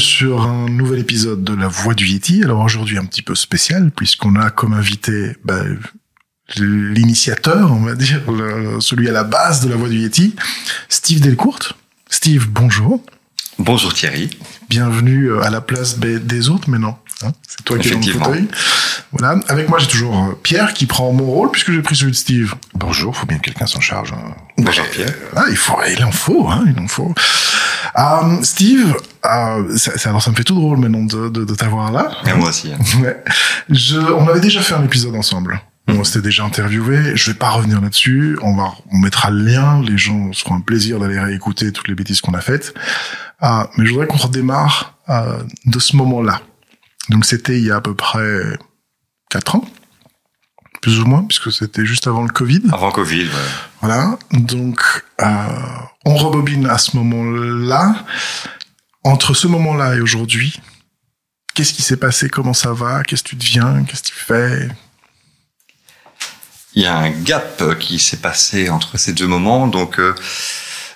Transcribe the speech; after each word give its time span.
sur 0.00 0.42
un 0.42 0.68
nouvel 0.68 1.00
épisode 1.00 1.44
de 1.44 1.54
La 1.54 1.68
Voix 1.68 1.94
du 1.94 2.06
Yeti. 2.06 2.42
Alors 2.42 2.60
aujourd'hui 2.60 2.96
un 2.96 3.04
petit 3.04 3.22
peu 3.22 3.34
spécial 3.34 3.90
puisqu'on 3.90 4.34
a 4.34 4.50
comme 4.50 4.72
invité 4.72 5.36
bah, 5.44 5.62
l'initiateur, 6.56 7.70
on 7.70 7.82
va 7.82 7.94
dire, 7.94 8.22
celui 8.80 9.08
à 9.08 9.12
la 9.12 9.24
base 9.24 9.60
de 9.64 9.68
La 9.68 9.76
Voix 9.76 9.88
du 9.88 9.98
Yeti, 9.98 10.34
Steve 10.88 11.20
Delcourt. 11.20 11.74
Steve, 12.08 12.48
bonjour. 12.48 13.04
Bonjour 13.60 13.92
Thierry. 13.92 14.30
Bienvenue 14.70 15.38
à 15.42 15.50
la 15.50 15.60
place 15.60 15.98
des 15.98 16.48
autres 16.48 16.70
maintenant. 16.70 16.98
Hein 17.22 17.32
c'est 17.46 17.62
toi 17.62 17.78
qui 17.78 17.88
es 17.88 17.90
dans 17.90 17.98
le 17.98 18.12
fauteuil. 18.12 18.48
Voilà. 19.12 19.38
Avec 19.48 19.68
moi, 19.68 19.78
j'ai 19.78 19.86
toujours 19.86 20.16
euh, 20.16 20.32
Pierre 20.42 20.72
qui 20.72 20.86
prend 20.86 21.12
mon 21.12 21.26
rôle 21.26 21.50
puisque 21.50 21.70
j'ai 21.70 21.82
pris 21.82 21.94
celui 21.94 22.12
de 22.12 22.16
Steve. 22.16 22.54
Bonjour, 22.72 23.14
faut 23.14 23.26
bien 23.26 23.36
que 23.36 23.42
quelqu'un 23.42 23.66
s'en 23.66 23.80
charge. 23.80 24.14
Hein. 24.14 24.34
Bonjour 24.56 24.86
Pierre. 24.86 25.12
Ah, 25.36 25.44
il 25.50 25.58
faut, 25.58 25.76
il 25.94 26.02
en 26.02 26.10
faut, 26.10 26.48
hein, 26.48 26.64
il 26.74 26.82
en 26.82 26.88
faut. 26.88 27.14
Euh, 27.98 28.42
Steve, 28.42 28.96
euh, 29.26 29.76
ça, 29.76 29.92
alors 30.08 30.22
ça 30.22 30.30
me 30.30 30.36
fait 30.36 30.44
tout 30.44 30.54
drôle 30.54 30.78
maintenant 30.78 31.04
de, 31.04 31.28
de, 31.28 31.44
de 31.44 31.54
t'avoir 31.54 31.92
là. 31.92 32.10
Et 32.26 32.32
moi 32.32 32.48
aussi. 32.48 32.72
Hein. 32.72 32.78
Ouais. 33.02 33.22
Je, 33.68 33.98
on 33.98 34.26
avait 34.26 34.40
déjà 34.40 34.62
fait 34.62 34.74
un 34.74 34.84
épisode 34.84 35.16
ensemble. 35.16 35.60
On 35.98 36.04
s'était 36.04 36.22
déjà 36.22 36.44
interviewé. 36.44 37.16
Je 37.16 37.30
vais 37.30 37.36
pas 37.38 37.50
revenir 37.50 37.80
là-dessus. 37.80 38.38
On 38.42 38.56
va, 38.56 38.72
on 38.90 38.98
mettra 38.98 39.30
le 39.30 39.44
lien. 39.44 39.82
Les 39.82 39.98
gens 39.98 40.32
seront 40.32 40.56
un 40.56 40.60
plaisir 40.60 40.98
d'aller 40.98 41.18
réécouter 41.18 41.72
toutes 41.72 41.88
les 41.88 41.94
bêtises 41.94 42.20
qu'on 42.20 42.34
a 42.34 42.40
faites. 42.40 42.74
Euh, 43.42 43.64
mais 43.76 43.86
je 43.86 43.92
voudrais 43.92 44.06
qu'on 44.06 44.18
redémarre 44.18 44.98
euh, 45.08 45.42
de 45.66 45.78
ce 45.78 45.96
moment-là. 45.96 46.42
Donc 47.08 47.24
c'était 47.24 47.58
il 47.58 47.64
y 47.64 47.70
a 47.70 47.76
à 47.76 47.80
peu 47.80 47.94
près 47.94 48.58
quatre 49.30 49.56
ans, 49.56 49.64
plus 50.82 51.00
ou 51.00 51.06
moins, 51.06 51.24
puisque 51.24 51.50
c'était 51.50 51.86
juste 51.86 52.06
avant 52.06 52.22
le 52.22 52.28
Covid. 52.28 52.62
Avant 52.72 52.92
Covid, 52.92 53.24
ouais. 53.24 53.50
Voilà. 53.80 54.18
Donc 54.32 54.82
euh, 55.22 55.46
on 56.04 56.14
rebobine 56.14 56.66
à 56.66 56.78
ce 56.78 56.96
moment-là. 56.96 58.04
Entre 59.02 59.32
ce 59.32 59.46
moment-là 59.46 59.96
et 59.96 60.00
aujourd'hui, 60.00 60.60
qu'est-ce 61.54 61.72
qui 61.72 61.82
s'est 61.82 61.96
passé? 61.96 62.28
Comment 62.28 62.52
ça 62.52 62.72
va? 62.72 63.02
Qu'est-ce 63.02 63.22
que 63.22 63.30
tu 63.30 63.36
deviens? 63.36 63.84
Qu'est-ce 63.84 64.02
que 64.02 64.08
tu 64.08 64.14
fais? 64.14 64.68
Il 66.74 66.82
y 66.82 66.86
a 66.86 66.96
un 66.96 67.10
gap 67.10 67.78
qui 67.78 67.98
s'est 67.98 68.18
passé 68.18 68.70
entre 68.70 68.96
ces 68.98 69.12
deux 69.12 69.26
moments. 69.26 69.66
Donc 69.66 69.98
euh, 69.98 70.14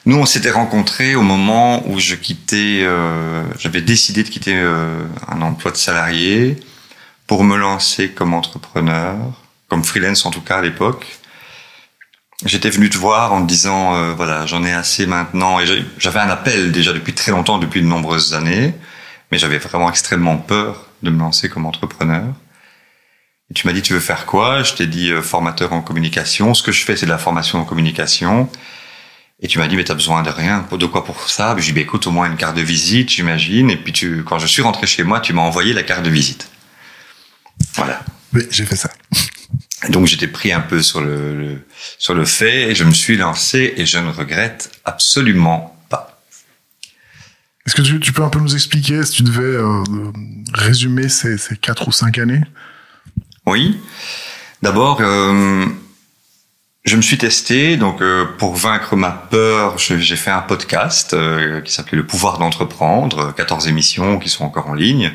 nous, 0.07 0.17
on 0.17 0.27
s'était 0.27 0.51
rencontrés 0.51 1.15
au 1.15 1.23
moment 1.23 1.89
où 1.89 1.99
je 1.99 2.15
quittais, 2.15 2.81
euh, 2.83 3.43
j'avais 3.59 3.81
décidé 3.81 4.23
de 4.23 4.29
quitter 4.29 4.55
euh, 4.55 5.03
un 5.29 5.41
emploi 5.41 5.71
de 5.71 5.79
salarié 5.79 6.61
pour 7.27 7.43
me 7.43 7.57
lancer 7.57 8.11
comme 8.11 8.35
entrepreneur, 8.35 9.17
comme 9.69 9.83
freelance 9.83 10.27
en 10.27 10.31
tout 10.31 10.43
cas 10.43 10.59
à 10.59 10.63
l'époque. 10.63 11.07
J'étais 12.45 12.69
venu 12.69 12.91
te 12.91 12.99
voir 12.99 13.33
en 13.33 13.41
te 13.43 13.47
disant, 13.47 13.95
euh, 13.95 14.13
voilà, 14.13 14.45
j'en 14.45 14.63
ai 14.63 14.73
assez 14.73 15.07
maintenant. 15.07 15.59
Et 15.59 15.67
j'avais 15.97 16.21
un 16.21 16.29
appel 16.29 16.71
déjà 16.71 16.93
depuis 16.93 17.15
très 17.15 17.33
longtemps, 17.33 17.57
depuis 17.57 17.81
de 17.81 17.87
nombreuses 17.87 18.35
années, 18.35 18.75
mais 19.33 19.39
j'avais 19.39 19.59
vraiment 19.59 19.89
extrêmement 19.89 20.37
peur 20.37 20.87
de 21.03 21.09
me 21.09 21.19
lancer 21.19 21.49
comme 21.49 21.65
entrepreneur. 21.65 22.27
Et 23.51 23.55
tu 23.55 23.67
m'as 23.67 23.73
dit, 23.73 23.83
tu 23.83 23.93
veux 23.93 24.01
faire 24.01 24.27
quoi? 24.27 24.63
Je 24.63 24.75
t'ai 24.75 24.87
dit, 24.87 25.13
formateur 25.23 25.73
en 25.73 25.83
communication. 25.83 26.55
Ce 26.55 26.63
que 26.63 26.73
je 26.73 26.85
fais, 26.85 26.97
c'est 26.97 27.07
de 27.07 27.11
la 27.11 27.19
formation 27.19 27.59
en 27.59 27.65
communication. 27.65 28.49
Et 29.41 29.49
tu 29.49 29.59
m'as 29.59 29.67
dit, 29.67 29.77
mais 29.77 29.85
t'as 29.85 29.95
besoin 29.95 30.23
de 30.23 30.31
rien. 30.31 30.67
De 30.71 30.87
quoi 30.87 31.05
pour 31.05 31.29
ça? 31.29 31.55
J'ai 31.59 31.67
dit, 31.67 31.73
bah, 31.73 31.81
écoute, 31.81 32.07
au 32.07 32.11
moins 32.11 32.31
une 32.31 32.37
carte 32.37 32.57
de 32.57 32.63
visite, 32.63 33.11
j'imagine. 33.11 33.71
Et 33.71 33.77
puis, 33.77 33.93
tu, 33.93 34.25
quand 34.25 34.39
je 34.39 34.47
suis 34.47 34.63
rentré 34.63 34.87
chez 34.87 35.03
moi, 35.03 35.21
tu 35.21 35.33
m'as 35.33 35.43
envoyé 35.43 35.75
la 35.75 35.83
carte 35.83 36.03
de 36.03 36.11
visite. 36.11 36.49
Voilà. 37.75 38.03
Oui, 38.33 38.43
j'ai 38.51 38.65
fait 38.65 38.77
ça. 38.77 38.91
donc, 39.91 40.07
j'étais 40.07 40.29
pris 40.29 40.53
un 40.53 40.61
peu 40.61 40.83
sur 40.83 41.03
le, 41.03 41.67
sur 41.99 42.15
le 42.15 42.25
fait 42.25 42.71
et 42.71 42.75
je 42.75 42.85
me 42.85 42.95
suis 42.95 43.17
lancé 43.17 43.75
et 43.77 43.87
je 43.87 43.99
ne 43.99 44.09
regrette 44.09 44.71
absolument 44.85 45.77
pas. 45.91 46.23
Est-ce 47.67 47.75
que 47.75 47.83
tu, 47.83 48.01
tu, 48.01 48.13
peux 48.13 48.23
un 48.23 48.31
peu 48.31 48.41
nous 48.41 48.55
expliquer 48.55 49.05
si 49.05 49.13
tu 49.13 49.23
devais 49.25 49.43
euh, 49.43 49.83
résumer 50.55 51.09
ces, 51.09 51.39
ces 51.39 51.57
quatre 51.57 51.89
ou 51.89 51.93
cinq 51.93 52.19
années? 52.19 52.43
Oui. 53.47 53.81
D'abord, 54.63 54.99
euh, 55.01 55.67
je 56.85 56.97
me 56.97 57.03
suis 57.03 57.17
testé, 57.17 57.79
donc 57.79 58.03
euh, 58.03 58.27
pour 58.37 58.55
vaincre 58.55 58.95
ma 58.95 59.11
peur, 59.11 59.79
j'ai 59.79 60.17
fait 60.17 60.31
un 60.31 60.43
podcast 60.43 61.15
euh, 61.15 61.63
qui 61.63 61.73
s'appelait 61.73 61.97
Le 61.97 62.07
pouvoir 62.07 62.37
d'entreprendre, 62.37 63.35
14 63.35 63.69
émissions 63.69 64.19
qui 64.19 64.29
sont 64.29 64.45
encore 64.45 64.69
en 64.69 64.75
ligne, 64.75 65.13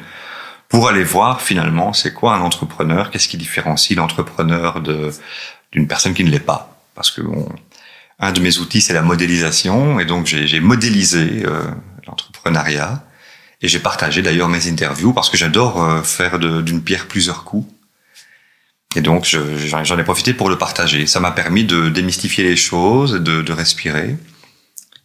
pour 0.67 0.87
aller 0.87 1.03
voir 1.03 1.41
finalement 1.41 1.93
c'est 1.93 2.11
quoi 2.11 2.33
un 2.33 2.41
entrepreneur, 2.41 3.11
qu'est-ce 3.11 3.27
qui 3.27 3.37
différencie 3.37 3.95
l'entrepreneur 3.95 4.81
d'une 4.81 5.87
personne 5.87 6.15
qui 6.15 6.23
ne 6.23 6.31
l'est 6.31 6.39
pas. 6.39 6.75
Parce 6.95 7.11
que 7.11 7.21
bon, 7.21 7.47
un 8.19 8.31
de 8.31 8.39
mes 8.39 8.57
outils 8.57 8.81
c'est 8.81 8.93
la 8.93 9.03
modélisation, 9.03 9.99
et 9.99 10.05
donc 10.05 10.25
j'ai 10.25 10.59
modélisé 10.59 11.43
euh, 11.45 11.63
l'entrepreneuriat, 12.07 13.03
et 13.61 13.67
j'ai 13.67 13.79
partagé 13.79 14.23
d'ailleurs 14.23 14.49
mes 14.49 14.67
interviews 14.67 15.13
parce 15.13 15.29
que 15.29 15.37
j'adore 15.37 16.03
faire 16.05 16.39
d'une 16.39 16.81
pierre 16.81 17.07
plusieurs 17.07 17.43
coups. 17.43 17.67
Et 18.95 19.01
donc, 19.01 19.25
j'en 19.25 19.99
ai 19.99 20.03
profité 20.03 20.33
pour 20.33 20.49
le 20.49 20.57
partager. 20.57 21.05
Ça 21.05 21.19
m'a 21.19 21.31
permis 21.31 21.63
de 21.63 21.89
démystifier 21.89 22.43
les 22.43 22.55
choses, 22.55 23.13
de, 23.13 23.51
respirer 23.51 24.17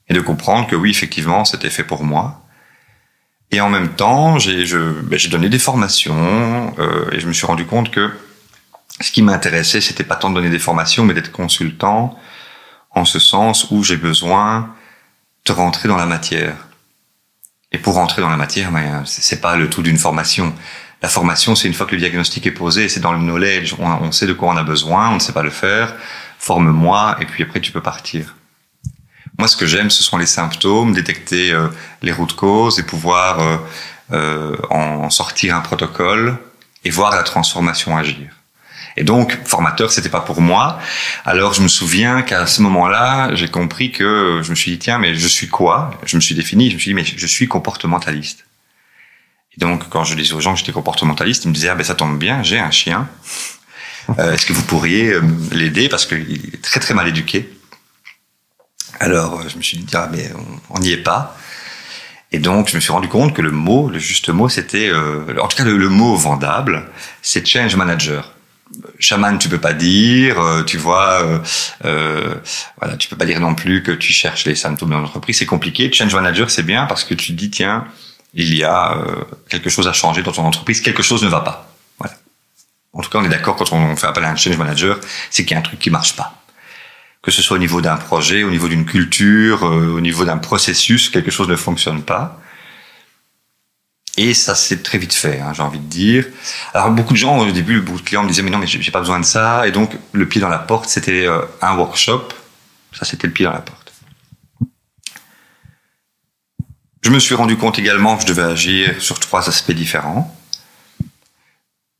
et 0.08 0.14
de 0.14 0.20
comprendre 0.20 0.66
que 0.66 0.76
oui, 0.76 0.90
effectivement, 0.90 1.44
c'était 1.44 1.70
fait 1.70 1.84
pour 1.84 2.02
moi. 2.02 2.40
Et 3.50 3.60
en 3.60 3.68
même 3.68 3.90
temps, 3.90 4.38
j'ai 4.38 4.64
ben, 5.02 5.18
donné 5.30 5.48
des 5.48 5.58
formations 5.58 6.74
euh, 6.78 7.10
et 7.12 7.20
je 7.20 7.26
me 7.26 7.32
suis 7.32 7.46
rendu 7.46 7.66
compte 7.66 7.90
que 7.90 8.10
ce 9.00 9.12
qui 9.12 9.22
m'intéressait, 9.22 9.80
c'était 9.80 10.04
pas 10.04 10.16
tant 10.16 10.30
de 10.30 10.34
donner 10.34 10.50
des 10.50 10.58
formations, 10.58 11.04
mais 11.04 11.14
d'être 11.14 11.30
consultant 11.30 12.18
en 12.90 13.04
ce 13.04 13.18
sens 13.18 13.70
où 13.70 13.82
j'ai 13.82 13.96
besoin 13.96 14.74
de 15.44 15.52
rentrer 15.52 15.88
dans 15.88 15.96
la 15.96 16.06
matière. 16.06 16.54
Et 17.70 17.78
pour 17.78 17.94
rentrer 17.94 18.22
dans 18.22 18.30
la 18.30 18.36
matière, 18.36 18.70
ben, 18.72 19.02
c'est 19.04 19.40
pas 19.40 19.56
le 19.56 19.68
tout 19.68 19.82
d'une 19.82 19.98
formation. 19.98 20.54
La 21.04 21.10
formation, 21.10 21.54
c'est 21.54 21.68
une 21.68 21.74
fois 21.74 21.84
que 21.84 21.94
le 21.94 21.98
diagnostic 21.98 22.46
est 22.46 22.50
posé, 22.50 22.88
c'est 22.88 23.00
dans 23.00 23.12
le 23.12 23.18
knowledge, 23.18 23.74
on, 23.78 24.10
sait 24.10 24.26
de 24.26 24.32
quoi 24.32 24.48
on 24.48 24.56
a 24.56 24.62
besoin, 24.62 25.10
on 25.10 25.16
ne 25.16 25.18
sait 25.18 25.34
pas 25.34 25.42
le 25.42 25.50
faire, 25.50 25.94
forme-moi, 26.38 27.18
et 27.20 27.26
puis 27.26 27.42
après 27.42 27.60
tu 27.60 27.72
peux 27.72 27.82
partir. 27.82 28.34
Moi, 29.36 29.46
ce 29.46 29.54
que 29.54 29.66
j'aime, 29.66 29.90
ce 29.90 30.02
sont 30.02 30.16
les 30.16 30.24
symptômes, 30.24 30.94
détecter 30.94 31.52
euh, 31.52 31.68
les 32.00 32.10
routes 32.10 32.34
causes 32.34 32.78
et 32.78 32.84
pouvoir 32.84 33.38
euh, 33.40 33.58
euh, 34.12 34.56
en 34.70 35.10
sortir 35.10 35.54
un 35.54 35.60
protocole 35.60 36.38
et 36.86 36.88
voir 36.88 37.14
la 37.14 37.22
transformation 37.22 37.98
agir. 37.98 38.30
Et 38.96 39.04
donc, 39.04 39.38
formateur, 39.44 39.92
c'était 39.92 40.08
pas 40.08 40.22
pour 40.22 40.40
moi. 40.40 40.78
Alors, 41.26 41.52
je 41.52 41.60
me 41.60 41.68
souviens 41.68 42.22
qu'à 42.22 42.46
ce 42.46 42.62
moment-là, 42.62 43.34
j'ai 43.34 43.48
compris 43.48 43.92
que 43.92 44.40
je 44.42 44.48
me 44.48 44.54
suis 44.54 44.70
dit, 44.70 44.78
tiens, 44.78 44.96
mais 44.96 45.14
je 45.14 45.28
suis 45.28 45.48
quoi? 45.48 45.90
Je 46.06 46.16
me 46.16 46.22
suis 46.22 46.34
défini, 46.34 46.70
je 46.70 46.76
me 46.76 46.80
suis 46.80 46.92
dit, 46.92 46.94
mais 46.94 47.04
je 47.04 47.26
suis 47.26 47.46
comportementaliste. 47.46 48.46
Et 49.56 49.60
donc, 49.60 49.88
quand 49.88 50.04
je 50.04 50.14
disais 50.14 50.34
aux 50.34 50.40
gens 50.40 50.54
que 50.54 50.60
j'étais 50.60 50.72
comportementaliste, 50.72 51.44
ils 51.44 51.48
me 51.48 51.54
disaient, 51.54 51.68
ah 51.68 51.74
ben 51.74 51.84
ça 51.84 51.94
tombe 51.94 52.18
bien, 52.18 52.42
j'ai 52.42 52.58
un 52.58 52.70
chien. 52.70 53.08
Euh, 54.18 54.34
Est-ce 54.34 54.46
que 54.46 54.52
vous 54.52 54.64
pourriez 54.64 55.12
euh, 55.12 55.22
l'aider? 55.52 55.88
Parce 55.88 56.06
qu'il 56.06 56.50
est 56.52 56.62
très 56.62 56.80
très 56.80 56.92
mal 56.92 57.08
éduqué 57.08 57.48
Alors, 59.00 59.40
euh, 59.40 59.48
je 59.48 59.56
me 59.56 59.62
suis 59.62 59.78
dit, 59.78 59.86
ah 59.94 60.08
mais 60.12 60.30
on 60.70 60.78
n'y 60.78 60.92
est 60.92 61.02
pas. 61.02 61.36
Et 62.34 62.40
donc, 62.40 62.68
je 62.68 62.74
me 62.74 62.80
suis 62.80 62.90
rendu 62.90 63.06
compte 63.06 63.32
que 63.32 63.42
le 63.42 63.52
mot, 63.52 63.88
le 63.88 64.00
juste 64.00 64.28
mot, 64.28 64.48
c'était, 64.48 64.88
euh, 64.88 65.38
en 65.40 65.46
tout 65.46 65.56
cas, 65.56 65.62
le, 65.62 65.88
mot 65.88 66.16
vendable, 66.16 66.90
c'est 67.22 67.46
change 67.46 67.76
manager. 67.76 68.32
Chaman, 68.98 69.38
tu 69.38 69.48
peux 69.48 69.60
pas 69.60 69.72
dire, 69.72 70.40
euh, 70.40 70.64
tu 70.64 70.76
vois, 70.76 71.22
euh, 71.84 72.34
voilà, 72.80 72.96
tu 72.96 73.08
peux 73.08 73.14
pas 73.14 73.24
dire 73.24 73.38
non 73.38 73.54
plus 73.54 73.84
que 73.84 73.92
tu 73.92 74.12
cherches 74.12 74.46
les 74.46 74.56
symptômes 74.56 74.90
de 74.90 74.94
l'entreprise, 74.96 75.38
c'est 75.38 75.46
compliqué. 75.46 75.92
Change 75.92 76.12
manager, 76.12 76.50
c'est 76.50 76.64
bien 76.64 76.86
parce 76.86 77.04
que 77.04 77.14
tu 77.14 77.34
dis, 77.34 77.50
tiens, 77.50 77.86
il 78.34 78.54
y 78.54 78.64
a 78.64 78.96
euh, 78.98 79.24
quelque 79.48 79.70
chose 79.70 79.86
à 79.88 79.92
changer 79.92 80.22
dans 80.22 80.32
ton 80.32 80.44
entreprise, 80.44 80.80
quelque 80.80 81.02
chose 81.02 81.22
ne 81.22 81.28
va 81.28 81.40
pas. 81.40 81.72
Voilà. 81.98 82.14
En 82.92 83.00
tout 83.00 83.10
cas, 83.10 83.18
on 83.18 83.24
est 83.24 83.28
d'accord 83.28 83.56
quand 83.56 83.72
on 83.72 83.96
fait 83.96 84.06
appel 84.06 84.24
à 84.24 84.30
un 84.30 84.36
change 84.36 84.56
manager, 84.56 84.98
c'est 85.30 85.44
qu'il 85.44 85.52
y 85.52 85.54
a 85.54 85.60
un 85.60 85.62
truc 85.62 85.78
qui 85.78 85.90
marche 85.90 86.16
pas. 86.16 86.42
Que 87.22 87.30
ce 87.30 87.42
soit 87.42 87.56
au 87.56 87.60
niveau 87.60 87.80
d'un 87.80 87.96
projet, 87.96 88.42
au 88.42 88.50
niveau 88.50 88.68
d'une 88.68 88.84
culture, 88.84 89.64
euh, 89.64 89.96
au 89.96 90.00
niveau 90.00 90.24
d'un 90.24 90.38
processus, 90.38 91.08
quelque 91.08 91.30
chose 91.30 91.48
ne 91.48 91.56
fonctionne 91.56 92.02
pas. 92.02 92.40
Et 94.16 94.34
ça 94.34 94.54
s'est 94.54 94.82
très 94.82 94.98
vite 94.98 95.14
fait, 95.14 95.40
hein, 95.40 95.52
j'ai 95.54 95.62
envie 95.62 95.80
de 95.80 95.86
dire. 95.86 96.26
Alors 96.72 96.90
beaucoup 96.90 97.14
de 97.14 97.18
gens 97.18 97.38
au 97.38 97.50
début, 97.50 97.80
beaucoup 97.80 97.98
de 97.98 98.04
clients 98.04 98.22
me 98.22 98.28
disaient 98.28 98.42
mais 98.42 98.50
non 98.50 98.58
mais 98.58 98.66
j'ai 98.66 98.90
pas 98.92 99.00
besoin 99.00 99.18
de 99.18 99.24
ça. 99.24 99.66
Et 99.66 99.72
donc 99.72 99.96
le 100.12 100.28
pied 100.28 100.40
dans 100.40 100.48
la 100.48 100.58
porte, 100.58 100.88
c'était 100.88 101.26
euh, 101.26 101.42
un 101.62 101.76
workshop. 101.76 102.28
Ça 102.92 103.04
c'était 103.04 103.26
le 103.26 103.32
pied 103.32 103.44
dans 103.44 103.52
la 103.52 103.60
porte. 103.60 103.83
Je 107.04 107.10
me 107.10 107.18
suis 107.18 107.34
rendu 107.34 107.58
compte 107.58 107.78
également 107.78 108.16
que 108.16 108.22
je 108.22 108.28
devais 108.28 108.50
agir 108.50 108.94
sur 108.98 109.20
trois 109.20 109.46
aspects 109.50 109.72
différents. 109.72 110.34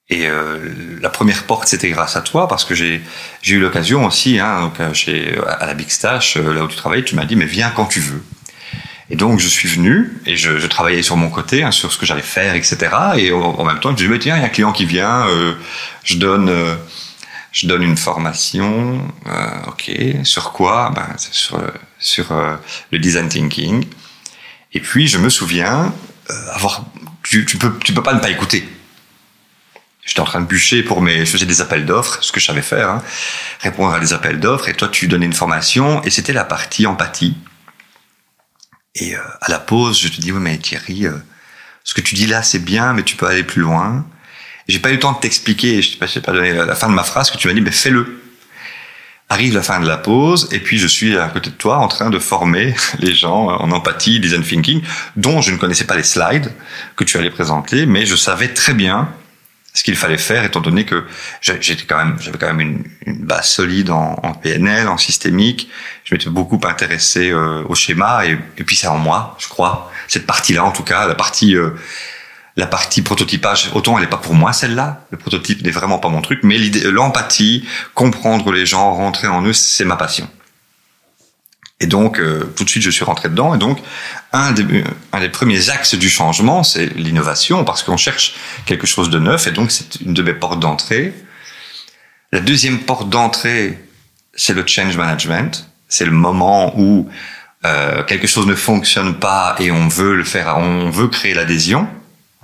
Et 0.09 0.27
euh, 0.27 0.59
la 1.03 1.11
première 1.11 1.45
porte, 1.45 1.69
c'était 1.69 1.91
grâce 1.91 2.17
à 2.17 2.23
toi, 2.23 2.49
parce 2.49 2.65
que 2.65 2.75
j'ai 2.75 3.03
eu 3.47 3.61
l'occasion 3.61 4.06
aussi, 4.06 4.39
hein, 4.39 4.62
donc, 4.62 4.81
euh, 4.81 4.95
chez, 4.95 5.39
à 5.47 5.67
la 5.67 5.75
Big 5.75 5.91
Stash, 5.91 6.39
euh, 6.39 6.55
là 6.55 6.65
où 6.65 6.69
tu 6.69 6.77
travailles, 6.77 7.05
tu 7.05 7.17
m'as 7.17 7.27
dit, 7.27 7.37
mais 7.37 7.45
viens 7.45 7.69
quand 7.69 7.85
tu 7.85 8.01
veux. 8.01 8.23
Et 9.11 9.17
donc, 9.17 9.41
je 9.41 9.49
suis 9.49 9.69
venu, 9.69 10.11
et 10.25 10.39
je, 10.39 10.59
je 10.59 10.67
travaillais 10.67 11.03
sur 11.03 11.19
mon 11.19 11.29
côté, 11.29 11.62
hein, 11.62 11.71
sur 11.71 11.93
ce 11.93 11.99
que 11.99 12.06
j'allais 12.06 12.23
faire, 12.23 12.55
etc. 12.55 12.79
Et 13.19 13.31
en, 13.31 13.62
même 13.62 13.81
temps, 13.81 13.95
je 13.95 14.06
me 14.06 14.17
dis, 14.17 14.25
tiens, 14.25 14.37
il 14.37 14.41
y 14.41 14.43
a 14.43 14.47
un 14.47 14.51
client 14.51 14.73
qui 14.73 14.87
vient, 14.87 15.27
euh, 15.29 15.53
je 16.03 16.17
donne... 16.17 16.51
je 17.53 17.67
donne 17.67 17.83
une 17.83 17.99
formation, 17.99 19.06
ok, 19.67 19.91
sur 20.23 20.53
quoi? 20.53 20.93
Ben, 20.95 21.15
Sur, 21.19 21.61
sur 21.99 22.27
le 22.91 22.99
design 22.99 23.29
thinking. 23.29 23.85
Et 24.75 24.81
puis, 24.81 25.06
je 25.06 25.19
me 25.19 25.29
souviens 25.29 25.94
euh, 26.31 26.50
avoir, 26.53 26.85
tu, 27.23 27.47
tu 27.47 27.56
peux, 27.56 27.73
tu 27.79 27.94
peux 27.94 28.03
pas 28.03 28.15
ne 28.15 28.21
pas 28.21 28.31
écouter. 28.31 28.69
J'étais 30.05 30.21
en 30.21 30.25
train 30.25 30.41
de 30.41 30.47
bûcher 30.47 30.82
pour 30.82 31.00
mes, 31.00 31.21
je 31.25 31.31
faisais 31.31 31.47
des 31.47 31.61
appels 31.62 31.87
d'offres, 31.87 32.23
ce 32.23 32.31
que 32.31 32.41
je 32.41 32.47
savais 32.47 32.61
faire, 32.61 32.91
hein, 32.91 33.03
répondre 33.61 33.94
à 33.94 34.00
des 34.00 34.12
appels 34.12 34.38
d'offres. 34.38 34.69
Et 34.69 34.75
toi, 34.75 34.88
tu 34.88 35.09
donnais 35.09 35.26
une 35.26 35.32
formation, 35.32 36.03
et 36.03 36.11
c'était 36.11 36.35
la 36.35 36.44
partie 36.44 36.87
empathie. 36.87 37.37
Et 38.97 39.17
euh, 39.17 39.21
à 39.41 39.50
la 39.50 39.59
pause, 39.59 40.00
je 40.00 40.09
te 40.09 40.21
dis, 40.21 40.31
oui, 40.32 40.41
mais 40.41 40.59
Thierry, 40.59 41.06
euh, 41.06 41.15
ce 41.85 41.94
que 41.94 42.00
tu 42.00 42.15
dis 42.15 42.27
là, 42.27 42.43
c'est 42.43 42.59
bien, 42.59 42.93
mais 42.93 43.03
tu 43.03 43.17
peux 43.17 43.27
aller 43.27 43.44
plus 43.44 43.62
loin. 43.62 44.05
J'ai 44.69 44.79
pas 44.79 44.91
eu 44.91 44.94
le 44.94 44.99
temps 44.99 45.12
de 45.12 45.20
t'expliquer, 45.20 45.82
je 45.82 45.93
sais 45.93 45.99
pas, 45.99 46.06
pas 46.06 46.32
donné 46.32 46.53
la 46.53 46.75
fin 46.75 46.88
de 46.88 46.94
ma 46.94 47.05
phrase, 47.05 47.31
que 47.31 47.38
tu 47.38 47.49
m'as 47.49 47.55
dit, 47.55 47.61
mais 47.61 47.70
fais-le. 47.70 48.24
Arrive 49.31 49.55
la 49.55 49.62
fin 49.62 49.81
de 49.81 49.88
la 49.88 49.97
pause, 49.97 50.49
et 50.53 50.61
puis 50.61 50.79
je 50.79 50.87
suis 50.87 51.17
à 51.17 51.29
côté 51.29 51.50
de 51.50 51.55
toi 51.55 51.79
en 51.79 51.88
train 51.88 52.11
de 52.11 52.19
former 52.19 52.75
les 52.99 53.15
gens 53.15 53.49
en 53.49 53.71
empathie, 53.73 54.21
design 54.21 54.43
thinking, 54.43 54.82
dont 55.17 55.41
je 55.41 55.50
ne 55.50 55.56
connaissais 55.56 55.87
pas 55.87 55.97
les 55.97 56.03
slides 56.03 56.53
que 56.97 57.05
tu 57.05 57.17
allais 57.17 57.31
présenter, 57.31 57.87
mais 57.87 58.06
je 58.06 58.17
savais 58.17 58.49
très 58.49 58.75
bien 58.75 59.09
ce 59.73 59.82
qu'il 59.82 59.97
fallait 59.97 60.19
faire, 60.19 60.44
étant 60.44 60.61
donné 60.61 60.85
que 60.85 61.05
j'étais 61.41 61.85
quand 61.85 61.97
même, 61.97 62.17
j'avais 62.21 62.38
quand 62.38 62.53
même 62.53 62.61
une, 63.06 63.25
base 63.25 63.49
solide 63.49 63.91
en, 63.91 64.21
en, 64.23 64.32
PNL, 64.32 64.87
en 64.87 64.99
systémique. 64.99 65.69
Je 66.05 66.15
m'étais 66.15 66.31
beaucoup 66.31 66.61
intéressé 66.65 67.31
euh, 67.31 67.65
au 67.69 67.75
schéma, 67.75 68.25
et, 68.25 68.38
et 68.56 68.65
puis 68.65 68.77
c'est 68.77 68.87
en 68.87 68.99
moi, 68.99 69.37
je 69.41 69.49
crois. 69.49 69.91
Cette 70.06 70.27
partie-là, 70.27 70.65
en 70.65 70.70
tout 70.70 70.85
cas, 70.85 71.09
la 71.09 71.17
partie, 71.17 71.56
euh, 71.56 71.70
la 72.56 72.67
partie 72.67 73.03
prototypage. 73.03 73.71
Autant 73.75 73.97
elle 73.97 74.05
n'est 74.05 74.11
pas 74.11 74.17
pour 74.17 74.35
moi 74.35 74.53
celle-là. 74.53 75.06
Le 75.11 75.19
prototype 75.19 75.62
n'est 75.62 75.71
vraiment 75.71 75.99
pas 75.99 76.09
mon 76.09 76.23
truc, 76.23 76.41
mais 76.43 76.59
l'empathie, 76.59 77.67
comprendre 77.95 78.53
les 78.53 78.67
gens, 78.67 78.95
rentrer 78.95 79.29
en 79.29 79.43
eux, 79.43 79.53
c'est 79.53 79.85
ma 79.85 79.97
passion. 79.97 80.29
Et 81.81 81.87
donc, 81.87 82.21
euh, 82.21 82.53
tout 82.56 82.65
de 82.65 82.71
suite, 82.71 82.85
je 82.85 82.91
suis 82.91 83.05
rentré 83.05 83.29
dedans. 83.29 83.55
Et 83.55 83.59
donc, 83.59 83.79
un 84.33 84.53
des, 84.53 84.85
un 85.12 85.21
des 85.21 85.29
premiers 85.29 85.71
axes 85.71 85.97
du 85.97 86.09
changement, 86.09 86.62
c'est 86.62 86.87
l'innovation, 86.87 87.65
parce 87.65 87.83
qu'on 87.83 87.97
cherche 87.97 88.37
quelque 88.65 88.87
chose 88.87 89.11
de 89.11 89.19
neuf. 89.19 89.49
Et 89.49 89.51
donc, 89.51 89.71
c'est 89.73 90.01
une 90.01 90.15
de 90.15 90.23
mes 90.23 90.35
portes 90.35 90.61
d'entrée. 90.61 91.12
La 92.33 92.41
deuxième 92.41 92.79
porte 92.79 93.11
d'entrée, 93.11 93.79
c'est 94.35 94.55
le 94.55 94.65
change 94.67 94.97
management. 94.97 95.69
C'est 95.89 96.05
le 96.05 96.12
moment 96.12 96.73
où 96.79 97.09
euh, 97.65 98.03
quelque 98.05 98.27
chose 98.27 98.47
ne 98.47 98.55
fonctionne 98.55 99.15
pas 99.15 99.56
et 99.59 99.71
on 99.71 99.89
veut 99.89 100.15
le 100.15 100.25
faire, 100.25 100.56
on 100.59 100.91
veut 100.91 101.09
créer 101.09 101.35
l'adhésion. 101.35 101.89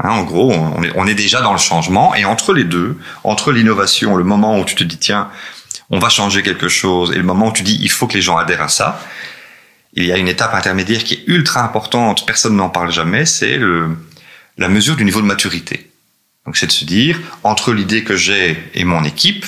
Hein, 0.02 0.10
en 0.10 0.22
gros, 0.22 0.52
on 0.52 0.82
est, 0.82 0.92
on 0.94 1.06
est 1.06 1.14
déjà 1.14 1.40
dans 1.40 1.52
le 1.52 1.58
changement. 1.58 2.14
Et 2.14 2.24
entre 2.24 2.52
les 2.52 2.64
deux, 2.64 2.96
entre 3.24 3.52
l'innovation, 3.52 4.16
le 4.16 4.24
moment 4.24 4.58
où 4.58 4.64
tu 4.64 4.74
te 4.74 4.84
dis, 4.84 4.98
tiens, 4.98 5.28
on 5.90 5.98
va 5.98 6.08
changer 6.08 6.42
quelque 6.42 6.68
chose, 6.68 7.12
et 7.12 7.16
le 7.16 7.22
moment 7.22 7.48
où 7.48 7.52
tu 7.52 7.62
dis, 7.62 7.78
il 7.80 7.90
faut 7.90 8.06
que 8.06 8.14
les 8.14 8.22
gens 8.22 8.36
adhèrent 8.36 8.62
à 8.62 8.68
ça, 8.68 9.00
il 9.92 10.04
y 10.04 10.12
a 10.12 10.18
une 10.18 10.28
étape 10.28 10.54
intermédiaire 10.54 11.02
qui 11.02 11.14
est 11.14 11.24
ultra 11.26 11.64
importante, 11.64 12.24
personne 12.26 12.56
n'en 12.56 12.68
parle 12.68 12.92
jamais, 12.92 13.26
c'est 13.26 13.58
la 14.56 14.68
mesure 14.68 14.94
du 14.94 15.04
niveau 15.04 15.20
de 15.20 15.26
maturité. 15.26 15.90
Donc 16.46 16.56
c'est 16.56 16.68
de 16.68 16.72
se 16.72 16.84
dire, 16.84 17.18
entre 17.42 17.72
l'idée 17.72 18.04
que 18.04 18.16
j'ai 18.16 18.56
et 18.74 18.84
mon 18.84 19.04
équipe, 19.04 19.44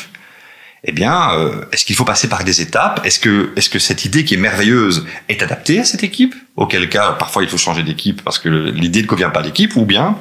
eh 0.85 0.91
bien, 0.91 1.33
euh, 1.35 1.65
est-ce 1.71 1.85
qu'il 1.85 1.95
faut 1.95 2.05
passer 2.05 2.29
par 2.29 2.43
des 2.43 2.61
étapes? 2.61 3.01
Est-ce 3.05 3.21
que, 3.21 3.53
est-ce 3.55 3.71
que 3.71 3.79
cette 3.79 4.05
idée 4.05 4.25
qui 4.25 4.35
est 4.35 4.39
merveilleuse 4.39 5.07
est 5.29 5.41
adaptée 5.41 5.79
à 5.79 5.85
cette 5.85 6.03
équipe? 6.03 6.35
Auquel 6.57 6.89
cas, 6.89 7.13
parfois, 7.13 7.45
il 7.45 7.49
faut 7.49 7.57
changer 7.57 7.85
d'équipe 7.85 8.21
parce 8.23 8.41
que 8.41 8.49
l'idée 8.49 9.03
ne 9.03 9.07
convient 9.07 9.31
pas 9.31 9.41
à 9.41 9.43
l'équipe, 9.45 9.77
ou 9.77 9.85
bien 9.85 10.19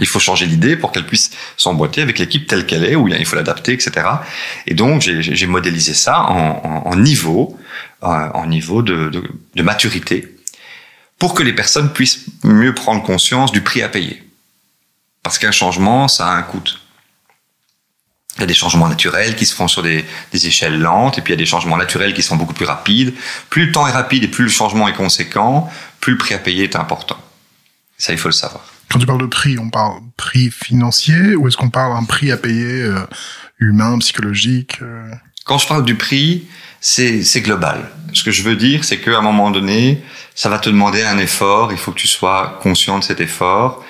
il 0.00 0.06
faut 0.06 0.20
changer 0.20 0.46
l'idée 0.46 0.76
pour 0.76 0.92
qu'elle 0.92 1.06
puisse 1.06 1.30
s'emboîter 1.56 2.02
avec 2.02 2.18
l'équipe 2.18 2.46
telle 2.46 2.66
qu'elle 2.66 2.84
est, 2.84 2.96
bien 2.96 3.16
il 3.18 3.26
faut 3.26 3.36
l'adapter, 3.36 3.72
etc. 3.72 4.06
Et 4.66 4.74
donc, 4.74 5.02
j'ai 5.02 5.46
modélisé 5.46 5.94
ça 5.94 6.22
en, 6.22 6.60
en, 6.64 6.90
en 6.90 6.96
niveau, 6.96 7.58
en 8.02 8.46
niveau 8.46 8.82
de, 8.82 9.08
de, 9.08 9.22
de 9.54 9.62
maturité, 9.62 10.36
pour 11.18 11.34
que 11.34 11.42
les 11.42 11.52
personnes 11.52 11.92
puissent 11.92 12.26
mieux 12.44 12.74
prendre 12.74 13.02
conscience 13.02 13.50
du 13.52 13.60
prix 13.60 13.82
à 13.82 13.88
payer. 13.88 14.22
Parce 15.22 15.38
qu'un 15.38 15.52
changement, 15.52 16.08
ça 16.08 16.28
a 16.28 16.30
un 16.30 16.42
coût. 16.42 16.62
Il 18.36 18.42
y 18.42 18.44
a 18.44 18.46
des 18.46 18.54
changements 18.54 18.88
naturels 18.88 19.34
qui 19.34 19.46
se 19.46 19.54
font 19.54 19.66
sur 19.66 19.82
des, 19.82 20.04
des, 20.32 20.46
échelles 20.46 20.78
lentes, 20.78 21.18
et 21.18 21.22
puis 21.22 21.32
il 21.32 21.36
y 21.36 21.38
a 21.38 21.42
des 21.42 21.46
changements 21.46 21.76
naturels 21.76 22.14
qui 22.14 22.22
sont 22.22 22.36
beaucoup 22.36 22.54
plus 22.54 22.66
rapides. 22.66 23.12
Plus 23.50 23.66
le 23.66 23.72
temps 23.72 23.86
est 23.88 23.92
rapide 23.92 24.22
et 24.22 24.28
plus 24.28 24.44
le 24.44 24.50
changement 24.50 24.86
est 24.86 24.92
conséquent, 24.92 25.68
plus 25.98 26.12
le 26.12 26.18
prix 26.18 26.34
à 26.34 26.38
payer 26.38 26.64
est 26.64 26.76
important. 26.76 27.18
Ça, 27.96 28.12
il 28.12 28.18
faut 28.18 28.28
le 28.28 28.32
savoir. 28.32 28.67
Quand 28.90 28.98
tu 28.98 29.06
parles 29.06 29.20
de 29.20 29.26
prix, 29.26 29.58
on 29.58 29.68
parle 29.68 30.00
prix 30.16 30.50
financier 30.50 31.34
ou 31.36 31.46
est-ce 31.46 31.56
qu'on 31.56 31.70
parle 31.70 31.92
d'un 31.94 32.04
prix 32.04 32.32
à 32.32 32.36
payer 32.36 32.82
euh, 32.82 33.00
humain, 33.58 33.98
psychologique 33.98 34.78
euh... 34.82 35.10
Quand 35.44 35.58
je 35.58 35.66
parle 35.66 35.84
du 35.84 35.94
prix, 35.94 36.46
c'est 36.80 37.40
global. 37.40 37.90
Ce 38.12 38.22
que 38.22 38.30
je 38.30 38.42
veux 38.42 38.56
dire, 38.56 38.84
c'est 38.84 38.98
qu'à 38.98 39.18
un 39.18 39.22
moment 39.22 39.50
donné, 39.50 40.02
ça 40.34 40.48
va 40.50 40.58
te 40.58 40.68
demander 40.68 41.02
un 41.02 41.18
effort. 41.18 41.72
Il 41.72 41.78
faut 41.78 41.92
que 41.92 41.98
tu 41.98 42.06
sois 42.06 42.58
conscient 42.62 42.98
de 42.98 43.04
cet 43.04 43.20
effort. 43.20 43.82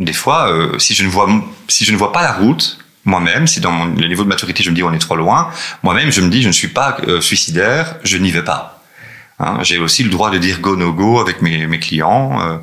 Des 0.00 0.12
fois, 0.12 0.50
euh, 0.50 0.78
si 0.80 0.94
je 0.94 1.04
ne 1.04 1.08
vois 1.08 1.28
si 1.68 1.84
je 1.84 1.92
ne 1.92 1.96
vois 1.96 2.12
pas 2.12 2.22
la 2.22 2.32
route, 2.32 2.78
moi-même, 3.04 3.46
si 3.46 3.60
dans 3.60 3.70
mon, 3.70 3.94
le 3.94 4.08
niveau 4.08 4.24
de 4.24 4.28
maturité 4.28 4.64
je 4.64 4.70
me 4.70 4.74
dis 4.74 4.82
on 4.82 4.92
est 4.92 4.98
trop 4.98 5.14
loin, 5.14 5.50
moi-même 5.84 6.10
je 6.10 6.20
me 6.20 6.28
dis 6.28 6.42
je 6.42 6.48
ne 6.48 6.52
suis 6.52 6.68
pas 6.68 6.96
suicidaire, 7.20 7.96
je 8.02 8.16
n'y 8.16 8.32
vais 8.32 8.44
pas. 8.44 8.82
Hein, 9.38 9.58
J'ai 9.62 9.78
aussi 9.78 10.02
le 10.02 10.10
droit 10.10 10.30
de 10.30 10.38
dire 10.38 10.60
go 10.60 10.74
no 10.74 10.92
go 10.92 11.20
avec 11.20 11.40
mes, 11.40 11.66
mes 11.68 11.78
clients. 11.78 12.62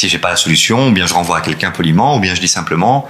Si 0.00 0.08
j'ai 0.08 0.18
pas 0.18 0.30
la 0.30 0.36
solution, 0.36 0.88
ou 0.88 0.92
bien 0.92 1.04
je 1.04 1.12
renvoie 1.12 1.36
à 1.36 1.40
quelqu'un 1.42 1.72
poliment, 1.72 2.16
ou 2.16 2.20
bien 2.20 2.34
je 2.34 2.40
dis 2.40 2.48
simplement, 2.48 3.06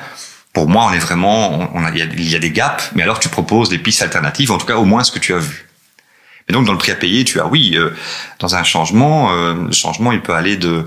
pour 0.53 0.69
moi, 0.69 0.89
on 0.91 0.93
est 0.93 0.99
vraiment, 0.99 1.71
il, 1.95 2.29
y 2.29 2.35
a, 2.35 2.39
des 2.41 2.51
gaps, 2.51 2.91
mais 2.97 3.05
alors 3.05 3.21
tu 3.21 3.29
proposes 3.29 3.69
des 3.69 3.79
pistes 3.79 4.03
alternatives, 4.03 4.51
en 4.51 4.59
tout 4.59 4.67
cas 4.67 4.75
au 4.75 4.85
moins 4.85 5.05
ce 5.05 5.13
que 5.13 5.21
tu 5.21 5.33
as 5.33 5.39
vu. 5.39 5.69
Et 6.49 6.53
donc 6.53 6.67
dans 6.67 6.73
le 6.73 6.79
prix 6.79 6.91
à 6.91 6.97
payer, 6.97 7.23
tu 7.23 7.39
as 7.39 7.47
oui, 7.47 7.77
euh, 7.77 7.91
dans 8.41 8.57
un 8.57 8.65
changement, 8.65 9.31
euh, 9.31 9.55
le 9.67 9.71
changement 9.71 10.11
il 10.11 10.21
peut 10.21 10.35
aller 10.35 10.57
de, 10.57 10.85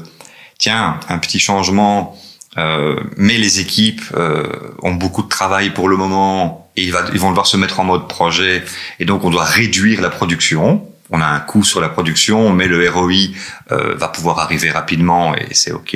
tiens, 0.57 0.99
un 1.07 1.19
petit 1.19 1.39
changement, 1.39 2.19
euh, 2.57 2.99
mais 3.15 3.37
les 3.37 3.61
équipes 3.61 4.03
euh, 4.13 4.75
ont 4.81 4.95
beaucoup 4.95 5.23
de 5.23 5.29
travail 5.29 5.69
pour 5.69 5.87
le 5.87 5.95
moment 5.95 6.69
et 6.75 6.83
ils 6.83 6.91
vont 6.91 7.29
devoir 7.29 7.47
se 7.47 7.55
mettre 7.55 7.79
en 7.79 7.85
mode 7.85 8.09
projet, 8.09 8.61
et 8.99 9.05
donc 9.05 9.23
on 9.23 9.29
doit 9.29 9.45
réduire 9.45 10.01
la 10.01 10.09
production 10.09 10.85
on 11.09 11.21
a 11.21 11.25
un 11.25 11.39
coût 11.39 11.63
sur 11.63 11.81
la 11.81 11.89
production, 11.89 12.51
mais 12.51 12.67
le 12.67 12.89
ROI 12.89 13.11
euh, 13.71 13.95
va 13.95 14.07
pouvoir 14.07 14.39
arriver 14.39 14.71
rapidement 14.71 15.35
et 15.35 15.53
c'est 15.53 15.71
OK. 15.71 15.95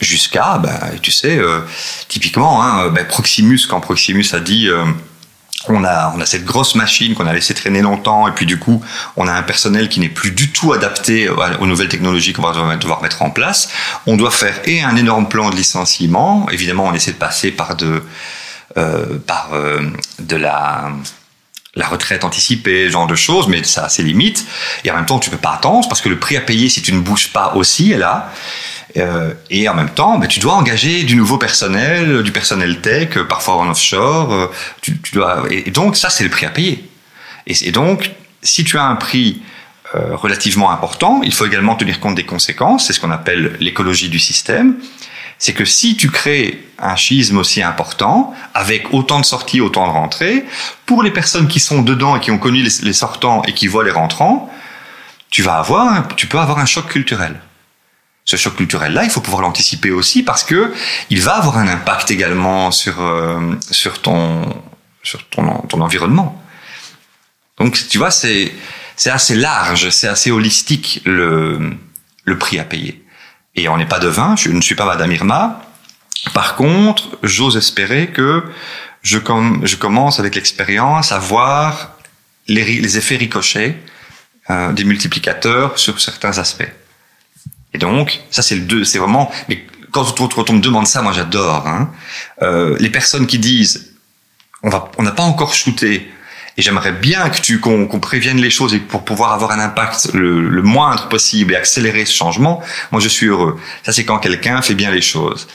Jusqu'à, 0.00 0.58
ben, 0.58 0.78
tu 1.00 1.12
sais, 1.12 1.38
euh, 1.38 1.60
typiquement, 2.08 2.62
hein, 2.62 2.88
ben 2.88 3.06
Proximus, 3.06 3.60
quand 3.68 3.80
Proximus 3.80 4.26
a 4.32 4.40
dit, 4.40 4.68
euh, 4.68 4.84
on 5.68 5.84
a, 5.84 6.14
cette 6.26 6.44
grosse 6.44 6.74
machine 6.74 7.14
qu'on 7.14 7.26
a 7.26 7.32
laissé 7.32 7.54
traîner 7.54 7.80
longtemps, 7.80 8.28
et 8.28 8.32
puis 8.32 8.44
du 8.44 8.58
coup, 8.58 8.84
on 9.16 9.28
a 9.28 9.32
un 9.32 9.42
personnel 9.42 9.88
qui 9.88 10.00
n'est 10.00 10.08
plus 10.08 10.32
du 10.32 10.50
tout 10.50 10.72
adapté 10.72 11.28
aux 11.28 11.66
nouvelles 11.66 11.88
technologies 11.88 12.32
qu'on 12.32 12.42
va 12.42 12.76
devoir 12.76 13.02
mettre 13.02 13.22
en 13.22 13.30
place. 13.30 13.70
On 14.06 14.16
doit 14.16 14.30
faire 14.30 14.60
et 14.64 14.82
un 14.82 14.96
énorme 14.96 15.28
plan 15.28 15.50
de 15.50 15.56
licenciement. 15.56 16.48
Évidemment, 16.50 16.86
on 16.86 16.92
essaie 16.92 17.12
de 17.12 17.16
passer 17.16 17.50
par 17.50 17.76
de, 17.76 18.02
euh, 18.76 19.18
par 19.26 19.50
euh, 19.54 19.80
de 20.18 20.36
la 20.36 20.90
la 21.76 21.86
retraite 21.86 22.24
anticipée, 22.24 22.90
genre 22.90 23.06
de 23.06 23.16
choses, 23.16 23.48
mais 23.48 23.64
ça 23.64 23.84
a 23.84 23.88
ses 23.88 24.02
limites. 24.02 24.46
Et 24.84 24.90
en 24.90 24.94
même 24.94 25.06
temps, 25.06 25.18
tu 25.18 25.30
peux 25.30 25.36
pas 25.36 25.54
attendre 25.54 25.88
parce 25.88 26.00
que 26.00 26.08
le 26.08 26.18
prix 26.18 26.36
à 26.36 26.40
payer 26.40 26.68
si 26.68 26.82
tu 26.82 26.92
ne 26.92 27.00
bouges 27.00 27.32
pas 27.32 27.54
aussi 27.54 27.92
est 27.92 27.98
là. 27.98 28.32
Euh, 28.96 29.34
et 29.50 29.68
en 29.68 29.74
même 29.74 29.90
temps, 29.90 30.18
ben, 30.18 30.28
tu 30.28 30.38
dois 30.38 30.54
engager 30.54 31.02
du 31.02 31.16
nouveau 31.16 31.36
personnel, 31.36 32.22
du 32.22 32.30
personnel 32.30 32.80
tech, 32.80 33.18
parfois 33.28 33.56
en 33.56 33.68
offshore. 33.68 34.32
Euh, 34.32 34.46
tu, 34.82 34.98
dois, 35.12 35.44
et, 35.50 35.70
donc 35.70 35.96
ça, 35.96 36.10
c'est 36.10 36.24
le 36.24 36.30
prix 36.30 36.46
à 36.46 36.50
payer. 36.50 36.88
Et, 37.46 37.68
et, 37.68 37.72
donc, 37.72 38.12
si 38.42 38.62
tu 38.62 38.78
as 38.78 38.84
un 38.84 38.94
prix 38.94 39.42
euh, 39.96 40.14
relativement 40.16 40.70
important, 40.70 41.22
il 41.24 41.34
faut 41.34 41.46
également 41.46 41.74
tenir 41.74 41.98
compte 41.98 42.14
des 42.14 42.24
conséquences. 42.24 42.86
C'est 42.86 42.92
ce 42.92 43.00
qu'on 43.00 43.10
appelle 43.10 43.56
l'écologie 43.58 44.08
du 44.08 44.20
système 44.20 44.76
c'est 45.44 45.52
que 45.52 45.66
si 45.66 45.94
tu 45.94 46.10
crées 46.10 46.66
un 46.78 46.96
schisme 46.96 47.36
aussi 47.36 47.62
important, 47.62 48.32
avec 48.54 48.94
autant 48.94 49.20
de 49.20 49.26
sorties, 49.26 49.60
autant 49.60 49.86
de 49.86 49.92
rentrées, 49.92 50.46
pour 50.86 51.02
les 51.02 51.10
personnes 51.10 51.48
qui 51.48 51.60
sont 51.60 51.82
dedans 51.82 52.16
et 52.16 52.20
qui 52.20 52.30
ont 52.30 52.38
connu 52.38 52.62
les, 52.62 52.92
sortants 52.94 53.42
et 53.42 53.52
qui 53.52 53.66
voient 53.66 53.84
les 53.84 53.90
rentrants, 53.90 54.50
tu 55.28 55.42
vas 55.42 55.58
avoir, 55.58 56.08
tu 56.16 56.28
peux 56.28 56.38
avoir 56.38 56.60
un 56.60 56.64
choc 56.64 56.86
culturel. 56.86 57.38
Ce 58.24 58.36
choc 58.36 58.56
culturel-là, 58.56 59.04
il 59.04 59.10
faut 59.10 59.20
pouvoir 59.20 59.42
l'anticiper 59.42 59.90
aussi 59.90 60.22
parce 60.22 60.44
que 60.44 60.72
il 61.10 61.20
va 61.20 61.34
avoir 61.36 61.58
un 61.58 61.68
impact 61.68 62.10
également 62.10 62.70
sur 62.70 63.02
euh, 63.02 63.54
sur 63.70 64.00
ton 64.00 64.46
sur 65.02 65.28
ton 65.28 65.58
ton 65.68 65.82
environnement. 65.82 66.42
Donc 67.58 67.86
tu 67.90 67.98
vois, 67.98 68.10
c'est 68.10 68.50
c'est 68.96 69.10
assez 69.10 69.34
large, 69.34 69.90
c'est 69.90 70.08
assez 70.08 70.30
holistique 70.30 71.02
le 71.04 71.76
le 72.24 72.38
prix 72.38 72.58
à 72.58 72.64
payer. 72.64 73.03
Et 73.56 73.68
on 73.68 73.76
n'est 73.76 73.86
pas 73.86 73.98
devin, 73.98 74.36
je 74.36 74.50
ne 74.50 74.60
suis 74.60 74.74
pas 74.74 74.84
Madame 74.84 75.12
Irma. 75.12 75.62
Par 76.32 76.56
contre, 76.56 77.18
j'ose 77.22 77.56
espérer 77.56 78.08
que 78.08 78.42
je, 79.02 79.18
com 79.18 79.60
je 79.64 79.76
commence 79.76 80.18
avec 80.18 80.34
l'expérience 80.34 81.12
à 81.12 81.18
voir 81.18 81.96
les, 82.48 82.96
effets 82.96 83.16
ricochets 83.16 83.76
euh, 84.50 84.72
des 84.72 84.84
multiplicateurs 84.84 85.78
sur 85.78 86.00
certains 86.00 86.38
aspects. 86.38 86.72
Et 87.72 87.78
donc, 87.78 88.20
ça 88.30 88.42
c'est 88.42 88.56
le 88.56 88.62
deux, 88.62 88.84
c'est 88.84 88.98
vraiment. 88.98 89.30
Mais 89.48 89.64
quand, 89.90 90.20
on 90.20 90.52
me 90.52 90.60
demande 90.60 90.86
ça, 90.86 91.02
moi 91.02 91.12
j'adore. 91.12 91.66
Hein, 91.66 91.90
euh, 92.42 92.76
les 92.80 92.90
personnes 92.90 93.26
qui 93.26 93.38
disent 93.38 93.94
on 94.62 94.70
va, 94.70 94.90
on 94.98 95.02
n'a 95.02 95.12
pas 95.12 95.22
encore 95.22 95.54
shooté 95.54 96.10
Et 96.56 96.62
j'aimerais 96.62 96.92
bien 96.92 97.28
que 97.30 97.40
tu 97.40 97.58
qu'on 97.60 97.86
prévienne 98.00 98.40
les 98.40 98.50
choses 98.50 98.74
et 98.74 98.78
pour 98.78 99.04
pouvoir 99.04 99.32
avoir 99.32 99.50
un 99.50 99.58
impact 99.58 100.10
le, 100.14 100.48
le, 100.48 100.62
moindre 100.62 101.08
possible 101.08 101.52
et 101.52 101.56
accélérer 101.56 102.04
ce 102.04 102.14
changement. 102.14 102.62
Moi, 102.92 103.00
je 103.00 103.08
suis 103.08 103.26
heureux. 103.26 103.58
Ça, 103.82 103.92
c'est 103.92 104.04
quand 104.04 104.18
quelqu'un 104.18 104.62
fait 104.62 104.74
bien 104.74 104.90
les 104.90 105.02
choses. 105.02 105.48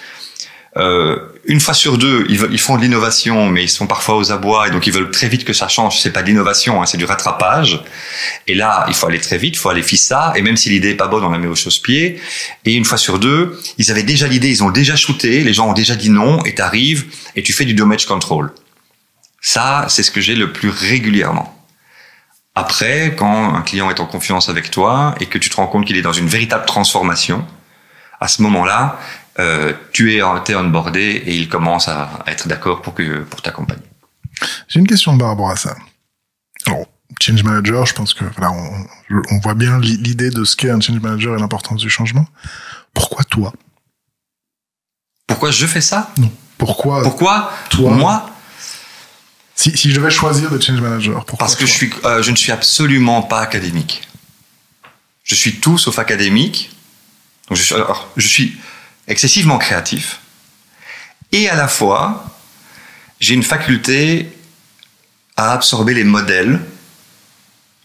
Euh, 0.78 1.18
une 1.46 1.60
fois 1.60 1.74
sur 1.74 1.98
deux, 1.98 2.26
ils, 2.30 2.40
ils 2.52 2.60
font 2.60 2.78
de 2.78 2.82
l'innovation, 2.82 3.50
mais 3.50 3.64
ils 3.64 3.70
sont 3.70 3.88
parfois 3.88 4.18
aux 4.18 4.32
abois 4.32 4.68
et 4.68 4.72
donc 4.72 4.86
ils 4.86 4.94
veulent 4.94 5.10
très 5.10 5.28
vite 5.28 5.44
que 5.44 5.54
ça 5.54 5.68
change. 5.68 6.00
C'est 6.00 6.12
pas 6.12 6.22
de 6.22 6.28
l'innovation, 6.28 6.82
hein, 6.82 6.86
c'est 6.86 6.98
du 6.98 7.06
rattrapage. 7.06 7.82
Et 8.48 8.54
là, 8.54 8.86
il 8.88 8.94
faut 8.94 9.08
aller 9.08 9.20
très 9.20 9.38
vite, 9.38 9.56
il 9.56 9.58
faut 9.58 9.70
aller 9.70 9.82
ça. 9.82 10.34
Et 10.36 10.42
même 10.42 10.58
si 10.58 10.70
l'idée 10.70 10.92
est 10.92 10.96
pas 10.96 11.08
bonne, 11.08 11.24
on 11.24 11.32
la 11.32 11.40
met 11.40 11.48
au 11.48 11.56
chausse-pied. 11.56 12.20
Et 12.66 12.74
une 12.74 12.86
fois 12.86 12.98
sur 12.98 13.20
deux, 13.20 13.60
ils 13.78 13.90
avaient 13.90 14.04
déjà 14.04 14.28
l'idée, 14.28 14.50
ils 14.50 14.64
ont 14.64 14.70
déjà 14.70 14.96
shooté, 14.96 15.44
les 15.44 15.54
gens 15.54 15.70
ont 15.70 15.74
déjà 15.74 15.96
dit 15.96 16.10
non, 16.10 16.44
et 16.44 16.54
t'arrives 16.54 17.06
et 17.36 17.42
tu 17.42 17.54
fais 17.54 17.66
du 17.66 17.74
damage 17.74 18.06
control. 18.06 18.52
Ça, 19.42 19.86
c'est 19.88 20.04
ce 20.04 20.12
que 20.12 20.22
j'ai 20.22 20.36
le 20.36 20.52
plus 20.52 20.70
régulièrement. 20.70 21.56
Après, 22.56 23.16
quand 23.16 23.56
un 23.56 23.62
client 23.62 23.90
est 23.90 24.00
en 24.00 24.06
confiance 24.06 24.50
avec 24.50 24.70
toi 24.72 25.16
et 25.20 25.28
que 25.28 25.38
tu 25.38 25.50
te 25.50 25.56
rends 25.56 25.68
compte 25.68 25.86
qu'il 25.86 25.98
est 25.98 26.02
dans 26.02 26.14
une 26.14 26.28
véritable 26.28 26.66
transformation, 26.66 27.46
à 28.20 28.28
ce 28.28 28.42
moment-là, 28.42 29.00
euh, 29.40 29.74
tu 29.94 30.14
es, 30.14 30.18
es 30.18 30.56
onboardé 30.56 31.24
et 31.26 31.36
il 31.36 31.48
commence 31.48 31.88
à, 31.88 32.10
être 32.28 32.48
d'accord 32.48 32.82
pour 32.82 32.94
que 32.94 33.20
pour 33.24 33.42
t'accompagner. 33.42 33.84
J'ai 34.68 34.80
une 34.80 34.88
question 34.88 35.18
par 35.18 35.30
rapport 35.30 35.50
à 35.50 35.56
ça. 35.56 35.76
Alors, 36.68 36.86
change 37.22 37.44
manager, 37.44 37.86
je 37.86 37.94
pense 37.94 38.14
que 38.14 38.26
voilà, 38.38 38.52
on, 38.52 39.24
on 39.32 39.40
voit 39.40 39.54
bien 39.54 39.80
l'idée 39.80 40.30
de 40.30 40.44
ce 40.44 40.56
qu'est 40.58 40.70
un 40.70 40.82
change 40.82 41.00
manager 41.00 41.36
et 41.38 41.40
l'importance 41.40 41.82
du 41.82 41.90
changement. 41.90 42.26
Pourquoi 42.94 43.24
toi? 43.24 43.54
Pourquoi 45.28 45.52
je 45.52 45.66
fais 45.66 45.82
ça? 45.82 46.12
Non. 46.18 46.32
Pourquoi 46.58 47.04
Pourquoi 47.04 47.54
toi? 47.70 47.92
Moi? 47.92 48.30
Si, 49.60 49.78
si 49.78 49.90
je 49.90 49.96
devais 49.96 50.10
choisir 50.10 50.50
de 50.50 50.62
change 50.62 50.80
manager, 50.80 51.26
pourquoi 51.26 51.46
Parce 51.46 51.58
que 51.58 51.66
je 51.66 51.72
suis, 51.74 51.90
euh, 52.06 52.24
je 52.24 52.32
ne 52.32 52.38
suis 52.38 52.54
absolument 52.54 53.22
pas 53.22 53.42
académique. 53.42 54.08
Je 55.26 55.36
suis 55.36 55.60
tout 55.60 55.78
sauf 55.78 56.00
académique. 56.00 56.72
Donc 57.50 57.58
je 57.58 57.64
suis, 57.64 57.76
alors, 57.76 58.10
je 58.16 58.26
suis 58.26 58.58
excessivement 59.10 59.58
créatif. 59.58 60.22
Et 61.34 61.50
à 61.50 61.56
la 61.56 61.68
fois, 61.68 62.26
j'ai 63.20 63.34
une 63.34 63.44
faculté 63.44 64.32
à 65.36 65.52
absorber 65.52 65.94
les 65.94 66.06
modèles. 66.06 66.62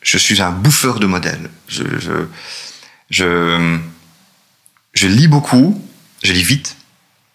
Je 0.00 0.16
suis 0.16 0.40
un 0.40 0.52
bouffeur 0.52 1.00
de 1.00 1.06
modèles. 1.06 1.50
Je, 1.66 1.82
je, 1.98 2.28
je, 3.10 3.78
je 4.92 5.06
lis 5.08 5.26
beaucoup, 5.26 5.84
je 6.22 6.32
lis 6.32 6.44
vite, 6.44 6.76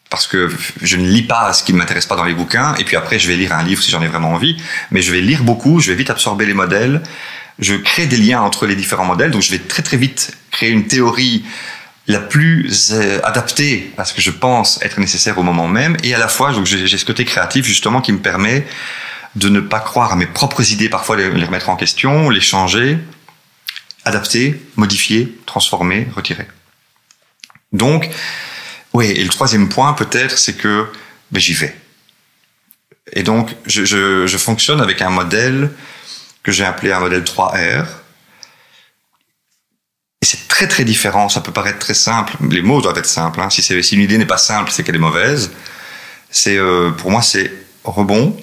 parce 0.10 0.28
que 0.28 0.50
je 0.82 0.96
ne 0.96 1.08
lis 1.08 1.24
pas 1.24 1.54
ce 1.54 1.64
qui 1.64 1.74
ne 1.74 1.78
m'intéresse 1.78 2.06
pas 2.06 2.16
dans 2.16 2.24
les 2.24 2.34
bouquins, 2.34 2.76
et 2.76 2.84
puis 2.84 2.96
après 2.96 3.20
je 3.20 3.28
vais 3.28 3.36
lire 3.36 3.54
un 3.54 3.64
livre 3.64 3.82
si 3.84 3.92
j'en 3.92 4.02
ai 4.02 4.08
vraiment 4.08 4.32
envie, 4.32 4.58
mais 4.92 5.02
je 5.02 5.12
vais 5.12 5.22
lire 5.22 5.44
beaucoup, 5.44 5.80
je 5.80 5.92
vais 5.92 5.96
vite 5.96 6.10
absorber 6.10 6.46
les 6.46 6.54
modèles, 6.54 7.04
je 7.60 7.76
crée 7.76 8.08
des 8.08 8.18
liens 8.18 8.42
entre 8.42 8.66
les 8.66 8.76
différents 8.76 9.06
modèles, 9.06 9.32
donc 9.32 9.42
je 9.42 9.52
vais 9.52 9.60
très 9.60 9.84
très 9.84 9.98
vite 9.98 10.36
créer 10.52 10.70
une 10.70 10.88
théorie 10.88 11.46
la 12.08 12.20
plus 12.20 12.92
euh, 12.92 13.20
adaptée 13.24 13.94
à 14.00 14.06
ce 14.06 14.16
que 14.16 14.22
je 14.22 14.32
pense 14.32 14.82
être 14.82 15.00
nécessaire 15.00 15.38
au 15.38 15.44
moment 15.44 15.68
même, 15.68 15.96
et 16.04 16.16
à 16.16 16.18
la 16.18 16.28
fois, 16.28 16.54
j'ai 16.64 16.98
ce 16.98 17.06
côté 17.06 17.24
créatif 17.24 17.66
justement 17.66 18.02
qui 18.02 18.12
me 18.12 18.20
permet 18.20 18.66
de 19.36 19.48
ne 19.48 19.60
pas 19.60 19.80
croire 19.80 20.14
à 20.14 20.16
mes 20.16 20.26
propres 20.26 20.72
idées, 20.72 20.90
parfois 20.90 21.18
les, 21.18 21.30
les 21.30 21.46
remettre 21.46 21.70
en 21.70 21.76
question, 21.76 22.32
les 22.32 22.42
changer, 22.42 22.98
adapter, 24.06 24.60
modifier, 24.76 25.38
transformer, 25.46 26.08
retirer. 26.16 26.48
Donc, 27.74 28.10
oui, 28.94 29.08
et 29.12 29.24
le 29.24 29.30
troisième 29.30 29.70
point 29.70 29.94
peut-être, 29.94 30.38
c'est 30.38 30.56
que 30.56 30.88
ben, 31.32 31.40
j'y 31.40 31.54
vais. 31.54 31.76
Et 33.14 33.24
donc, 33.24 33.56
je, 33.66 34.38
fonctionne 34.38 34.82
avec 34.82 35.02
un 35.02 35.10
modèle 35.10 35.72
que 36.44 36.52
j'ai 36.52 36.66
appelé 36.66 36.92
un 36.92 37.00
modèle 37.00 37.24
3R, 37.24 37.86
et 40.22 40.26
c'est 40.26 40.48
très 40.48 40.68
très 40.68 40.84
différent. 40.84 41.30
Ça 41.30 41.42
peut 41.42 41.52
paraître 41.52 41.80
très 41.80 41.94
simple. 41.94 42.36
Les 42.50 42.62
mots 42.62 42.82
doivent 42.82 42.98
être 42.98 43.06
simples. 43.06 43.40
Hein. 43.42 43.50
Si, 43.50 43.62
si 43.62 43.96
une 43.96 44.02
idée 44.02 44.18
n'est 44.18 44.26
pas 44.26 44.38
simple, 44.38 44.70
c'est 44.72 44.84
qu'elle 44.84 44.96
est 44.96 45.00
mauvaise. 45.00 45.52
C'est 46.30 46.58
euh, 46.58 46.92
pour 46.92 47.10
moi 47.10 47.22
c'est 47.22 47.52
rebond, 47.84 48.38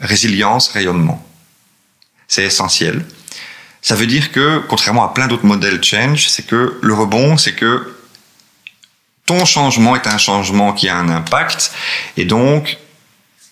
résilience, 0.00 0.68
rayonnement. 0.68 1.26
C'est 2.28 2.44
essentiel. 2.44 3.04
Ça 3.82 3.94
veut 3.94 4.06
dire 4.06 4.32
que, 4.32 4.58
contrairement 4.68 5.04
à 5.04 5.14
plein 5.14 5.26
d'autres 5.26 5.46
modèles 5.46 5.82
change, 5.82 6.28
c'est 6.28 6.46
que 6.46 6.78
le 6.80 6.94
rebond, 6.94 7.36
c'est 7.36 7.54
que 7.54 7.95
ton 9.26 9.44
changement 9.44 9.96
est 9.96 10.06
un 10.06 10.18
changement 10.18 10.72
qui 10.72 10.88
a 10.88 10.96
un 10.96 11.08
impact, 11.08 11.72
et 12.16 12.24
donc 12.24 12.78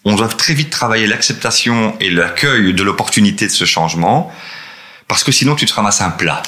on 0.04 0.14
doit 0.14 0.28
très 0.28 0.54
vite 0.54 0.70
travailler 0.70 1.06
l'acceptation 1.06 1.96
et 2.00 2.10
l'accueil 2.10 2.74
de 2.74 2.82
l'opportunité 2.82 3.46
de 3.46 3.52
ce 3.52 3.64
changement, 3.64 4.32
parce 5.08 5.24
que 5.24 5.32
sinon 5.32 5.54
tu 5.54 5.66
te 5.66 5.74
ramasses 5.74 6.00
un 6.00 6.10
plat 6.10 6.42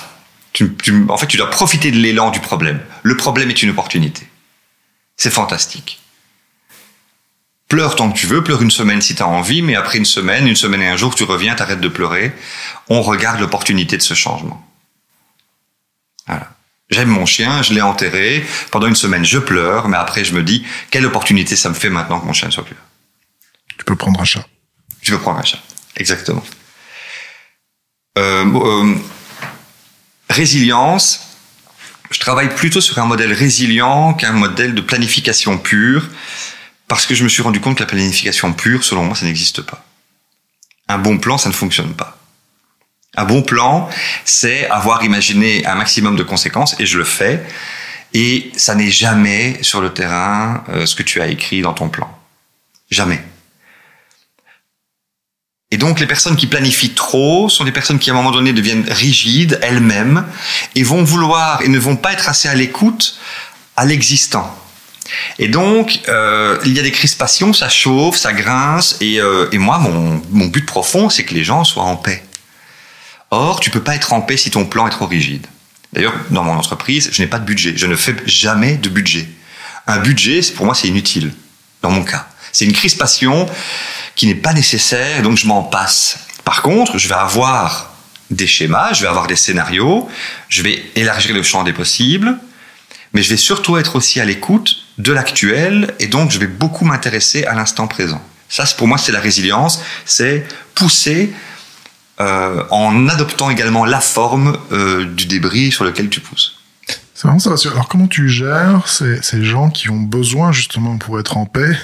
en 1.08 1.16
fait, 1.16 1.26
tu 1.26 1.36
dois 1.36 1.50
profiter 1.50 1.90
de 1.90 1.98
l'élan 1.98 2.30
du 2.30 2.40
problème. 2.40 2.80
Le 3.02 3.16
problème 3.16 3.50
est 3.50 3.62
une 3.62 3.70
opportunité. 3.70 4.26
C'est 5.16 5.30
fantastique. 5.30 6.00
Pleure 7.68 7.96
tant 7.96 8.10
que 8.10 8.16
tu 8.16 8.26
veux, 8.26 8.44
pleure 8.44 8.62
une 8.62 8.70
semaine 8.70 9.02
si 9.02 9.14
tu 9.14 9.22
as 9.22 9.26
envie, 9.26 9.62
mais 9.62 9.74
après 9.74 9.98
une 9.98 10.04
semaine, 10.04 10.46
une 10.46 10.56
semaine 10.56 10.82
et 10.82 10.88
un 10.88 10.96
jour, 10.96 11.14
tu 11.14 11.24
reviens, 11.24 11.54
t'arrêtes 11.54 11.80
de 11.80 11.88
pleurer. 11.88 12.32
On 12.88 13.02
regarde 13.02 13.40
l'opportunité 13.40 13.96
de 13.96 14.02
ce 14.02 14.14
changement. 14.14 14.64
Voilà. 16.26 16.55
J'aime 16.90 17.08
mon 17.08 17.26
chien, 17.26 17.62
je 17.62 17.74
l'ai 17.74 17.80
enterré. 17.80 18.46
Pendant 18.70 18.86
une 18.86 18.94
semaine, 18.94 19.24
je 19.24 19.38
pleure, 19.38 19.88
mais 19.88 19.96
après, 19.96 20.24
je 20.24 20.34
me 20.34 20.42
dis, 20.42 20.64
quelle 20.90 21.04
opportunité 21.04 21.56
ça 21.56 21.68
me 21.68 21.74
fait 21.74 21.90
maintenant 21.90 22.20
que 22.20 22.26
mon 22.26 22.32
chien 22.32 22.48
ne 22.48 22.52
soit 22.52 22.64
plus 22.64 22.74
là. 22.74 22.80
Tu 23.76 23.84
peux 23.84 23.96
prendre 23.96 24.20
un 24.20 24.24
chat. 24.24 24.46
Tu 25.02 25.10
peux 25.10 25.18
prendre 25.18 25.38
un 25.38 25.44
chat. 25.44 25.58
Exactement. 25.96 26.44
Euh, 28.18 28.44
euh, 28.44 28.94
Résilience, 30.30 31.20
je 32.10 32.20
travaille 32.20 32.54
plutôt 32.54 32.80
sur 32.80 32.98
un 32.98 33.06
modèle 33.06 33.32
résilient 33.32 34.14
qu'un 34.14 34.32
modèle 34.32 34.74
de 34.74 34.80
planification 34.80 35.58
pure, 35.58 36.08
parce 36.88 37.06
que 37.06 37.14
je 37.14 37.24
me 37.24 37.28
suis 37.28 37.42
rendu 37.42 37.60
compte 37.60 37.76
que 37.76 37.82
la 37.82 37.88
planification 37.88 38.52
pure, 38.52 38.84
selon 38.84 39.04
moi, 39.04 39.16
ça 39.16 39.26
n'existe 39.26 39.62
pas. 39.62 39.84
Un 40.88 40.98
bon 40.98 41.18
plan, 41.18 41.36
ça 41.36 41.48
ne 41.48 41.54
fonctionne 41.54 41.94
pas. 41.94 42.15
Un 43.16 43.24
bon 43.24 43.42
plan, 43.42 43.88
c'est 44.24 44.68
avoir 44.68 45.02
imaginé 45.04 45.64
un 45.66 45.74
maximum 45.74 46.16
de 46.16 46.22
conséquences, 46.22 46.76
et 46.78 46.86
je 46.86 46.98
le 46.98 47.04
fais, 47.04 47.42
et 48.12 48.50
ça 48.56 48.74
n'est 48.74 48.90
jamais 48.90 49.58
sur 49.62 49.80
le 49.80 49.92
terrain 49.92 50.64
euh, 50.68 50.86
ce 50.86 50.94
que 50.94 51.02
tu 51.02 51.20
as 51.20 51.28
écrit 51.28 51.62
dans 51.62 51.74
ton 51.74 51.88
plan. 51.88 52.10
Jamais. 52.90 53.22
Et 55.70 55.78
donc 55.78 55.98
les 55.98 56.06
personnes 56.06 56.36
qui 56.36 56.46
planifient 56.46 56.94
trop 56.94 57.48
sont 57.48 57.64
des 57.64 57.72
personnes 57.72 57.98
qui 57.98 58.10
à 58.10 58.12
un 58.12 58.16
moment 58.16 58.30
donné 58.30 58.52
deviennent 58.52 58.86
rigides 58.88 59.58
elles-mêmes 59.62 60.24
et 60.76 60.84
vont 60.84 61.02
vouloir 61.02 61.60
et 61.62 61.68
ne 61.68 61.78
vont 61.78 61.96
pas 61.96 62.12
être 62.12 62.28
assez 62.28 62.48
à 62.48 62.54
l'écoute 62.54 63.18
à 63.76 63.84
l'existant. 63.84 64.56
Et 65.38 65.48
donc 65.48 66.00
euh, 66.08 66.58
il 66.64 66.72
y 66.72 66.78
a 66.78 66.82
des 66.82 66.92
crispations, 66.92 67.52
ça 67.52 67.68
chauffe, 67.68 68.16
ça 68.16 68.32
grince 68.32 68.96
et, 69.00 69.20
euh, 69.20 69.48
moi 69.54 69.78
mon 69.78 70.46
but 70.46 70.64
profond 70.64 71.10
c'est 71.10 71.24
que 71.24 71.34
les 71.34 71.44
gens 71.44 71.64
soient 71.64 71.84
en 71.84 71.96
paix. 71.96 72.22
Or 73.36 73.60
tu 73.60 73.68
peux 73.68 73.82
pas 73.82 73.94
être 73.94 74.14
en 74.14 74.22
paix 74.22 74.38
si 74.38 74.50
ton 74.50 74.64
plan 74.64 74.86
est 74.86 74.90
trop 74.90 75.06
rigide. 75.06 75.46
D'ailleurs 75.92 76.14
dans 76.30 76.42
mon 76.42 76.54
entreprise 76.54 77.10
je 77.12 77.20
n'ai 77.20 77.28
pas 77.28 77.38
de 77.38 77.44
budget, 77.44 77.74
je 77.76 77.86
ne 77.86 77.94
fais 77.94 78.16
jamais 78.24 78.76
de 78.76 78.88
budget. 78.88 79.28
Un 79.86 79.98
budget 79.98 80.40
pour 80.56 80.64
moi 80.64 80.74
c'est 80.74 80.88
inutile 80.88 81.34
dans 81.82 81.90
mon 81.90 82.02
cas. 82.02 82.26
C'est 82.52 82.64
une 82.64 82.72
crispation 82.72 83.46
qui 84.14 84.26
n'est 84.26 84.34
pas 84.34 84.54
nécessaire, 84.54 85.20
donc 85.20 85.36
je 85.36 85.46
m'en 85.46 85.62
passe. 85.62 86.18
Par 86.44 86.62
contre, 86.62 86.96
je 86.96 87.08
vais 87.08 87.14
avoir 87.14 87.92
des 88.30 88.46
schémas, 88.46 88.94
je 88.94 89.02
vais 89.02 89.08
avoir 89.08 89.26
des 89.26 89.36
scénarios, 89.36 90.08
je 90.48 90.62
vais 90.62 90.82
élargir 90.94 91.34
le 91.34 91.42
champ 91.42 91.62
des 91.62 91.74
possibles, 91.74 92.38
mais 93.12 93.22
je 93.22 93.28
vais 93.28 93.36
surtout 93.36 93.76
être 93.76 93.96
aussi 93.96 94.18
à 94.18 94.24
l'écoute 94.24 94.76
de 94.96 95.12
l'actuel, 95.12 95.94
et 96.00 96.06
donc 96.06 96.30
je 96.30 96.38
vais 96.38 96.46
beaucoup 96.46 96.86
m'intéresser 96.86 97.44
à 97.44 97.54
l'instant 97.54 97.86
présent. 97.86 98.22
Ça, 98.48 98.64
pour 98.78 98.88
moi, 98.88 98.96
c'est 98.96 99.12
la 99.12 99.20
résilience, 99.20 99.82
c'est 100.06 100.46
pousser 100.74 101.34
euh, 102.20 102.62
en 102.70 103.08
adoptant 103.08 103.50
également 103.50 103.84
la 103.84 104.00
forme 104.00 104.56
euh, 104.72 105.04
du 105.04 105.26
débris 105.26 105.70
sur 105.70 105.84
lequel 105.84 106.08
tu 106.08 106.20
pousses. 106.20 106.54
C'est 107.14 107.28
vraiment 107.28 107.38
ça. 107.38 107.54
Alors 107.70 107.88
comment 107.88 108.06
tu 108.08 108.28
gères 108.28 108.86
ces, 108.88 109.22
ces, 109.22 109.42
gens 109.42 109.70
qui 109.70 109.88
ont 109.88 110.00
besoin 110.00 110.52
justement 110.52 110.98
pour 110.98 111.18
être 111.18 111.38
en 111.38 111.46
paix 111.46 111.74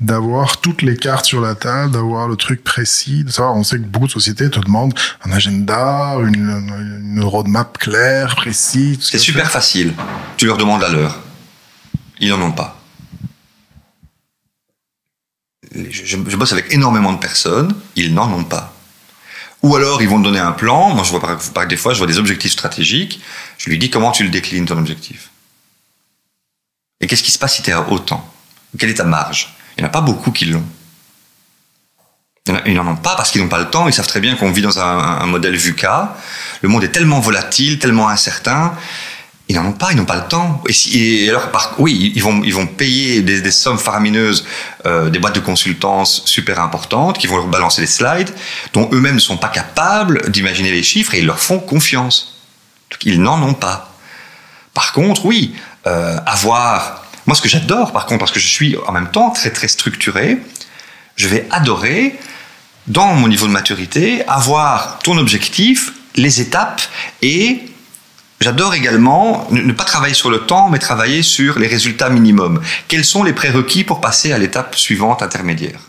d'avoir 0.00 0.56
toutes 0.60 0.82
les 0.82 0.96
cartes 0.96 1.26
sur 1.26 1.40
la 1.40 1.54
table, 1.54 1.92
d'avoir 1.92 2.26
le 2.26 2.34
truc 2.34 2.64
précis, 2.64 3.22
de 3.22 3.30
savoir. 3.30 3.54
On 3.54 3.62
sait 3.62 3.76
que 3.76 3.84
beaucoup 3.84 4.08
de 4.08 4.12
sociétés 4.12 4.50
te 4.50 4.58
demandent 4.58 4.92
un 5.24 5.30
agenda, 5.30 6.16
une, 6.24 7.12
une 7.14 7.22
roadmap 7.22 7.78
claire, 7.78 8.34
précise. 8.34 8.98
C'est 9.00 9.18
super 9.18 9.50
facile. 9.50 9.92
Tu 10.36 10.46
leur 10.46 10.56
demandes 10.56 10.82
à 10.82 10.88
l'heure. 10.88 11.20
Ils 12.18 12.30
n'en 12.30 12.40
ont 12.42 12.52
pas. 12.52 12.80
Je, 15.72 16.04
je 16.04 16.36
bosse 16.36 16.52
avec 16.52 16.72
énormément 16.72 17.12
de 17.12 17.18
personnes. 17.18 17.74
Ils 17.94 18.12
n'en 18.12 18.32
ont 18.32 18.44
pas. 18.44 18.69
Ou 19.62 19.76
alors, 19.76 20.00
ils 20.00 20.08
vont 20.08 20.18
te 20.18 20.24
donner 20.24 20.38
un 20.38 20.52
plan. 20.52 20.94
Moi, 20.94 21.04
je 21.04 21.10
vois 21.10 21.20
par, 21.20 21.66
des 21.66 21.76
fois, 21.76 21.92
je 21.92 21.98
vois 21.98 22.06
des 22.06 22.18
objectifs 22.18 22.52
stratégiques. 22.52 23.20
Je 23.58 23.68
lui 23.68 23.78
dis 23.78 23.90
comment 23.90 24.10
tu 24.10 24.22
le 24.22 24.30
déclines, 24.30 24.64
ton 24.64 24.78
objectif? 24.78 25.30
Et 27.00 27.06
qu'est-ce 27.06 27.22
qui 27.22 27.30
se 27.30 27.38
passe 27.38 27.56
si 27.56 27.62
tu 27.62 27.70
es 27.70 27.72
à 27.72 27.88
autant 27.90 28.26
Quelle 28.78 28.90
est 28.90 28.94
ta 28.94 29.04
marge? 29.04 29.54
Il 29.76 29.82
n'y 29.82 29.86
en 29.86 29.88
a 29.88 29.92
pas 29.92 30.00
beaucoup 30.00 30.30
qui 30.30 30.46
l'ont. 30.46 30.64
Ils 32.66 32.74
n'en 32.74 32.86
ont 32.86 32.96
pas 32.96 33.14
parce 33.16 33.30
qu'ils 33.30 33.42
n'ont 33.42 33.48
pas 33.48 33.58
le 33.58 33.70
temps. 33.70 33.86
Ils 33.86 33.92
savent 33.92 34.06
très 34.06 34.20
bien 34.20 34.34
qu'on 34.34 34.50
vit 34.50 34.62
dans 34.62 34.78
un, 34.78 34.98
un 34.98 35.26
modèle 35.26 35.56
VUCA. 35.56 36.16
Le 36.62 36.68
monde 36.68 36.82
est 36.84 36.88
tellement 36.88 37.20
volatile, 37.20 37.78
tellement 37.78 38.08
incertain 38.08 38.74
ils 39.50 39.56
n'en 39.56 39.66
ont 39.66 39.72
pas, 39.72 39.90
ils 39.90 39.96
n'ont 39.96 40.04
pas 40.04 40.14
le 40.14 40.28
temps. 40.28 40.62
Et, 40.92 41.28
alors, 41.28 41.48
oui, 41.78 42.12
ils 42.14 42.22
vont, 42.22 42.40
ils 42.44 42.54
vont 42.54 42.68
payer 42.68 43.20
des, 43.20 43.50
sommes 43.50 43.80
faramineuses, 43.80 44.46
euh, 44.86 45.10
des 45.10 45.18
boîtes 45.18 45.34
de 45.34 45.40
consultance 45.40 46.22
super 46.24 46.60
importantes, 46.60 47.18
qui 47.18 47.26
vont 47.26 47.36
leur 47.36 47.48
balancer 47.48 47.80
des 47.80 47.88
slides, 47.88 48.30
dont 48.72 48.88
eux-mêmes 48.92 49.16
ne 49.16 49.20
sont 49.20 49.38
pas 49.38 49.48
capables 49.48 50.30
d'imaginer 50.30 50.70
les 50.70 50.84
chiffres 50.84 51.16
et 51.16 51.18
ils 51.18 51.26
leur 51.26 51.40
font 51.40 51.58
confiance. 51.58 52.38
Ils 53.04 53.20
n'en 53.20 53.42
ont 53.42 53.54
pas. 53.54 53.92
Par 54.72 54.92
contre, 54.92 55.26
oui, 55.26 55.52
euh, 55.88 56.16
avoir. 56.26 57.06
Moi, 57.26 57.34
ce 57.34 57.42
que 57.42 57.48
j'adore, 57.48 57.90
par 57.90 58.06
contre, 58.06 58.20
parce 58.20 58.30
que 58.30 58.38
je 58.38 58.46
suis 58.46 58.76
en 58.86 58.92
même 58.92 59.10
temps 59.10 59.30
très 59.30 59.50
très 59.50 59.66
structuré, 59.66 60.38
je 61.16 61.26
vais 61.26 61.48
adorer, 61.50 62.16
dans 62.86 63.14
mon 63.14 63.26
niveau 63.26 63.48
de 63.48 63.52
maturité, 63.52 64.24
avoir 64.28 65.00
ton 65.00 65.18
objectif, 65.18 65.92
les 66.14 66.40
étapes 66.40 66.82
et 67.20 67.69
J'adore 68.40 68.72
également 68.74 69.46
ne 69.50 69.72
pas 69.72 69.84
travailler 69.84 70.14
sur 70.14 70.30
le 70.30 70.40
temps, 70.40 70.70
mais 70.70 70.78
travailler 70.78 71.22
sur 71.22 71.58
les 71.58 71.66
résultats 71.66 72.08
minimums. 72.08 72.62
Quels 72.88 73.04
sont 73.04 73.22
les 73.22 73.34
prérequis 73.34 73.84
pour 73.84 74.00
passer 74.00 74.32
à 74.32 74.38
l'étape 74.38 74.76
suivante 74.76 75.22
intermédiaire? 75.22 75.80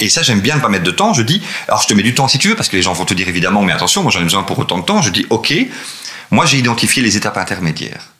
Et 0.00 0.08
ça, 0.08 0.22
j'aime 0.22 0.40
bien 0.40 0.56
ne 0.56 0.62
pas 0.62 0.70
mettre 0.70 0.84
de 0.84 0.90
temps. 0.90 1.12
Je 1.12 1.20
dis, 1.20 1.42
alors 1.68 1.82
je 1.82 1.86
te 1.86 1.92
mets 1.92 2.02
du 2.02 2.14
temps 2.14 2.28
si 2.28 2.38
tu 2.38 2.48
veux, 2.48 2.54
parce 2.54 2.70
que 2.70 2.76
les 2.76 2.82
gens 2.82 2.94
vont 2.94 3.04
te 3.04 3.12
dire 3.12 3.28
évidemment, 3.28 3.62
mais 3.62 3.74
attention, 3.74 4.02
moi 4.02 4.10
j'en 4.10 4.20
ai 4.20 4.24
besoin 4.24 4.42
pour 4.42 4.58
autant 4.58 4.78
de 4.78 4.84
temps. 4.84 5.02
Je 5.02 5.10
dis, 5.10 5.26
ok, 5.28 5.54
moi 6.30 6.46
j'ai 6.46 6.56
identifié 6.56 7.02
les 7.02 7.18
étapes 7.18 7.36
intermédiaires. 7.36 8.12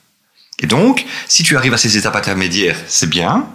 Et 0.59 0.67
donc, 0.67 1.03
si 1.27 1.41
tu 1.41 1.57
arrives 1.57 1.73
à 1.73 1.77
ces 1.77 1.97
étapes 1.97 2.15
intermédiaires, 2.15 2.77
c'est 2.87 3.09
bien. 3.09 3.47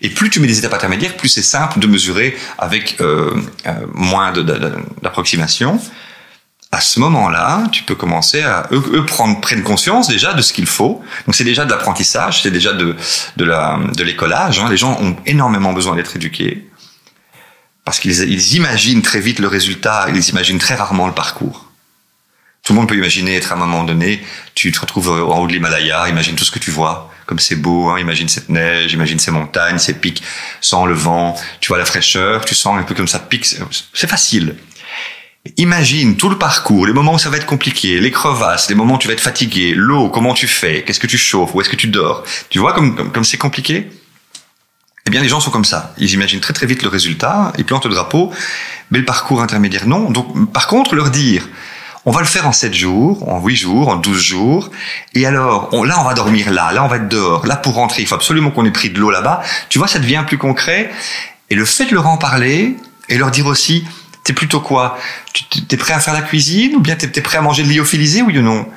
Et 0.00 0.08
plus 0.08 0.30
tu 0.30 0.40
mets 0.40 0.46
des 0.46 0.58
étapes 0.58 0.72
intermédiaires, 0.72 1.14
plus 1.14 1.28
c'est 1.28 1.42
simple 1.42 1.78
de 1.78 1.86
mesurer 1.86 2.36
avec 2.56 2.96
euh, 3.02 3.34
euh, 3.66 3.72
moins 3.92 4.32
d'approximation 4.32 5.78
à 6.74 6.80
ce 6.80 6.98
moment-là, 7.00 7.64
tu 7.70 7.82
peux 7.82 7.94
commencer 7.94 8.42
à 8.42 8.66
eux, 8.72 9.04
prendre 9.04 9.38
prennent 9.42 9.62
conscience 9.62 10.08
déjà 10.08 10.32
de 10.32 10.40
ce 10.40 10.54
qu'il 10.54 10.66
faut. 10.66 11.02
Donc 11.26 11.34
c'est 11.34 11.44
déjà 11.44 11.66
de 11.66 11.70
l'apprentissage, 11.70 12.42
c'est 12.42 12.50
déjà 12.50 12.72
de 12.72 12.96
de 13.36 13.44
la 13.44 13.78
de 13.94 14.02
l'écolage. 14.02 14.58
Hein. 14.58 14.70
Les 14.70 14.78
gens 14.78 14.98
ont 15.00 15.14
énormément 15.26 15.74
besoin 15.74 15.94
d'être 15.94 16.16
éduqués 16.16 16.66
parce 17.84 18.00
qu'ils 18.00 18.20
ils 18.22 18.54
imaginent 18.54 19.02
très 19.02 19.20
vite 19.20 19.38
le 19.38 19.48
résultat, 19.48 20.06
ils 20.08 20.28
imaginent 20.30 20.58
très 20.58 20.74
rarement 20.74 21.06
le 21.06 21.12
parcours. 21.12 21.68
Tout 22.62 22.72
le 22.72 22.78
monde 22.78 22.88
peut 22.88 22.96
imaginer 22.96 23.36
être 23.36 23.52
à 23.52 23.56
un 23.56 23.58
moment 23.58 23.84
donné, 23.84 24.24
tu 24.54 24.70
te 24.72 24.80
retrouves 24.80 25.10
en 25.10 25.38
haut 25.40 25.46
de 25.48 25.52
l'Himalaya, 25.52 26.08
imagine 26.08 26.36
tout 26.36 26.44
ce 26.44 26.52
que 26.52 26.60
tu 26.60 26.70
vois, 26.70 27.10
comme 27.26 27.40
c'est 27.40 27.56
beau, 27.56 27.88
hein, 27.88 27.98
imagine 27.98 28.28
cette 28.28 28.48
neige, 28.48 28.92
imagine 28.92 29.18
ces 29.18 29.32
montagnes, 29.32 29.78
ces 29.78 29.94
pics, 29.94 30.22
sans 30.60 30.86
le 30.86 30.94
vent, 30.94 31.36
tu 31.60 31.68
vois 31.68 31.78
la 31.78 31.84
fraîcheur, 31.84 32.44
tu 32.44 32.54
sens 32.54 32.78
un 32.78 32.84
peu 32.84 32.94
comme 32.94 33.08
ça 33.08 33.18
pique, 33.18 33.46
c'est 33.46 34.06
facile. 34.06 34.54
Imagine 35.56 36.16
tout 36.16 36.28
le 36.28 36.38
parcours, 36.38 36.86
les 36.86 36.92
moments 36.92 37.14
où 37.14 37.18
ça 37.18 37.28
va 37.28 37.36
être 37.36 37.46
compliqué, 37.46 37.98
les 37.98 38.12
crevasses, 38.12 38.68
les 38.68 38.76
moments 38.76 38.94
où 38.94 38.98
tu 38.98 39.08
vas 39.08 39.14
être 39.14 39.20
fatigué, 39.20 39.72
l'eau, 39.74 40.08
comment 40.08 40.34
tu 40.34 40.46
fais, 40.46 40.84
qu'est-ce 40.84 41.00
que 41.00 41.08
tu 41.08 41.18
chauffes, 41.18 41.52
où 41.52 41.60
est-ce 41.60 41.68
que 41.68 41.74
tu 41.74 41.88
dors. 41.88 42.22
Tu 42.48 42.60
vois 42.60 42.72
comme 42.72 43.10
comme 43.10 43.24
c'est 43.24 43.38
compliqué? 43.38 43.90
Eh 45.04 45.10
bien, 45.10 45.20
les 45.20 45.28
gens 45.28 45.40
sont 45.40 45.50
comme 45.50 45.64
ça. 45.64 45.94
Ils 45.98 46.12
imaginent 46.12 46.38
très 46.38 46.52
très 46.52 46.66
vite 46.66 46.84
le 46.84 46.88
résultat, 46.88 47.52
ils 47.58 47.64
plantent 47.64 47.86
le 47.86 47.94
drapeau, 47.94 48.30
mais 48.92 49.00
le 49.00 49.04
parcours 49.04 49.42
intermédiaire 49.42 49.88
non. 49.88 50.10
Donc, 50.10 50.52
par 50.52 50.68
contre, 50.68 50.94
leur 50.94 51.10
dire, 51.10 51.48
on 52.04 52.12
va 52.12 52.20
le 52.20 52.26
faire 52.26 52.46
en 52.46 52.52
7 52.52 52.72
jours, 52.72 53.28
en 53.28 53.40
8 53.40 53.56
jours, 53.56 53.88
en 53.88 53.96
12 53.96 54.22
jours, 54.22 54.70
et 55.14 55.26
alors, 55.26 55.70
là, 55.84 56.00
on 56.00 56.04
va 56.04 56.14
dormir 56.14 56.52
là, 56.52 56.72
là, 56.72 56.84
on 56.84 56.88
va 56.88 56.98
être 56.98 57.08
dehors, 57.08 57.46
là, 57.46 57.56
pour 57.56 57.74
rentrer, 57.74 58.02
il 58.02 58.06
faut 58.06 58.14
absolument 58.14 58.52
qu'on 58.52 58.64
ait 58.64 58.70
pris 58.70 58.90
de 58.90 59.00
l'eau 59.00 59.10
là-bas. 59.10 59.42
Tu 59.68 59.78
vois, 59.78 59.88
ça 59.88 59.98
devient 59.98 60.22
plus 60.24 60.38
concret. 60.38 60.92
Et 61.50 61.56
le 61.56 61.64
fait 61.64 61.86
de 61.86 61.94
leur 61.94 62.06
en 62.06 62.16
parler, 62.16 62.76
et 63.08 63.18
leur 63.18 63.32
dire 63.32 63.46
aussi, 63.46 63.84
T'es 64.24 64.32
plutôt 64.32 64.60
quoi? 64.60 64.98
T'es 65.68 65.76
prêt 65.76 65.94
à 65.94 66.00
faire 66.00 66.14
la 66.14 66.22
cuisine 66.22 66.76
ou 66.76 66.80
bien 66.80 66.96
t'es 66.96 67.10
es 67.18 67.22
prêt 67.22 67.38
à 67.38 67.42
manger 67.42 67.64
de 67.64 67.68
lyophilisé 67.68 68.22
ou 68.22 68.30
non? 68.30 68.68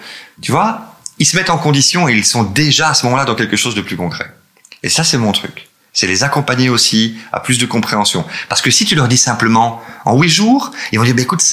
Tu 0.41 0.51
vois 0.51 0.95
Ils 1.19 1.25
se 1.25 1.35
mettent 1.35 1.49
en 1.49 1.57
condition 1.57 2.09
et 2.09 2.13
ils 2.13 2.25
sont 2.25 2.43
déjà 2.43 2.89
à 2.89 2.93
ce 2.93 3.05
moment-là 3.05 3.25
dans 3.25 3.35
quelque 3.35 3.55
chose 3.55 3.75
de 3.75 3.81
plus 3.81 3.95
concret. 3.95 4.33
Et 4.81 4.89
ça, 4.89 5.03
c'est 5.03 5.17
mon 5.17 5.31
truc. 5.31 5.67
C'est 5.93 6.07
les 6.07 6.23
accompagner 6.23 6.69
aussi 6.69 7.17
à 7.31 7.39
plus 7.39 7.57
de 7.57 7.65
compréhension. 7.65 8.25
Parce 8.49 8.61
que 8.61 8.69
si 8.69 8.85
tu 8.85 8.95
leur 8.95 9.07
dis 9.07 9.17
simplement 9.17 9.81
en 10.03 10.19
huit 10.19 10.29
jours, 10.29 10.71
ils 10.91 10.99
vont 10.99 11.05
dire, 11.05 11.15
bah, 11.15 11.21
écoute, 11.21 11.43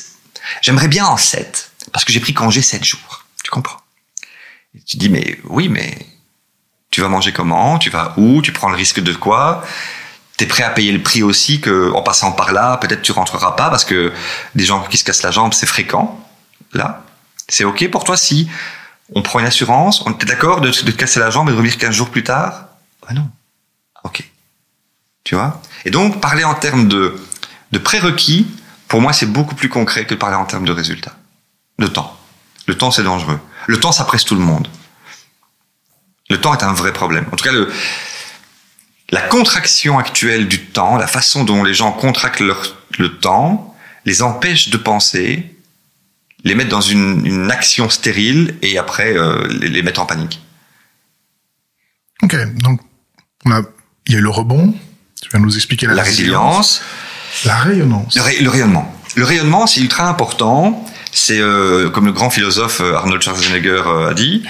j'aimerais 0.63 0.89
bien 0.89 1.07
en 1.07 1.17
sept. 1.17 1.71
Parce 1.93 2.05
que 2.05 2.13
j'ai 2.13 2.21
pris 2.21 2.35
congé 2.35 2.61
sept 2.63 2.85
jours. 2.85 3.25
Tu 3.45 3.51
comprends? 3.51 3.79
Tu 4.87 4.97
dis, 4.97 5.11
mais 5.11 5.39
oui, 5.45 5.69
mais 5.69 6.07
tu 6.91 7.03
vas 7.03 7.09
manger 7.09 7.33
comment? 7.33 7.79
Tu 7.79 7.91
vas 7.91 8.15
où? 8.17 8.43
Tu 8.43 8.53
prends 8.53 8.69
le 8.69 8.77
risque 8.77 9.01
de 9.01 9.13
quoi? 9.13 9.65
Prêt 10.47 10.63
à 10.63 10.71
payer 10.71 10.93
le 10.93 11.03
prix 11.03 11.23
aussi 11.23 11.61
que 11.61 11.93
en 11.93 12.03
passant 12.03 12.33
par 12.33 12.53
là, 12.53 12.77
peut-être 12.79 13.03
tu 13.03 13.13
rentreras 13.13 13.53
pas 13.53 13.71
parce 13.71 13.85
que 13.85 14.13
des 14.55 14.65
gens 14.65 14.83
qui 14.85 14.97
se 14.97 15.05
cassent 15.05 15.23
la 15.23 15.31
jambe, 15.31 15.53
c'est 15.53 15.67
fréquent. 15.67 16.19
Là, 16.73 17.05
c'est 17.49 17.65
ok 17.65 17.91
pour 17.91 18.05
toi 18.05 18.17
si 18.17 18.49
on 19.15 19.23
prend 19.23 19.41
une 19.41 19.47
assurance, 19.47 20.03
on 20.07 20.13
est 20.13 20.25
d'accord 20.25 20.61
de, 20.61 20.69
de 20.69 20.91
te 20.91 20.97
casser 20.97 21.21
la 21.21 21.31
jambe 21.31 21.49
et 21.49 21.53
de 21.53 21.57
revenir 21.57 21.77
15 21.77 21.95
jours 21.95 22.11
plus 22.11 22.25
tard? 22.25 22.67
Ah 23.07 23.15
non. 23.15 23.29
Ok. 24.05 24.29
Tu 25.25 25.35
vois? 25.35 25.61
Et 25.85 25.91
donc, 25.91 26.21
parler 26.21 26.45
en 26.45 26.55
termes 26.55 26.89
de, 26.89 27.15
de 27.73 27.79
prérequis, 27.79 28.47
pour 28.89 29.01
moi, 29.01 29.13
c'est 29.13 29.27
beaucoup 29.27 29.55
plus 29.55 29.69
concret 29.69 30.05
que 30.05 30.15
de 30.15 30.19
parler 30.19 30.37
en 30.37 30.45
termes 30.45 30.65
de 30.65 30.73
résultats. 30.73 31.15
De 31.79 31.87
temps. 31.87 32.17
Le 32.67 32.77
temps, 32.77 32.91
c'est 32.91 33.03
dangereux. 33.03 33.41
Le 33.67 33.79
temps, 33.79 33.93
ça 33.93 34.05
presse 34.05 34.25
tout 34.25 34.35
le 34.35 34.41
monde. 34.41 34.69
Le 36.31 36.41
temps 36.41 36.55
est 36.55 36.63
un 36.63 36.73
vrai 36.73 36.93
problème. 36.93 37.27
En 37.33 37.37
tout 37.37 37.45
cas, 37.45 37.53
le, 37.53 37.71
la 39.13 39.21
contraction 39.21 39.99
actuelle 39.99 40.49
du 40.49 40.65
temps, 40.65 40.97
la 40.97 41.07
façon 41.07 41.45
dont 41.45 41.63
les 41.63 41.75
gens 41.75 41.93
contractent 41.93 42.41
leur, 42.41 42.77
le 42.99 43.19
temps, 43.19 43.77
les 44.07 44.23
empêche 44.23 44.71
de 44.71 44.79
penser, 44.79 45.55
les 46.45 46.55
mettre 46.55 46.71
dans 46.71 46.81
une, 46.81 47.25
une 47.27 47.51
action 47.51 47.91
stérile 47.91 48.57
et 48.63 48.79
après 48.79 49.17
euh, 49.17 49.47
les, 49.49 49.69
les, 49.69 49.83
mettre 49.83 50.01
en 50.01 50.07
panique. 50.07 50.41
Ok, 52.23 52.37
donc 52.55 52.81
on 53.45 53.53
a, 53.53 53.63
il 54.07 54.15
y 54.15 54.17
a 54.17 54.21
le 54.21 54.31
rebond. 54.31 54.75
Tu 55.21 55.29
vas 55.31 55.39
nous 55.39 55.55
expliquer 55.55 55.87
la, 55.87 55.95
la 55.95 56.03
résilience, 56.03 56.81
résilience, 56.81 57.45
la 57.45 57.57
rayonnance, 57.57 58.17
le, 58.17 58.43
le 58.43 58.51
rayonnement. 58.51 58.99
Le 59.15 59.25
rayonnement, 59.25 59.67
c'est 59.67 59.81
ultra 59.81 60.09
important. 60.09 60.85
C'est 61.15 61.39
euh, 61.39 61.91
comme 61.91 62.07
le 62.07 62.13
grand 62.13 62.31
philosophe 62.31 62.81
euh, 62.81 62.97
Arnold 62.97 63.21
Schwarzenegger 63.21 63.83
a 64.09 64.15
dit 64.15 64.43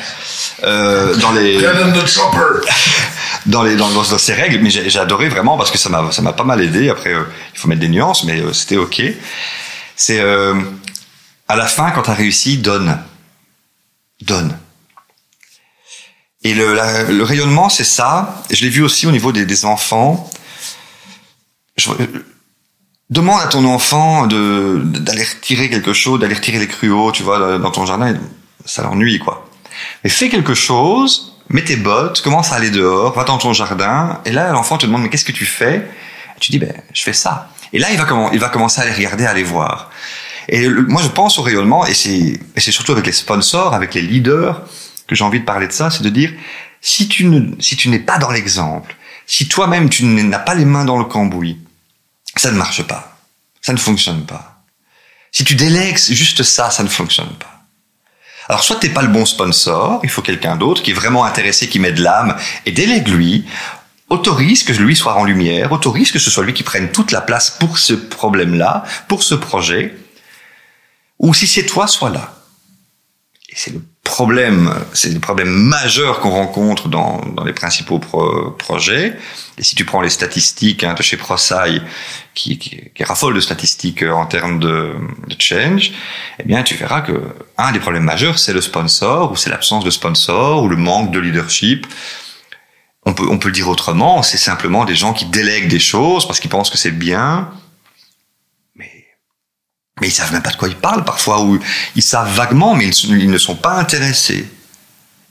euh, 0.63 1.17
dans 1.17 1.33
les 1.33 1.59
dans 3.47 3.63
les 3.63 3.77
dans, 3.77 3.91
dans, 3.91 4.05
ces 4.05 4.35
règles. 4.35 4.61
Mais 4.63 4.71
j'ai 4.71 4.99
adoré 4.99 5.29
vraiment 5.29 5.57
parce 5.57 5.71
que 5.71 5.79
ça 5.79 5.89
m'a 5.89 6.11
ça 6.13 6.23
m'a 6.23 6.33
pas 6.33 6.45
mal 6.45 6.61
aidé. 6.61 6.89
Après, 6.89 7.13
euh, 7.13 7.25
il 7.55 7.59
faut 7.59 7.69
mettre 7.69 7.81
des 7.81 7.89
nuances, 7.89 8.25
mais 8.25 8.41
euh, 8.41 8.53
c'était 8.53 8.77
ok. 8.77 9.03
C'est 9.97 10.21
à 10.21 11.57
la 11.57 11.67
fin 11.67 11.91
quand 11.91 12.03
tu 12.03 12.11
as 12.11 12.15
réussi, 12.15 12.59
donne, 12.59 12.99
donne. 14.23 14.57
Et 16.45 16.55
le, 16.55 16.75
le 17.13 17.23
rayonnement, 17.23 17.69
c'est 17.69 17.85
ça. 17.85 18.43
Je 18.51 18.65
l'ai 18.65 18.71
vu 18.71 18.83
aussi 18.83 19.07
au 19.07 19.13
niveau 19.13 19.31
des, 19.31 19.47
des 19.47 19.65
enfants. 19.65 20.29
Je, 21.77 21.91
demande 23.13 23.41
à 23.43 23.47
ton 23.47 23.65
enfant 23.67 24.27
de 24.27 24.81
d'aller 24.85 25.25
retirer 25.25 25.69
quelque 25.69 25.93
chose, 25.93 26.19
d'aller 26.19 26.35
retirer 26.35 26.59
les 26.59 26.67
cruaux, 26.67 27.13
tu 27.13 27.23
vois, 27.23 27.59
dans 27.59 27.71
ton 27.71 27.85
jardin, 27.87 28.17
ça 28.65 28.83
l'ennuie 28.83 29.19
quoi. 29.19 29.49
Mais 30.03 30.11
fais 30.11 30.29
quelque 30.31 30.55
chose, 30.55 31.32
mets 31.49 31.65
tes 31.65 31.77
bottes, 31.77 32.21
commence 32.23 32.53
à 32.53 32.57
aller 32.57 32.71
dehors, 32.71 33.15
va 33.15 33.25
dans 33.25 33.39
ton 33.39 33.53
jardin, 33.53 34.21
et 34.25 34.33
là 34.33 34.53
l'enfant 34.53 34.79
te 34.79 34.87
demande 34.87 35.03
mais 35.03 35.09
qu'est-ce 35.09 35.25
que 35.25 35.33
tu 35.33 35.45
fais? 35.45 35.89
Tu 36.41 36.51
dis 36.51 36.59
ben 36.59 36.75
je 36.93 37.03
fais 37.03 37.13
ça. 37.13 37.51
Et 37.73 37.79
là 37.79 37.91
il 37.91 37.99
va 37.99 38.05
comment 38.05 38.31
il 38.33 38.39
va 38.39 38.49
commencer 38.49 38.81
à 38.81 38.85
aller 38.85 38.95
regarder, 38.95 39.27
à 39.27 39.31
aller 39.31 39.43
voir. 39.43 39.91
Et 40.49 40.69
moi 40.69 41.03
je 41.03 41.09
pense 41.09 41.39
au 41.39 41.43
rayonnement 41.43 41.87
et 41.87 41.95
c'est 41.95 42.71
surtout 42.73 42.93
avec 42.93 43.07
les 43.07 43.13
sponsors, 43.13 43.75
avec 43.75 43.95
les 43.95 44.03
leaders 44.03 44.63
que 45.07 45.15
j'ai 45.15 45.25
envie 45.25 45.41
de 45.41 45.45
parler 45.45 45.69
de 45.69 45.73
ça, 45.73 45.91
c'est 45.91 46.03
de 46.03 46.11
dire 46.11 46.33
si 46.81 47.09
tu 47.09 47.31
si 47.61 47.89
n'es 47.89 48.01
pas 48.01 48.19
dans 48.19 48.31
l'exemple, 48.31 48.97
si 49.27 49.49
toi-même 49.49 49.89
tu 49.89 50.05
n'as 50.05 50.39
pas 50.39 50.55
les 50.55 50.65
mains 50.65 50.85
dans 50.85 50.99
le 50.99 51.05
cambouis, 51.05 51.59
ça 52.37 52.51
ne 52.51 52.57
marche 52.57 52.83
pas. 52.83 53.17
Ça 53.61 53.73
ne 53.73 53.79
fonctionne 53.79 54.27
pas. 54.27 54.65
Si 55.31 55.45
tu 55.45 55.55
délègues 55.55 55.97
juste 55.97 56.43
ça, 56.43 56.71
ça 56.71 56.83
ne 56.83 56.89
fonctionne 56.89 57.33
pas. 57.37 57.52
Alors 58.53 58.65
soit 58.65 58.77
t'es 58.77 58.91
pas 58.91 59.01
le 59.01 59.09
bon 59.09 59.25
sponsor, 59.25 60.01
il 60.03 60.11
faut 60.11 60.21
quelqu'un 60.21 60.57
d'autre 60.57 60.83
qui 60.83 60.91
est 60.91 60.95
vraiment 60.95 61.25
intéressé, 61.25 61.71
qui 61.71 61.79
met 61.79 61.91
de 61.91 62.03
l'âme, 62.03 62.37
et 62.67 62.71
délègue 62.71 63.09
lui, 63.09 63.47
autorise 64.11 64.63
que 64.63 64.75
lui 64.75 64.95
soit 64.95 65.15
en 65.15 65.25
lumière, 65.25 65.73
autorise 65.73 66.13
que 66.13 66.19
ce 66.19 66.31
soit 66.31 66.45
lui 66.45 66.53
qui 66.53 66.63
prenne 66.63 66.93
toute 66.93 67.13
la 67.13 67.23
place 67.23 67.51
pour 67.51 67.79
ce 67.79 67.95
problème-là, 67.95 68.85
pour 69.09 69.23
ce 69.23 69.35
projet, 69.35 69.97
ou 71.19 71.33
si 71.33 71.47
c'est 71.47 71.65
toi, 71.65 71.87
sois 71.87 72.11
là. 72.11 72.35
Et 73.49 73.55
c'est 73.57 73.73
le 73.73 73.81
problème, 74.05 74.75
c'est 74.93 75.11
le 75.11 75.21
problème 75.21 75.49
majeur 75.49 76.21
qu'on 76.21 76.31
rencontre 76.31 76.89
dans, 76.89 77.21
dans 77.35 77.45
les 77.45 77.53
principaux 77.53 77.99
pro 77.99 78.51
projets. 78.53 79.17
Et 79.59 79.63
si 79.63 79.75
tu 79.75 79.85
prends 79.85 80.01
les 80.01 80.11
statistiques 80.11 80.85
hein, 80.85 80.95
de 80.95 81.03
chez 81.03 81.17
ProSci, 81.17 81.81
qui, 82.35 82.59
qui, 82.59 82.91
qui 82.95 83.05
raffole 83.05 83.35
de 83.35 83.41
statistiques 83.41 84.03
en 84.03 84.27
termes 84.27 84.59
de, 84.59 84.95
de 85.29 85.37
change, 85.39 85.93
eh 86.41 86.45
bien, 86.45 86.63
tu 86.63 86.75
verras 86.75 87.03
que 87.03 87.13
un 87.59 87.73
des 87.73 87.81
problèmes 87.81 88.05
majeurs, 88.05 88.39
c'est 88.39 88.53
le 88.53 88.61
sponsor, 88.61 89.33
ou 89.33 89.37
c'est 89.37 89.51
l'absence 89.51 89.85
de 89.85 89.91
sponsor, 89.91 90.63
ou 90.63 90.69
le 90.69 90.77
manque 90.77 91.11
de 91.13 91.19
leadership. 91.19 91.87
On 93.05 93.15
peut, 93.15 93.27
on 93.29 93.39
peut 93.39 93.49
le 93.49 93.55
dire 93.55 93.69
autrement, 93.69 94.23
c'est 94.23 94.39
simplement 94.39 94.85
des 94.85 94.95
gens 94.95 95.13
qui 95.13 95.25
délèguent 95.27 95.69
des 95.69 95.81
choses 95.81 96.27
parce 96.27 96.39
qu'ils 96.39 96.51
pensent 96.51 96.71
que 96.71 96.79
c'est 96.79 96.93
bien, 96.93 97.51
mais 100.03 100.09
ils 100.09 100.13
savent 100.13 100.33
même 100.33 100.43
pas 100.43 100.51
de 100.51 100.57
quoi 100.57 100.69
ils 100.69 100.75
parlent 100.75 101.05
parfois, 101.05 101.43
ou 101.45 101.61
ils 101.95 102.03
savent 102.03 102.29
vaguement, 102.35 102.75
mais 102.75 102.89
ils, 102.89 103.31
ne 103.31 103.39
sont 103.39 103.55
pas 103.55 103.75
intéressés. 103.79 104.45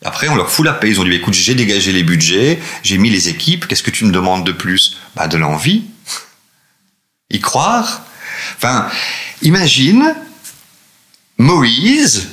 Après, 0.01 0.29
on 0.29 0.36
leur 0.36 0.49
fout 0.49 0.65
la 0.65 0.71
paix. 0.71 0.89
Ils 0.89 1.01
ont 1.01 1.03
dit, 1.03 1.12
écoute, 1.12 1.34
j'ai 1.34 1.55
dégagé 1.55 1.91
les 1.91 2.03
budgets, 2.03 2.57
j'ai 2.81 2.97
mis 2.97 3.10
les 3.10 3.27
équipes, 3.27 3.67
qu'est-ce 3.67 3.84
que 3.84 3.91
tu 3.91 4.05
me 4.05 4.13
demandes 4.13 4.45
de 4.45 4.53
plus? 4.53 4.97
Bah, 5.13 5.27
de 5.27 5.38
l'envie. 5.38 5.84
Y 7.29 7.41
croire? 7.41 8.03
Enfin, 8.55 8.88
imagine 9.41 10.15
Moïse, 11.38 12.29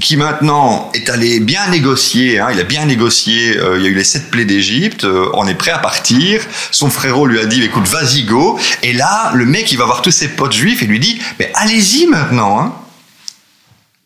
qui 0.00 0.16
maintenant 0.16 0.90
est 0.94 1.08
allé 1.08 1.40
bien 1.40 1.68
négocier, 1.68 2.38
hein, 2.38 2.48
il 2.52 2.60
a 2.60 2.64
bien 2.64 2.84
négocié, 2.84 3.56
euh, 3.56 3.78
il 3.78 3.84
y 3.84 3.86
a 3.86 3.90
eu 3.90 3.94
les 3.94 4.04
sept 4.04 4.30
plaies 4.30 4.44
d'Égypte, 4.44 5.04
euh, 5.04 5.30
on 5.34 5.46
est 5.46 5.54
prêt 5.54 5.70
à 5.70 5.78
partir, 5.78 6.42
son 6.70 6.90
frérot 6.90 7.26
lui 7.26 7.40
a 7.40 7.46
dit, 7.46 7.62
écoute, 7.62 7.88
vas-y, 7.88 8.24
go, 8.24 8.58
et 8.82 8.92
là, 8.92 9.30
le 9.34 9.46
mec, 9.46 9.72
il 9.72 9.78
va 9.78 9.86
voir 9.86 10.02
tous 10.02 10.10
ses 10.10 10.28
potes 10.28 10.52
juifs 10.52 10.82
et 10.82 10.86
lui 10.86 11.00
dit, 11.00 11.18
mais 11.38 11.50
allez-y 11.54 12.06
maintenant, 12.06 12.60
hein. 12.60 12.74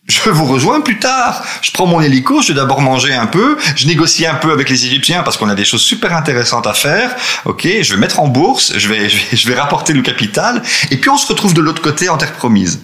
Je 0.07 0.29
vous 0.31 0.45
rejoins 0.45 0.81
plus 0.81 0.99
tard. 0.99 1.45
Je 1.63 1.71
prends 1.71 1.87
mon 1.87 2.01
hélico, 2.01 2.43
je 2.43 2.49
vais 2.49 2.55
d'abord 2.55 2.81
manger 2.81 3.15
un 3.15 3.27
peu, 3.27 3.57
je 3.77 3.87
négocie 3.87 4.27
un 4.27 4.35
peu 4.35 4.51
avec 4.51 4.69
les 4.69 4.87
Égyptiens 4.87 5.23
parce 5.23 5.37
qu'on 5.37 5.49
a 5.49 5.55
des 5.55 5.65
choses 5.65 5.83
super 5.83 6.17
intéressantes 6.17 6.67
à 6.67 6.75
faire. 6.75 7.15
Ok, 7.45 7.69
je 7.81 7.95
vais 7.95 8.01
mettre 8.01 8.19
en 8.19 8.27
bourse, 8.27 8.73
je 8.77 8.89
vais, 8.89 9.09
je 9.09 9.17
vais, 9.17 9.37
je 9.37 9.49
vais 9.49 9.55
rapporter 9.55 9.93
le 9.93 10.03
capital, 10.03 10.63
et 10.91 10.97
puis 10.97 11.11
on 11.11 11.17
se 11.17 11.29
retrouve 11.29 11.55
de 11.55 11.61
l'autre 11.61 11.81
côté 11.81 12.09
en 12.09 12.17
terre 12.17 12.33
promise. 12.33 12.81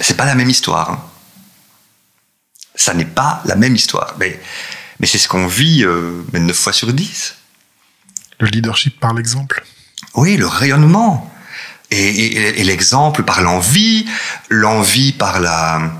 C'est 0.00 0.16
pas 0.16 0.24
la 0.24 0.34
même 0.34 0.50
histoire. 0.50 0.90
Hein. 0.90 1.00
Ça 2.74 2.94
n'est 2.94 3.04
pas 3.04 3.42
la 3.44 3.56
même 3.56 3.74
histoire. 3.76 4.14
Mais, 4.18 4.40
mais 4.98 5.06
c'est 5.06 5.18
ce 5.18 5.28
qu'on 5.28 5.46
vit 5.46 5.84
euh, 5.84 6.22
9 6.32 6.56
fois 6.56 6.72
sur 6.72 6.92
10. 6.92 7.36
Le 8.38 8.46
leadership 8.46 8.98
par 8.98 9.12
l'exemple. 9.12 9.64
Oui, 10.14 10.36
le 10.36 10.46
rayonnement. 10.46 11.30
Et, 11.90 12.62
l'exemple 12.62 13.24
par 13.24 13.42
l'envie, 13.42 14.06
l'envie 14.48 15.12
par 15.12 15.40
la, 15.40 15.92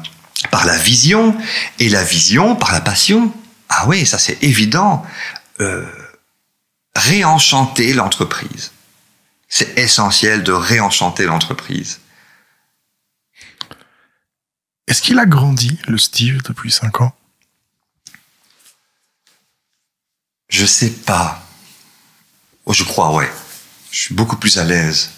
par 0.51 0.65
la 0.65 0.79
vision, 0.79 1.37
et 1.81 1.89
la 1.89 2.05
vision 2.05 2.55
par 2.55 2.73
la 2.73 2.81
passion. 2.81 3.35
Ah 3.69 3.85
oui, 3.89 4.07
ça 4.07 4.19
c'est 4.19 4.43
évident. 4.43 5.05
Euh, 5.61 5.85
réenchanter 6.95 7.93
l'entreprise. 7.93 8.71
C'est 9.49 9.77
essentiel 9.79 10.45
de 10.45 10.53
réenchanter 10.53 11.25
l'entreprise. 11.25 11.99
Est-ce 14.91 15.03
qu'il 15.03 15.21
a 15.21 15.25
grandi, 15.25 15.79
le 15.87 15.99
Steve, 15.99 16.43
depuis 16.43 16.73
5 16.73 17.01
ans? 17.01 17.15
Je 20.49 20.67
sais 20.67 20.91
pas. 20.91 21.47
Oh, 22.67 22.73
je 22.73 22.83
crois, 22.83 23.15
ouais. 23.15 23.31
Je 23.93 24.01
suis 24.01 24.15
beaucoup 24.17 24.35
plus 24.35 24.59
à 24.59 24.65
l'aise. 24.65 25.13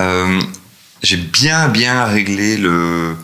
Euh, 0.00 0.38
j'ai 1.02 1.16
bien, 1.16 1.68
bien 1.68 2.04
réglé 2.04 2.58
le, 2.58 3.16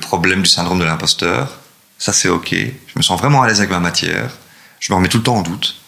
problème 0.00 0.40
du 0.40 0.48
syndrome 0.48 0.78
de 0.78 0.84
l'imposteur. 0.84 1.60
Ça, 1.98 2.14
c'est 2.14 2.30
OK. 2.30 2.54
Je 2.54 2.92
me 2.96 3.02
sens 3.02 3.20
vraiment 3.20 3.42
à 3.42 3.46
l'aise 3.46 3.58
avec 3.58 3.70
ma 3.70 3.80
matière. 3.80 4.30
Je 4.80 4.90
me 4.94 4.96
remets 4.96 5.10
tout 5.10 5.18
le 5.18 5.24
temps 5.24 5.36
en 5.36 5.42
doute. 5.42 5.78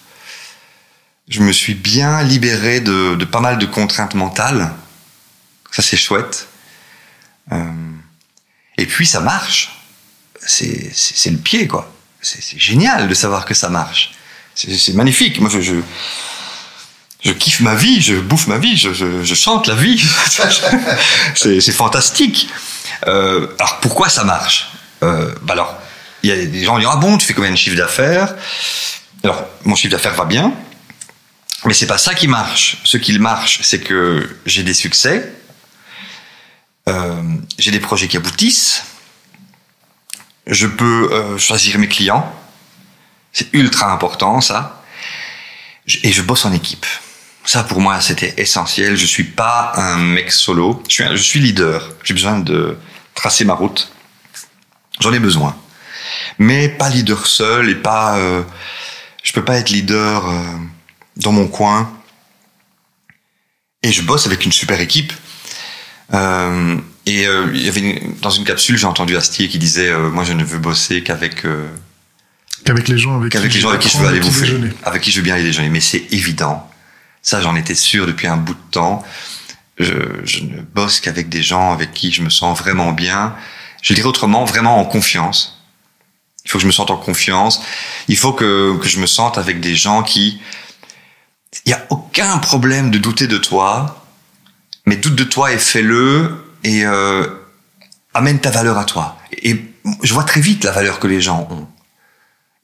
Je 1.28 1.40
me 1.40 1.50
suis 1.50 1.74
bien 1.74 2.22
libéré 2.22 2.80
de, 2.80 3.14
de 3.14 3.24
pas 3.24 3.40
mal 3.40 3.56
de 3.56 3.64
contraintes 3.64 4.14
mentales. 4.14 4.70
Ça, 5.70 5.80
c'est 5.80 5.96
chouette. 5.96 6.48
Euh, 7.52 7.95
et 8.78 8.86
puis 8.86 9.06
ça 9.06 9.20
marche. 9.20 9.70
C'est 10.40 11.30
le 11.30 11.38
pied, 11.38 11.66
quoi. 11.66 11.92
C'est 12.20 12.58
génial 12.58 13.08
de 13.08 13.14
savoir 13.14 13.44
que 13.44 13.54
ça 13.54 13.68
marche. 13.68 14.12
C'est 14.54 14.94
magnifique. 14.94 15.40
Moi, 15.40 15.50
je, 15.50 17.32
kiffe 17.32 17.60
ma 17.60 17.74
vie, 17.74 18.00
je 18.00 18.14
bouffe 18.14 18.46
ma 18.46 18.58
vie, 18.58 18.76
je, 18.76 18.92
je, 18.92 19.34
chante 19.34 19.66
la 19.66 19.74
vie. 19.74 20.02
c'est 21.34 21.72
fantastique. 21.72 22.48
Euh, 23.06 23.48
alors 23.58 23.80
pourquoi 23.80 24.08
ça 24.08 24.24
marche? 24.24 24.70
Euh, 25.02 25.34
bah 25.42 25.52
Alors, 25.52 25.76
il 26.22 26.30
y 26.30 26.32
a 26.32 26.36
des 26.36 26.64
gens 26.64 26.74
qui 26.74 26.80
disent 26.80 26.90
ah 26.92 26.96
bon, 26.96 27.18
tu 27.18 27.26
fais 27.26 27.34
combien 27.34 27.50
de 27.50 27.56
chiffre 27.56 27.76
d'affaires? 27.76 28.34
Alors 29.22 29.44
mon 29.64 29.74
chiffre 29.74 29.92
d'affaires 29.92 30.14
va 30.14 30.24
bien, 30.24 30.52
mais 31.64 31.74
c'est 31.74 31.86
pas 31.86 31.98
ça 31.98 32.14
qui 32.14 32.28
marche. 32.28 32.78
Ce 32.84 32.96
qui 32.96 33.18
marche, 33.18 33.60
c'est 33.62 33.80
que 33.80 34.36
j'ai 34.46 34.62
des 34.62 34.74
succès, 34.74 35.32
euh, 36.88 37.22
j'ai 37.58 37.70
des 37.70 37.80
projets 37.80 38.08
qui 38.08 38.16
aboutissent. 38.16 38.84
Je 40.46 40.66
peux 40.66 41.12
euh, 41.12 41.38
choisir 41.38 41.78
mes 41.78 41.88
clients. 41.88 42.32
C'est 43.32 43.52
ultra 43.52 43.92
important, 43.92 44.40
ça. 44.40 44.82
Et 46.02 46.12
je 46.12 46.22
bosse 46.22 46.44
en 46.44 46.52
équipe. 46.52 46.86
Ça, 47.44 47.62
pour 47.62 47.80
moi, 47.80 48.00
c'était 48.00 48.34
essentiel. 48.38 48.96
Je 48.96 49.06
suis 49.06 49.24
pas 49.24 49.72
un 49.76 49.98
mec 49.98 50.32
solo. 50.32 50.82
Je 50.88 50.94
suis, 50.94 51.04
je 51.12 51.22
suis 51.22 51.40
leader. 51.40 51.94
J'ai 52.02 52.14
besoin 52.14 52.38
de 52.38 52.76
tracer 53.14 53.44
ma 53.44 53.54
route. 53.54 53.92
J'en 55.00 55.12
ai 55.12 55.20
besoin. 55.20 55.56
Mais 56.38 56.68
pas 56.68 56.88
leader 56.88 57.26
seul 57.26 57.70
et 57.70 57.74
pas... 57.74 58.18
Euh, 58.18 58.42
je 59.22 59.32
peux 59.32 59.44
pas 59.44 59.56
être 59.56 59.70
leader 59.70 60.28
euh, 60.28 60.44
dans 61.16 61.32
mon 61.32 61.46
coin. 61.48 61.92
Et 63.82 63.92
je 63.92 64.02
bosse 64.02 64.26
avec 64.26 64.44
une 64.44 64.52
super 64.52 64.80
équipe. 64.80 65.12
Euh, 66.14 66.76
et 67.06 67.26
euh, 67.26 67.46
il 67.54 67.64
y 67.64 67.68
avait 67.68 68.02
dans 68.20 68.30
une 68.30 68.44
capsule, 68.44 68.76
j'ai 68.76 68.86
entendu 68.86 69.16
Astier 69.16 69.48
qui 69.48 69.58
disait 69.58 69.88
euh, 69.88 70.10
Moi, 70.10 70.24
je 70.24 70.32
ne 70.32 70.42
veux 70.42 70.58
bosser 70.58 71.02
qu'avec. 71.02 71.44
Euh, 71.44 71.68
qu'avec 72.64 72.88
les 72.88 72.98
gens 72.98 73.16
avec 73.16 73.30
qui, 73.32 73.38
les 73.38 73.60
gens 73.60 73.68
avec 73.70 73.82
qui 73.82 73.88
je 73.88 73.98
veux 73.98 74.08
aller 74.08 74.20
bouffer. 74.20 74.58
Avec 74.84 75.02
qui 75.02 75.12
je 75.12 75.18
veux 75.18 75.22
bien 75.22 75.34
aller 75.34 75.44
déjeuner. 75.44 75.68
Mais 75.68 75.80
c'est 75.80 76.12
évident. 76.12 76.68
Ça, 77.22 77.40
j'en 77.40 77.54
étais 77.54 77.76
sûr 77.76 78.06
depuis 78.06 78.26
un 78.26 78.36
bout 78.36 78.54
de 78.54 78.70
temps. 78.72 79.04
Je, 79.78 79.92
je 80.24 80.40
ne 80.40 80.60
bosse 80.62 81.00
qu'avec 81.00 81.28
des 81.28 81.42
gens 81.42 81.72
avec 81.72 81.92
qui 81.92 82.10
je 82.10 82.22
me 82.22 82.30
sens 82.30 82.58
vraiment 82.58 82.92
bien. 82.92 83.36
Je 83.82 83.94
dirais 83.94 84.08
autrement, 84.08 84.44
vraiment 84.44 84.80
en 84.80 84.84
confiance. 84.84 85.62
Il 86.44 86.50
faut 86.50 86.58
que 86.58 86.62
je 86.62 86.66
me 86.66 86.72
sente 86.72 86.90
en 86.90 86.96
confiance. 86.96 87.62
Il 88.08 88.16
faut 88.16 88.32
que, 88.32 88.76
que 88.78 88.88
je 88.88 88.98
me 88.98 89.06
sente 89.06 89.38
avec 89.38 89.60
des 89.60 89.76
gens 89.76 90.02
qui. 90.02 90.40
Il 91.64 91.68
n'y 91.68 91.74
a 91.74 91.86
aucun 91.90 92.38
problème 92.38 92.90
de 92.90 92.98
douter 92.98 93.28
de 93.28 93.38
toi 93.38 94.05
mais 94.86 94.96
doute 94.96 95.14
de 95.14 95.24
toi 95.24 95.52
et 95.52 95.58
fais-le 95.58 96.30
et 96.64 96.84
euh, 96.84 97.26
amène 98.14 98.40
ta 98.40 98.50
valeur 98.50 98.78
à 98.78 98.84
toi. 98.84 99.18
Et 99.32 99.56
je 100.02 100.14
vois 100.14 100.24
très 100.24 100.40
vite 100.40 100.64
la 100.64 100.72
valeur 100.72 100.98
que 100.98 101.06
les 101.06 101.20
gens 101.20 101.46
ont. 101.50 101.66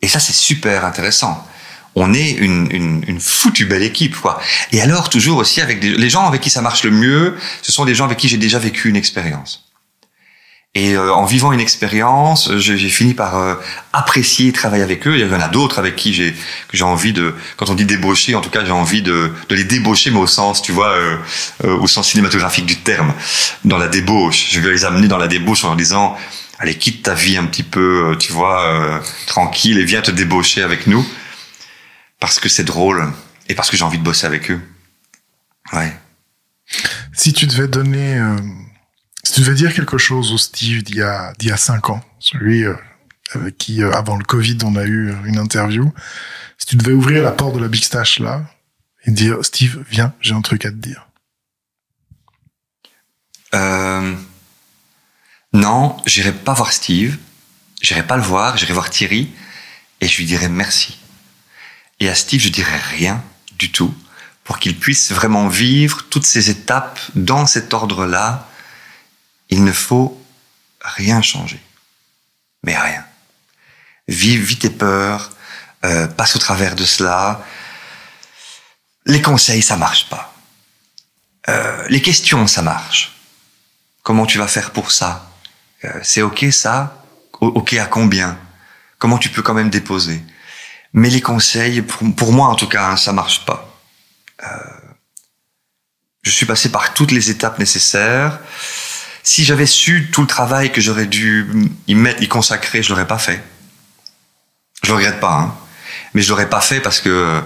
Et 0.00 0.08
ça, 0.08 0.18
c'est 0.18 0.32
super 0.32 0.84
intéressant. 0.84 1.46
On 1.94 2.14
est 2.14 2.30
une, 2.30 2.68
une, 2.70 3.04
une, 3.06 3.20
foutue 3.20 3.66
belle 3.66 3.82
équipe, 3.82 4.16
quoi. 4.16 4.40
Et 4.72 4.80
alors, 4.80 5.10
toujours 5.10 5.38
aussi 5.38 5.60
avec 5.60 5.78
des, 5.78 5.90
les 5.90 6.10
gens 6.10 6.26
avec 6.26 6.40
qui 6.40 6.48
ça 6.48 6.62
marche 6.62 6.84
le 6.84 6.90
mieux, 6.90 7.36
ce 7.60 7.70
sont 7.70 7.84
des 7.84 7.94
gens 7.94 8.06
avec 8.06 8.16
qui 8.18 8.28
j'ai 8.28 8.38
déjà 8.38 8.58
vécu 8.58 8.88
une 8.88 8.96
expérience. 8.96 9.71
Et 10.74 10.94
euh, 10.94 11.12
en 11.12 11.26
vivant 11.26 11.52
une 11.52 11.60
expérience, 11.60 12.50
j'ai 12.56 12.88
fini 12.88 13.12
par 13.12 13.36
euh, 13.36 13.56
apprécier 13.92 14.52
travailler 14.52 14.82
avec 14.82 15.06
eux. 15.06 15.18
Il 15.18 15.20
y 15.20 15.34
en 15.34 15.40
a 15.40 15.48
d'autres 15.48 15.78
avec 15.78 15.96
qui 15.96 16.14
j'ai 16.14 16.34
j'ai 16.72 16.84
envie 16.84 17.12
de, 17.12 17.34
quand 17.58 17.68
on 17.68 17.74
dit 17.74 17.84
débaucher, 17.84 18.34
en 18.34 18.40
tout 18.40 18.48
cas 18.48 18.64
j'ai 18.64 18.72
envie 18.72 19.02
de, 19.02 19.30
de 19.50 19.54
les 19.54 19.64
débaucher, 19.64 20.10
mais 20.10 20.18
au 20.18 20.26
sens, 20.26 20.62
tu 20.62 20.72
vois, 20.72 20.92
euh, 20.92 21.18
au 21.62 21.86
sens 21.86 22.08
cinématographique 22.08 22.64
du 22.64 22.78
terme, 22.78 23.12
dans 23.66 23.76
la 23.76 23.88
débauche. 23.88 24.48
Je 24.50 24.60
vais 24.60 24.70
les 24.70 24.86
amener 24.86 25.08
dans 25.08 25.18
la 25.18 25.28
débauche 25.28 25.62
en 25.64 25.68
leur 25.68 25.76
disant, 25.76 26.16
allez 26.58 26.78
quitte 26.78 27.02
ta 27.02 27.12
vie 27.12 27.36
un 27.36 27.44
petit 27.44 27.64
peu, 27.64 28.16
tu 28.18 28.32
vois, 28.32 29.02
tranquille 29.26 29.78
et 29.78 29.84
viens 29.84 30.00
te 30.00 30.10
débaucher 30.10 30.62
avec 30.62 30.86
nous, 30.86 31.06
parce 32.18 32.40
que 32.40 32.48
c'est 32.48 32.64
drôle 32.64 33.12
et 33.50 33.54
parce 33.54 33.68
que 33.68 33.76
j'ai 33.76 33.84
envie 33.84 33.98
de 33.98 34.04
bosser 34.04 34.26
avec 34.26 34.50
eux. 34.50 34.60
Ouais. 35.74 35.92
Si 37.12 37.34
tu 37.34 37.46
devais 37.46 37.68
donner 37.68 38.18
si 39.24 39.32
tu 39.32 39.40
devais 39.40 39.54
dire 39.54 39.74
quelque 39.74 39.98
chose 39.98 40.32
au 40.32 40.38
Steve 40.38 40.82
d'il 40.82 40.96
y 40.96 41.02
a, 41.02 41.32
d'il 41.38 41.48
y 41.48 41.52
a 41.52 41.56
cinq 41.56 41.90
ans, 41.90 42.02
celui 42.18 42.64
euh, 42.64 42.74
avec 43.34 43.56
qui, 43.56 43.82
euh, 43.82 43.92
avant 43.92 44.16
le 44.16 44.24
Covid, 44.24 44.58
on 44.64 44.76
a 44.76 44.84
eu 44.84 45.14
une 45.24 45.38
interview, 45.38 45.92
si 46.58 46.66
tu 46.66 46.76
devais 46.76 46.92
ouvrir 46.92 47.22
la 47.22 47.32
porte 47.32 47.54
de 47.54 47.60
la 47.60 47.68
Big 47.68 47.82
Stash 47.82 48.18
là, 48.18 48.44
et 49.04 49.10
dire, 49.10 49.38
Steve, 49.42 49.84
viens, 49.88 50.14
j'ai 50.20 50.34
un 50.34 50.42
truc 50.42 50.64
à 50.64 50.70
te 50.70 50.76
dire. 50.76 51.08
Euh, 53.54 54.14
non, 55.52 55.96
j'irai 56.06 56.32
pas 56.32 56.54
voir 56.54 56.72
Steve, 56.72 57.16
j'irai 57.80 58.06
pas 58.06 58.16
le 58.16 58.22
voir, 58.22 58.56
j'irai 58.56 58.72
voir 58.72 58.90
Thierry, 58.90 59.30
et 60.00 60.08
je 60.08 60.16
lui 60.16 60.24
dirai 60.24 60.48
merci. 60.48 60.98
Et 62.00 62.08
à 62.08 62.14
Steve, 62.14 62.40
je 62.40 62.48
dirai 62.48 62.76
rien 62.96 63.22
du 63.58 63.70
tout, 63.70 63.94
pour 64.44 64.58
qu'il 64.58 64.78
puisse 64.78 65.12
vraiment 65.12 65.48
vivre 65.48 66.06
toutes 66.10 66.26
ces 66.26 66.50
étapes 66.50 66.98
dans 67.14 67.46
cet 67.46 67.74
ordre-là, 67.74 68.48
il 69.52 69.64
ne 69.64 69.72
faut 69.72 70.18
rien 70.80 71.20
changer. 71.20 71.60
Mais 72.64 72.76
rien. 72.78 73.04
Vive, 74.08 74.42
vis 74.42 74.58
tes 74.58 74.70
peurs, 74.70 75.30
euh, 75.84 76.06
passe 76.06 76.36
au 76.36 76.38
travers 76.38 76.74
de 76.74 76.86
cela. 76.86 77.44
Les 79.04 79.20
conseils, 79.20 79.62
ça 79.62 79.76
marche 79.76 80.08
pas. 80.08 80.34
Euh, 81.50 81.86
les 81.90 82.00
questions, 82.00 82.46
ça 82.46 82.62
marche. 82.62 83.12
Comment 84.02 84.24
tu 84.24 84.38
vas 84.38 84.48
faire 84.48 84.70
pour 84.70 84.90
ça? 84.90 85.30
Euh, 85.84 86.00
C'est 86.02 86.22
ok 86.22 86.46
ça? 86.50 87.04
Ok 87.40 87.74
à 87.74 87.86
combien? 87.86 88.38
Comment 88.98 89.18
tu 89.18 89.28
peux 89.28 89.42
quand 89.42 89.54
même 89.54 89.70
déposer? 89.70 90.24
Mais 90.94 91.10
les 91.10 91.20
conseils, 91.20 91.82
pour, 91.82 92.32
moi 92.32 92.48
en 92.48 92.54
tout 92.54 92.68
cas, 92.68 92.86
hein, 92.90 92.96
ça 92.96 93.12
marche 93.12 93.44
pas. 93.44 93.68
Je 96.22 96.30
suis 96.30 96.46
passé 96.46 96.70
par 96.70 96.94
toutes 96.94 97.10
les 97.10 97.30
étapes 97.30 97.58
nécessaires. 97.58 98.38
Si 99.22 99.44
j'avais 99.44 99.66
su 99.66 100.10
tout 100.10 100.22
le 100.22 100.26
travail 100.26 100.72
que 100.72 100.80
j'aurais 100.80 101.06
dû 101.06 101.46
y 101.86 101.94
mettre, 101.94 102.22
y 102.22 102.28
consacrer, 102.28 102.82
je 102.82 102.90
l'aurais 102.90 103.06
pas 103.06 103.18
fait. 103.18 103.42
Je 104.82 104.88
le 104.88 104.96
regrette 104.96 105.20
pas, 105.20 105.34
hein. 105.34 105.54
Mais 106.14 106.22
je 106.22 106.28
l'aurais 106.28 106.50
pas 106.50 106.60
fait 106.60 106.80
parce 106.80 107.00
que, 107.00 107.40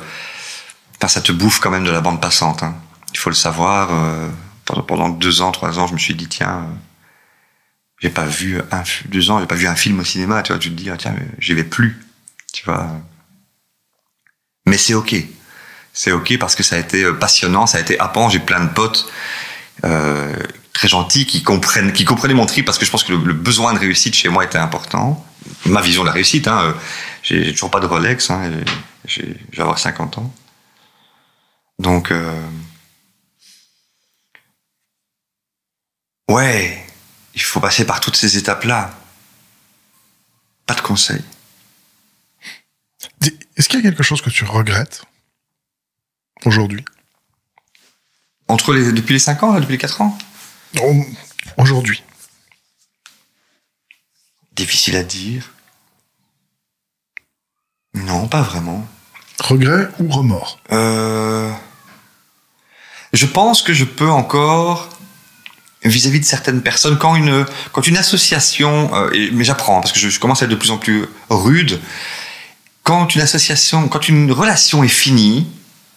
enfin, 0.97 1.09
ça 1.09 1.21
te 1.21 1.33
bouffe 1.33 1.61
quand 1.61 1.71
même 1.71 1.85
de 1.85 1.91
la 1.91 2.01
bande 2.01 2.21
passante. 2.21 2.63
Hein. 2.63 2.75
Il 3.13 3.19
faut 3.19 3.31
le 3.31 3.37
savoir. 3.37 3.91
Euh, 3.93 4.29
pendant, 4.65 5.09
deux 5.09 5.43
ans, 5.43 5.53
trois 5.53 5.79
ans, 5.79 5.87
je 5.87 5.95
me 5.95 5.99
suis 5.99 6.15
dit 6.15 6.27
tiens, 6.27 6.67
euh, 6.69 6.75
j'ai 8.01 8.11
pas 8.11 8.25
vu 8.25 8.61
un 8.73 8.83
deux 9.07 9.31
ans, 9.31 9.39
j'ai 9.39 9.47
pas 9.47 9.55
vu 9.55 9.69
un 9.69 9.77
film 9.77 10.01
au 10.01 10.05
cinéma. 10.05 10.43
Tu 10.43 10.53
vois, 10.53 10.59
tu 10.59 10.71
te 10.71 10.75
dis 10.75 10.91
ah, 10.91 10.97
tiens, 10.97 11.15
j'y 11.39 11.55
vais 11.55 11.65
plus. 11.65 12.05
Tu 12.53 12.65
vois. 12.65 12.91
Mais 14.67 14.79
c'est 14.79 14.95
ok 14.95 15.15
c'est 15.97 16.13
ok 16.13 16.37
parce 16.39 16.55
que 16.55 16.63
ça 16.63 16.77
a 16.77 16.79
été 16.79 17.05
euh, 17.05 17.15
passionnant, 17.15 17.67
ça 17.67 17.79
a 17.79 17.81
été 17.81 17.99
happant. 17.99 18.29
J'ai 18.29 18.39
plein 18.39 18.63
de 18.63 18.69
potes 18.69 19.11
euh, 19.85 20.37
très 20.77 20.89
gentils 20.89 21.25
qui 21.25 21.43
comprennent, 21.43 21.91
qui 21.91 22.05
comprenaient 22.05 22.35
mon 22.35 22.45
trip 22.45 22.67
parce 22.67 22.77
que 22.77 22.85
je 22.85 22.91
pense 22.91 23.03
que 23.03 23.13
le, 23.13 23.33
besoin 23.33 23.73
de 23.73 23.79
réussite 23.79 24.15
chez 24.15 24.29
moi 24.29 24.45
était 24.45 24.59
important. 24.59 25.25
Ma 25.65 25.81
vision 25.81 26.03
de 26.03 26.09
la 26.09 26.13
réussite, 26.13 26.49
hein, 26.49 26.61
euh, 26.65 26.73
j'ai 27.23 27.53
toujours 27.53 27.71
pas 27.71 27.81
de 27.81 27.87
Rolex, 27.87 28.31
hein, 28.31 28.51
je 29.07 29.23
vais 29.23 29.61
avoir 29.61 29.79
50 29.79 30.19
ans. 30.19 30.35
Donc, 31.79 32.11
euh, 32.11 32.31
ouais, 36.29 36.85
il 37.35 37.41
faut 37.43 37.61
passer 37.61 37.87
par 37.87 38.01
toutes 38.01 38.17
ces 38.17 38.37
étapes-là. 38.37 38.95
Pas 40.67 40.75
de 40.75 40.83
conseils. 40.83 41.25
Est-ce 43.57 43.71
qu'il 43.71 43.81
y 43.81 43.83
a 43.83 43.89
quelque 43.89 44.03
chose 44.03 44.21
que 44.21 44.31
tu 44.31 44.45
regrettes 44.45 45.05
aujourd'hui? 46.45 46.85
Entre 48.49 48.75
les, 48.75 48.93
depuis 48.93 49.15
les 49.15 49.21
5 49.21 49.43
ans, 49.43 49.59
depuis 49.59 49.73
les 49.73 49.79
4 49.79 50.03
ans? 50.03 50.19
Aujourd'hui. 51.57 52.03
Difficile 54.53 54.97
à 54.97 55.03
dire. 55.03 55.53
Non, 57.95 58.29
pas 58.29 58.43
vraiment. 58.43 58.87
Regret 59.41 59.89
ou 59.99 60.09
remords? 60.11 60.59
Euh, 60.73 61.51
Je 63.13 63.27
pense 63.27 63.63
que 63.63 63.73
je 63.73 63.85
peux 63.85 64.11
encore, 64.11 64.89
vis-à-vis 65.83 66.21
de 66.21 66.25
certaines 66.25 66.63
personnes, 66.63 66.99
quand 66.99 67.17
une, 67.17 67.47
quand 67.73 67.87
une 67.87 67.97
association, 67.97 68.95
euh, 68.95 69.31
mais 69.33 69.45
j'apprends 69.45 69.81
parce 69.81 69.93
que 69.93 69.99
je, 69.99 70.19
commence 70.19 70.43
à 70.43 70.47
être 70.47 70.51
de 70.51 70.57
plus 70.57 70.71
en 70.71 70.79
plus 70.79 71.07
rude, 71.31 71.81
quand 72.83 73.15
une 73.15 73.21
association, 73.21 73.89
quand 73.89 74.09
une 74.09 74.33
relation 74.33 74.85
est 74.85 74.89
finie, 74.89 75.47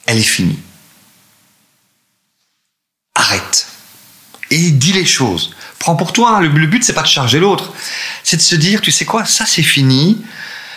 elle 0.06 0.18
est 0.18 0.22
finie. 0.22 0.60
Arrête. 3.16 3.69
Et 4.52 4.72
dis 4.72 4.94
les 4.94 5.06
choses. 5.06 5.56
Prends 5.78 5.96
pour 5.96 6.14
toi. 6.14 6.38
Hein. 6.38 6.42
Le, 6.42 6.50
but, 6.68 6.84
c'est 6.84 6.94
pas 6.94 7.04
de 7.04 7.08
charger 7.08 7.40
l'autre. 7.40 7.74
C'est 8.24 8.38
de 8.38 8.42
se 8.42 8.56
dire, 8.56 8.82
tu 8.82 8.92
sais 8.92 9.06
quoi, 9.06 9.26
ça 9.26 9.46
c'est 9.46 9.64
fini. 9.64 10.24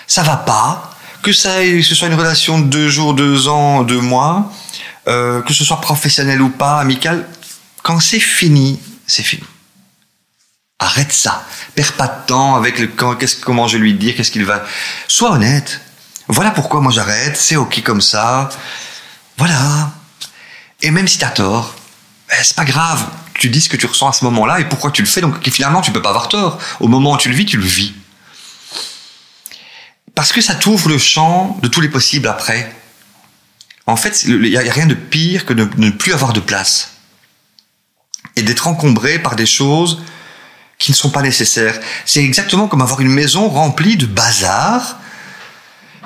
Ça 0.06 0.22
va 0.22 0.36
pas. 0.36 0.90
Que 1.22 1.32
ça 1.32 1.58
ce 1.82 1.94
soit 1.94 2.08
une 2.08 2.14
relation 2.14 2.58
de 2.58 2.66
deux 2.66 2.88
jours, 2.88 3.14
deux 3.14 3.46
ans, 3.46 3.84
deux 3.84 4.00
mois, 4.00 4.52
euh, 5.06 5.40
que 5.42 5.54
ce 5.54 5.64
soit 5.64 5.80
professionnel 5.80 6.42
ou 6.42 6.48
pas, 6.48 6.80
amical, 6.80 7.28
quand 7.82 8.00
c'est 8.00 8.18
fini, 8.18 8.80
c'est 9.06 9.22
fini. 9.22 9.44
Arrête 10.80 11.12
ça. 11.12 11.46
Perds 11.76 11.92
pas 11.92 12.08
de 12.08 12.26
temps 12.26 12.56
avec 12.56 12.80
le 12.80 12.88
comment 12.88 13.68
je 13.68 13.76
vais 13.76 13.82
lui 13.82 13.94
dire, 13.94 14.16
qu'est-ce 14.16 14.32
qu'il 14.32 14.44
va. 14.44 14.64
Sois 15.06 15.30
honnête. 15.30 15.80
Voilà 16.26 16.50
pourquoi 16.50 16.80
moi 16.80 16.90
j'arrête. 16.90 17.36
C'est 17.36 17.56
ok 17.56 17.82
comme 17.84 18.00
ça. 18.00 18.48
Voilà. 19.38 19.92
Et 20.80 20.90
même 20.90 21.06
si 21.06 21.18
t'as 21.18 21.30
tort, 21.30 21.74
ben, 22.28 22.38
c'est 22.42 22.56
pas 22.56 22.64
grave. 22.64 23.06
Tu 23.34 23.48
dis 23.48 23.60
ce 23.60 23.68
que 23.68 23.76
tu 23.76 23.86
ressens 23.86 24.08
à 24.08 24.12
ce 24.12 24.24
moment-là 24.24 24.60
et 24.60 24.64
pourquoi 24.64 24.90
tu 24.90 25.02
le 25.02 25.08
fais. 25.08 25.20
Donc 25.20 25.46
finalement, 25.48 25.80
tu 25.80 25.90
peux 25.90 26.02
pas 26.02 26.10
avoir 26.10 26.28
tort. 26.28 26.58
Au 26.80 26.88
moment 26.88 27.12
où 27.12 27.16
tu 27.16 27.28
le 27.28 27.34
vis, 27.34 27.46
tu 27.46 27.56
le 27.56 27.64
vis. 27.64 27.94
Parce 30.14 30.32
que 30.32 30.40
ça 30.40 30.54
t'ouvre 30.54 30.88
le 30.88 30.98
champ 30.98 31.58
de 31.62 31.68
tous 31.68 31.80
les 31.80 31.88
possibles 31.88 32.28
après. 32.28 32.74
En 33.86 33.96
fait, 33.96 34.24
il 34.24 34.40
n'y 34.40 34.56
a 34.56 34.60
rien 34.60 34.86
de 34.86 34.94
pire 34.94 35.46
que 35.46 35.52
de 35.52 35.68
ne 35.76 35.90
plus 35.90 36.12
avoir 36.12 36.32
de 36.32 36.40
place. 36.40 36.96
Et 38.36 38.42
d'être 38.42 38.68
encombré 38.68 39.18
par 39.18 39.36
des 39.36 39.46
choses 39.46 40.02
qui 40.78 40.90
ne 40.90 40.96
sont 40.96 41.10
pas 41.10 41.22
nécessaires. 41.22 41.78
C'est 42.04 42.22
exactement 42.22 42.68
comme 42.68 42.82
avoir 42.82 43.00
une 43.00 43.08
maison 43.10 43.48
remplie 43.48 43.96
de 43.96 44.06
bazar 44.06 44.98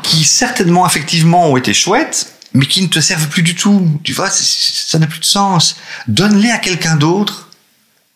qui 0.03 0.25
certainement, 0.25 0.87
effectivement, 0.87 1.51
ont 1.51 1.57
été 1.57 1.75
chouettes, 1.75 2.36
mais 2.57 2.67
qui 2.67 2.83
ne 2.83 2.89
te 2.89 3.01
servent 3.01 3.29
plus 3.29 3.43
du 3.43 3.55
tout. 3.55 4.01
Tu 4.03 4.13
vois, 4.13 4.31
ça 4.31 4.99
n'a 4.99 5.07
plus 5.07 5.21
de 5.21 5.25
sens. 5.25 5.77
Donne-les 6.09 6.51
à 6.51 6.59
quelqu'un 6.59 6.97
d'autre. 6.97 7.51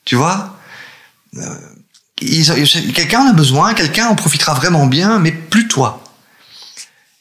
Tu 0.04 0.16
vois? 0.16 0.56
Euh, 1.36 1.56
Quelqu'un 2.16 3.20
en 3.20 3.28
a 3.28 3.32
besoin, 3.32 3.72
quelqu'un 3.72 4.08
en 4.08 4.14
profitera 4.14 4.52
vraiment 4.52 4.86
bien, 4.86 5.18
mais 5.18 5.32
plus 5.32 5.68
toi. 5.68 6.04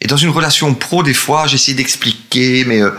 Et 0.01 0.07
dans 0.07 0.17
une 0.17 0.29
relation 0.29 0.73
pro, 0.73 1.03
des 1.03 1.13
fois, 1.13 1.47
j'essaie 1.47 1.73
d'expliquer, 1.73 2.65
mais 2.65 2.81
euh, 2.81 2.91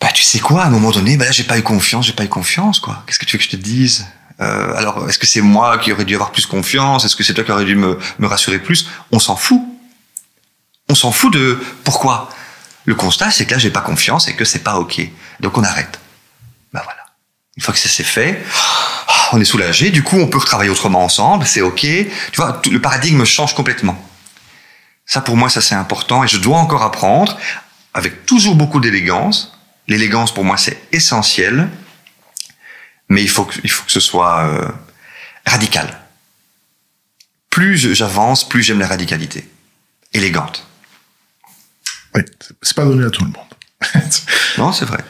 bah, 0.00 0.10
tu 0.12 0.24
sais 0.24 0.40
quoi, 0.40 0.64
à 0.64 0.66
un 0.66 0.70
moment 0.70 0.90
donné, 0.90 1.16
bah 1.16 1.26
là, 1.26 1.30
j'ai 1.30 1.44
pas 1.44 1.58
eu 1.58 1.62
confiance, 1.62 2.06
j'ai 2.06 2.12
pas 2.12 2.24
eu 2.24 2.28
confiance, 2.28 2.80
quoi. 2.80 3.04
Qu'est-ce 3.06 3.20
que 3.20 3.24
tu 3.24 3.36
veux 3.36 3.38
que 3.38 3.44
je 3.44 3.50
te 3.50 3.56
dise? 3.56 4.06
Euh, 4.40 4.74
Alors, 4.76 5.08
est-ce 5.08 5.18
que 5.20 5.26
c'est 5.28 5.40
moi 5.42 5.78
qui 5.78 5.92
aurais 5.92 6.04
dû 6.04 6.14
avoir 6.14 6.32
plus 6.32 6.46
confiance? 6.46 7.04
Est-ce 7.04 7.14
que 7.14 7.22
c'est 7.22 7.34
toi 7.34 7.44
qui 7.44 7.52
aurais 7.52 7.64
dû 7.64 7.76
me, 7.76 7.96
me 8.18 8.26
rassurer 8.26 8.58
plus? 8.58 8.88
On 9.12 9.20
s'en 9.20 9.36
fout. 9.36 9.62
On 10.88 10.96
s'en 10.96 11.12
fout 11.12 11.32
de 11.32 11.58
pourquoi 11.84 12.30
le 12.84 12.94
constat, 12.94 13.30
c'est 13.30 13.46
que 13.46 13.52
là, 13.52 13.58
j'ai 13.58 13.70
pas 13.70 13.80
confiance 13.80 14.28
et 14.28 14.34
que 14.34 14.44
c'est 14.44 14.62
pas 14.62 14.78
OK. 14.78 15.00
Donc, 15.40 15.56
on 15.56 15.64
arrête. 15.64 15.98
Ben 16.72 16.80
voilà. 16.84 17.04
Une 17.56 17.62
fois 17.62 17.72
que 17.72 17.80
ça 17.80 17.88
s'est 17.88 18.02
fait, 18.02 18.44
on 19.32 19.40
est 19.40 19.44
soulagé. 19.44 19.90
Du 19.90 20.02
coup, 20.02 20.16
on 20.16 20.26
peut 20.26 20.38
retravailler 20.38 20.70
autrement 20.70 21.04
ensemble. 21.04 21.46
C'est 21.46 21.62
OK. 21.62 21.80
Tu 21.80 22.08
vois, 22.36 22.60
le 22.70 22.80
paradigme 22.80 23.24
change 23.24 23.54
complètement. 23.54 23.96
Ça, 25.06 25.20
pour 25.20 25.36
moi, 25.36 25.48
ça 25.48 25.60
c'est 25.60 25.74
important 25.74 26.24
et 26.24 26.28
je 26.28 26.38
dois 26.38 26.58
encore 26.58 26.82
apprendre 26.82 27.38
avec 27.92 28.26
toujours 28.26 28.56
beaucoup 28.56 28.80
d'élégance. 28.80 29.56
L'élégance, 29.86 30.32
pour 30.32 30.44
moi, 30.44 30.56
c'est 30.56 30.80
essentiel. 30.92 31.68
Mais 33.08 33.22
il 33.22 33.28
faut 33.28 33.44
que, 33.44 33.54
faut 33.68 33.84
que 33.84 33.92
ce 33.92 34.00
soit 34.00 34.40
euh, 34.46 34.68
radical. 35.46 36.00
Plus 37.50 37.94
j'avance, 37.94 38.48
plus 38.48 38.62
j'aime 38.62 38.80
la 38.80 38.88
radicalité. 38.88 39.48
Élégante. 40.12 40.66
Oui, 42.14 42.22
c'est 42.62 42.76
pas 42.76 42.84
donné 42.84 43.04
à 43.04 43.10
tout 43.10 43.24
le 43.24 43.30
monde. 43.30 43.46
non, 44.58 44.72
c'est 44.72 44.84
vrai. 44.84 45.04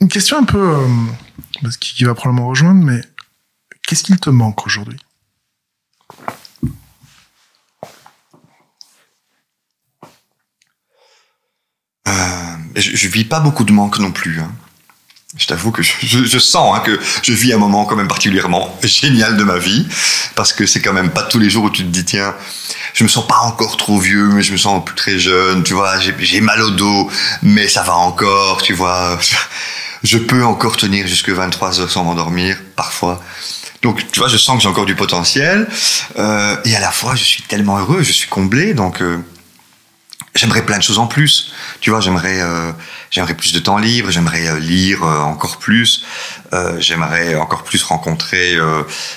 Une 0.00 0.08
question 0.08 0.38
un 0.38 0.44
peu 0.44 0.58
euh, 0.58 1.70
qui, 1.80 2.04
va 2.04 2.14
probablement 2.14 2.48
rejoindre, 2.48 2.84
mais 2.84 3.00
qu'est-ce 3.86 4.04
qu'il 4.04 4.18
te 4.18 4.30
manque 4.30 4.66
aujourd'hui? 4.66 4.98
Euh, 12.08 12.56
je, 12.76 12.94
je 12.94 13.08
vis 13.08 13.24
pas 13.24 13.40
beaucoup 13.40 13.64
de 13.64 13.72
manque 13.72 13.98
non 13.98 14.12
plus. 14.12 14.40
Hein. 14.40 14.52
Je 15.36 15.46
t'avoue 15.46 15.72
que 15.72 15.82
je, 15.82 16.24
je, 16.24 16.38
sens 16.38 16.76
hein, 16.76 16.80
que 16.80 17.00
je 17.22 17.32
vis 17.32 17.52
un 17.52 17.58
moment 17.58 17.84
quand 17.84 17.96
même 17.96 18.06
particulièrement 18.06 18.78
génial 18.84 19.36
de 19.36 19.42
ma 19.42 19.58
vie, 19.58 19.84
parce 20.36 20.52
que 20.52 20.66
c'est 20.66 20.80
quand 20.80 20.92
même 20.92 21.10
pas 21.10 21.24
tous 21.24 21.40
les 21.40 21.50
jours 21.50 21.64
où 21.64 21.70
tu 21.70 21.82
te 21.82 21.88
dis 21.88 22.04
tiens, 22.04 22.32
je 22.94 23.02
me 23.02 23.08
sens 23.08 23.26
pas 23.26 23.40
encore 23.40 23.76
trop 23.76 23.98
vieux, 23.98 24.28
mais 24.28 24.44
je 24.44 24.52
me 24.52 24.56
sens 24.56 24.84
plus 24.84 24.94
très 24.94 25.18
jeune, 25.18 25.64
tu 25.64 25.74
vois, 25.74 25.98
j'ai 25.98 26.40
mal 26.40 26.62
au 26.62 26.70
dos, 26.70 27.10
mais 27.42 27.66
ça 27.66 27.82
va 27.82 27.96
encore, 27.96 28.62
tu 28.62 28.72
vois, 28.72 29.18
je 30.04 30.16
peux 30.16 30.44
encore 30.44 30.76
tenir 30.76 31.08
jusque 31.08 31.30
23 31.30 31.80
heures 31.80 31.90
sans 31.90 32.04
m'endormir, 32.04 32.56
parfois. 32.76 33.20
Donc, 33.82 34.08
tu 34.12 34.20
vois, 34.20 34.28
je 34.28 34.36
sens 34.36 34.56
que 34.56 34.62
j'ai 34.62 34.68
encore 34.68 34.86
du 34.86 34.94
potentiel, 34.94 35.68
euh, 36.18 36.56
et 36.64 36.76
à 36.76 36.80
la 36.80 36.92
fois, 36.92 37.16
je 37.16 37.24
suis 37.24 37.42
tellement 37.42 37.78
heureux, 37.78 38.02
je 38.02 38.12
suis 38.12 38.28
comblé, 38.28 38.74
donc 38.74 39.02
euh, 39.02 39.18
j'aimerais 40.36 40.64
plein 40.64 40.78
de 40.78 40.82
choses 40.82 40.98
en 40.98 41.06
plus. 41.06 41.52
Tu 41.80 41.90
vois, 41.90 42.00
j'aimerais 42.00 42.40
euh, 42.40 42.72
j'aimerais 43.16 43.34
plus 43.34 43.54
de 43.54 43.60
temps 43.60 43.78
libre, 43.78 44.10
j'aimerais 44.10 44.46
euh, 44.46 44.58
lire 44.58 45.02
euh, 45.02 45.20
encore 45.20 45.56
plus, 45.56 46.04
euh, 46.52 46.78
j'aimerais 46.78 47.34
encore 47.34 47.62
plus 47.64 47.82
rencontrer 47.82 48.58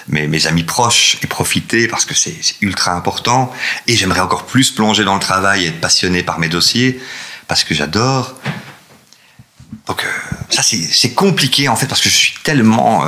mes, 0.07 0.25
mes, 0.27 0.47
amis 0.47 0.63
proches 0.63 1.17
et 1.21 1.27
profiter 1.27 1.89
parce 1.89 2.05
que 2.05 2.13
c'est 2.13 2.39
ultra 2.61 2.93
important. 2.93 3.51
Et 3.87 3.97
j'aimerais 3.97 4.21
encore 4.21 4.45
plus 4.45 4.71
plonger 4.71 5.03
dans 5.03 5.15
le 5.15 5.19
travail 5.19 5.65
et 5.65 5.67
être 5.67 5.81
passionné 5.81 6.23
par 6.23 6.39
mes 6.39 6.47
dossiers 6.47 7.01
parce 7.47 7.65
que 7.65 7.73
j'adore. 7.73 8.35
Donc 9.87 10.05
ça 10.49 10.63
c'est 10.63 11.13
compliqué 11.13 11.67
en 11.67 11.75
fait 11.75 11.87
parce 11.87 12.01
que 12.01 12.09
je 12.09 12.15
suis 12.15 12.35
tellement 12.43 13.03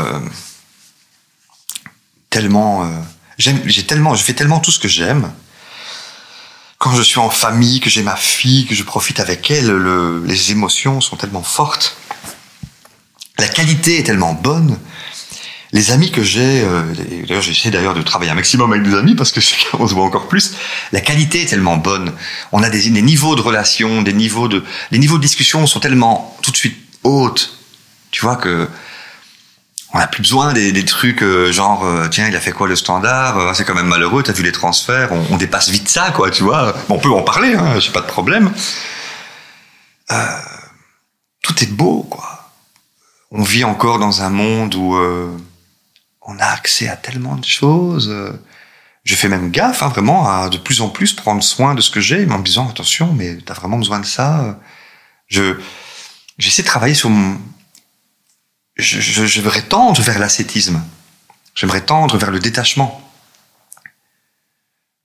tellement 2.29 2.91
j'aime 3.37 3.61
j'ai 3.65 3.83
tellement 3.85 4.13
je 4.15 4.23
fais 4.23 4.33
tellement 4.33 4.59
tout 4.59 4.71
ce 4.71 4.79
que 4.79 4.87
j'aime 4.87 5.31
quand 6.81 6.95
je 6.95 7.03
suis 7.03 7.19
en 7.19 7.29
famille, 7.29 7.79
que 7.79 7.91
j'ai 7.91 8.01
ma 8.01 8.15
fille, 8.15 8.65
que 8.65 8.73
je 8.73 8.81
profite 8.81 9.19
avec 9.19 9.51
elle, 9.51 9.67
le, 9.67 10.23
les 10.25 10.51
émotions 10.51 10.99
sont 10.99 11.15
tellement 11.15 11.43
fortes. 11.43 11.95
La 13.37 13.47
qualité 13.47 13.99
est 13.99 14.03
tellement 14.03 14.33
bonne. 14.33 14.79
Les 15.73 15.91
amis 15.91 16.09
que 16.09 16.23
j'ai, 16.23 16.63
euh, 16.63 16.81
d'ailleurs 17.27 17.43
j'essaie 17.43 17.69
d'ailleurs 17.69 17.93
de 17.93 18.01
travailler 18.01 18.31
un 18.31 18.35
maximum 18.35 18.73
avec 18.73 18.81
des 18.81 18.95
amis 18.95 19.13
parce 19.13 19.31
que 19.31 19.39
on 19.79 19.87
se 19.87 19.93
voit 19.93 20.03
encore 20.03 20.27
plus. 20.27 20.55
La 20.91 21.01
qualité 21.01 21.43
est 21.43 21.45
tellement 21.45 21.77
bonne. 21.77 22.13
On 22.51 22.63
a 22.63 22.69
des, 22.71 22.89
des 22.89 23.01
niveaux 23.03 23.35
de 23.35 23.41
relations, 23.41 24.01
des 24.01 24.13
niveaux 24.13 24.47
de, 24.47 24.63
les 24.89 24.97
niveaux 24.97 25.17
de 25.17 25.21
discussion 25.21 25.67
sont 25.67 25.79
tellement 25.79 26.35
tout 26.41 26.49
de 26.49 26.57
suite 26.57 26.77
hautes 27.03 27.59
Tu 28.09 28.21
vois 28.21 28.37
que 28.37 28.67
on 29.93 29.99
n'a 29.99 30.07
plus 30.07 30.21
besoin 30.21 30.53
des, 30.53 30.71
des 30.71 30.85
trucs 30.85 31.21
euh, 31.21 31.51
genre 31.51 31.85
euh, 31.85 32.07
tiens 32.07 32.27
il 32.27 32.35
a 32.35 32.39
fait 32.39 32.51
quoi 32.51 32.67
le 32.67 32.75
standard 32.75 33.37
euh, 33.37 33.53
c'est 33.53 33.65
quand 33.65 33.73
même 33.73 33.87
malheureux 33.87 34.23
t'as 34.23 34.33
vu 34.33 34.43
les 34.43 34.51
transferts 34.51 35.11
on, 35.11 35.25
on, 35.31 35.37
dépasse 35.37 35.69
vite 35.69 35.89
ça 35.89 36.11
quoi 36.11 36.31
tu 36.31 36.43
vois. 36.43 36.73
Bon, 36.87 36.95
on 36.95 36.99
peut 36.99 37.11
en 37.11 37.23
parler 37.23 37.55
hein, 37.55 37.79
j'ai 37.79 37.91
pas 37.91 38.01
de 38.01 38.07
problème. 38.07 38.51
Tout 41.41 41.63
est 41.63 41.71
beau 41.71 42.03
quoi. 42.09 42.51
On 43.31 43.43
vit 43.43 43.63
encore 43.63 43.97
dans 43.97 44.21
un 44.21 44.29
monde 44.29 44.75
où 44.75 44.95
on 46.21 46.39
a 46.39 46.45
accès 46.45 46.87
à 46.87 46.95
tellement 46.95 47.35
de 47.35 47.45
choses 47.45 48.13
je 49.03 49.15
fais 49.15 49.29
même 49.29 49.49
gaffe 49.49 49.81
hein, 49.81 49.87
vraiment 49.87 50.29
à 50.29 50.49
de 50.49 50.57
plus 50.57 50.81
en 50.81 50.89
plus 50.89 51.13
prendre 51.13 51.41
soin 51.41 51.73
de 51.73 51.81
ce 51.81 51.89
que 51.89 52.01
j'ai 52.01 52.29
en 52.29 52.39
me 52.39 52.43
disant 52.43 52.69
attention 52.69 53.13
mais 53.13 53.37
t'as 53.37 53.53
vraiment 53.53 53.77
besoin 53.77 53.99
de 53.99 54.05
ça 54.05 54.59
je 55.27 55.55
j'essaie 56.37 56.61
de 56.61 56.67
travailler 56.67 56.93
sur 56.93 57.09
mon 57.09 57.39
je, 58.75 58.99
je, 58.99 59.25
j'aimerais 59.25 59.61
tendre 59.61 60.01
vers 60.01 60.19
l'ascétisme. 60.19 60.83
J'aimerais 61.55 61.81
tendre 61.81 62.17
vers 62.17 62.31
le 62.31 62.39
détachement. 62.39 62.97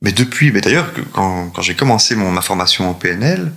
Mais 0.02 0.12
depuis, 0.12 0.52
mais 0.52 0.60
d'ailleurs, 0.60 0.92
quand, 1.12 1.50
quand 1.50 1.62
j'ai 1.62 1.74
commencé 1.74 2.14
mon, 2.14 2.30
ma 2.30 2.42
formation 2.42 2.88
en 2.88 2.94
PNL, 2.94 3.52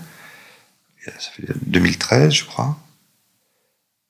ça 1.06 1.32
fait 1.32 1.44
2013, 1.66 2.34
je 2.34 2.46
crois, 2.46 2.78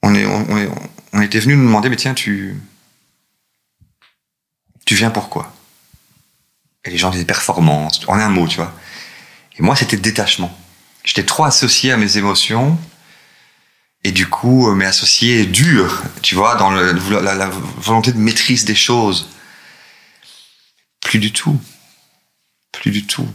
on, 0.04 0.14
est, 0.16 0.26
on, 0.26 0.58
est, 0.58 0.70
on 1.14 1.22
était 1.22 1.40
venu 1.40 1.56
nous 1.56 1.66
demander, 1.66 1.90
mais 1.90 1.96
tiens, 1.96 2.14
tu, 2.14 2.56
tu 4.86 4.96
viens 4.96 5.10
pourquoi 5.10 5.54
Et 6.86 6.90
les 6.90 6.98
gens 6.98 7.10
disaient 7.10 7.26
performance, 7.26 8.02
en 8.08 8.14
un 8.14 8.30
mot, 8.30 8.48
tu 8.48 8.58
vois. 8.58 8.74
Et 9.58 9.62
moi, 9.62 9.76
c'était 9.76 9.98
détachement. 9.98 10.56
J'étais 11.04 11.26
trop 11.26 11.44
associé 11.44 11.92
à 11.92 11.98
mes 11.98 12.18
émotions 12.18 12.78
et 14.04 14.12
du 14.12 14.30
coup, 14.30 14.70
euh, 14.70 14.76
mes 14.76 14.86
associés 14.86 15.46
dur, 15.46 16.02
tu 16.22 16.36
vois, 16.36 16.56
dans 16.56 16.72
la, 16.72 17.50
volonté 17.78 18.12
de 18.14 18.18
maîtrise 18.18 18.66
des 18.66 18.76
choses. 18.76 19.30
Plus 21.02 21.20
du 21.20 21.34
tout. 21.34 21.60
Plus 22.72 22.92
du 22.92 23.06
tout. 23.06 23.28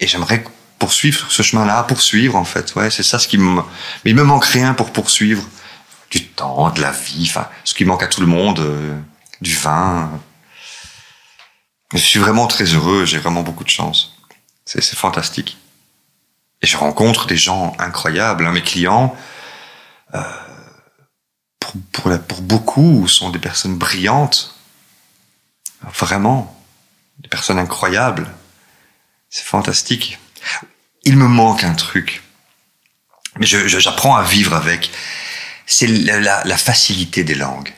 Et 0.00 0.06
j'aimerais 0.06 0.44
poursuivre 0.78 1.30
ce 1.30 1.42
chemin-là, 1.42 1.84
poursuivre, 1.84 2.36
en 2.36 2.44
fait. 2.44 2.74
Ouais, 2.74 2.90
c'est 2.90 3.02
ça 3.02 3.18
ce 3.18 3.26
qui 3.28 3.38
me, 3.38 3.62
mais 4.04 4.10
il 4.10 4.14
me 4.14 4.24
manque 4.24 4.44
rien 4.44 4.74
pour 4.74 4.92
poursuivre. 4.92 5.48
Du 6.10 6.26
temps, 6.26 6.68
de 6.68 6.82
la 6.82 6.90
vie, 6.90 7.26
enfin, 7.30 7.48
ce 7.64 7.72
qui 7.72 7.86
manque 7.86 8.02
à 8.02 8.06
tout 8.06 8.20
le 8.20 8.26
monde, 8.26 8.58
euh, 8.58 8.94
du 9.40 9.54
vin. 9.54 10.10
Je 11.94 11.98
suis 11.98 12.18
vraiment 12.18 12.46
très 12.46 12.64
heureux, 12.64 13.06
j'ai 13.06 13.16
vraiment 13.16 13.42
beaucoup 13.42 13.64
de 13.64 13.70
chance. 13.70 14.14
C'est 14.66 14.82
fantastique. 14.94 15.56
Et 16.60 16.66
je 16.66 16.76
rencontre 16.76 17.26
des 17.26 17.38
gens 17.38 17.74
incroyables, 17.78 18.46
hein, 18.46 18.52
mes 18.52 18.62
clients, 18.62 19.16
pour, 20.12 21.74
pour, 21.92 22.10
la, 22.10 22.18
pour 22.18 22.42
beaucoup, 22.42 23.08
sont 23.08 23.30
des 23.30 23.38
personnes 23.38 23.76
brillantes. 23.76 24.54
Vraiment. 25.98 26.58
Des 27.18 27.28
personnes 27.28 27.58
incroyables. 27.58 28.30
C'est 29.30 29.44
fantastique. 29.44 30.18
Il 31.04 31.16
me 31.16 31.26
manque 31.26 31.64
un 31.64 31.74
truc. 31.74 32.22
Mais 33.38 33.46
j'apprends 33.46 34.16
à 34.16 34.22
vivre 34.22 34.54
avec. 34.54 34.90
C'est 35.66 35.86
la, 35.86 36.20
la, 36.20 36.44
la, 36.44 36.56
facilité 36.56 37.24
des 37.24 37.34
langues. 37.34 37.72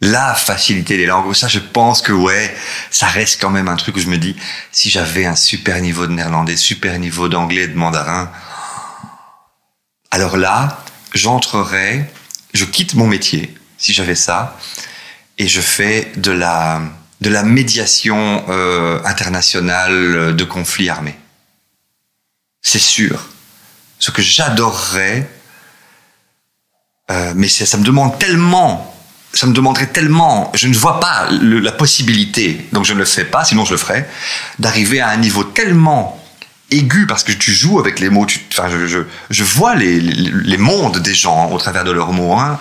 La 0.00 0.34
facilité 0.34 0.96
des 0.96 1.06
langues. 1.06 1.34
Ça, 1.34 1.48
je 1.48 1.58
pense 1.58 2.00
que 2.00 2.12
ouais, 2.12 2.56
ça 2.90 3.06
reste 3.06 3.40
quand 3.40 3.50
même 3.50 3.68
un 3.68 3.76
truc 3.76 3.96
où 3.96 4.00
je 4.00 4.08
me 4.08 4.16
dis, 4.16 4.36
si 4.70 4.88
j'avais 4.88 5.26
un 5.26 5.36
super 5.36 5.80
niveau 5.80 6.06
de 6.06 6.12
néerlandais, 6.12 6.56
super 6.56 6.98
niveau 6.98 7.28
d'anglais, 7.28 7.68
de 7.68 7.76
mandarin, 7.76 8.32
alors 10.10 10.36
là, 10.36 10.81
j'entrerai, 11.14 12.04
je 12.54 12.64
quitte 12.64 12.94
mon 12.94 13.06
métier, 13.06 13.54
si 13.78 13.92
j'avais 13.92 14.14
ça, 14.14 14.58
et 15.38 15.48
je 15.48 15.60
fais 15.60 16.12
de 16.16 16.32
la, 16.32 16.82
de 17.20 17.30
la 17.30 17.42
médiation 17.42 18.44
euh, 18.48 19.00
internationale 19.04 20.36
de 20.36 20.44
conflits 20.44 20.88
armés. 20.88 21.18
C'est 22.60 22.78
sûr. 22.78 23.28
Ce 23.98 24.10
que 24.10 24.22
j'adorerais, 24.22 25.28
euh, 27.10 27.32
mais 27.34 27.48
ça 27.48 27.76
me 27.76 27.84
demande 27.84 28.18
tellement, 28.18 28.94
ça 29.32 29.46
me 29.46 29.52
demanderait 29.52 29.88
tellement, 29.88 30.52
je 30.54 30.68
ne 30.68 30.74
vois 30.74 31.00
pas 31.00 31.28
la 31.30 31.72
possibilité, 31.72 32.66
donc 32.72 32.84
je 32.84 32.94
ne 32.94 32.98
le 32.98 33.04
fais 33.04 33.24
pas, 33.24 33.44
sinon 33.44 33.64
je 33.64 33.72
le 33.72 33.78
ferais, 33.78 34.08
d'arriver 34.58 35.00
à 35.00 35.08
un 35.08 35.16
niveau 35.16 35.44
tellement 35.44 36.21
aigu 36.72 37.06
parce 37.06 37.24
que 37.24 37.32
tu 37.32 37.52
joues 37.52 37.78
avec 37.78 38.00
les 38.00 38.10
mots. 38.10 38.26
Enfin, 38.52 38.68
je, 38.68 39.04
je, 39.30 39.44
vois 39.44 39.74
les, 39.74 40.00
les, 40.00 40.56
mondes 40.58 40.98
des 40.98 41.14
gens 41.14 41.50
au 41.50 41.58
travers 41.58 41.84
de 41.84 41.90
leurs 41.90 42.12
mots. 42.12 42.38
Hein. 42.38 42.58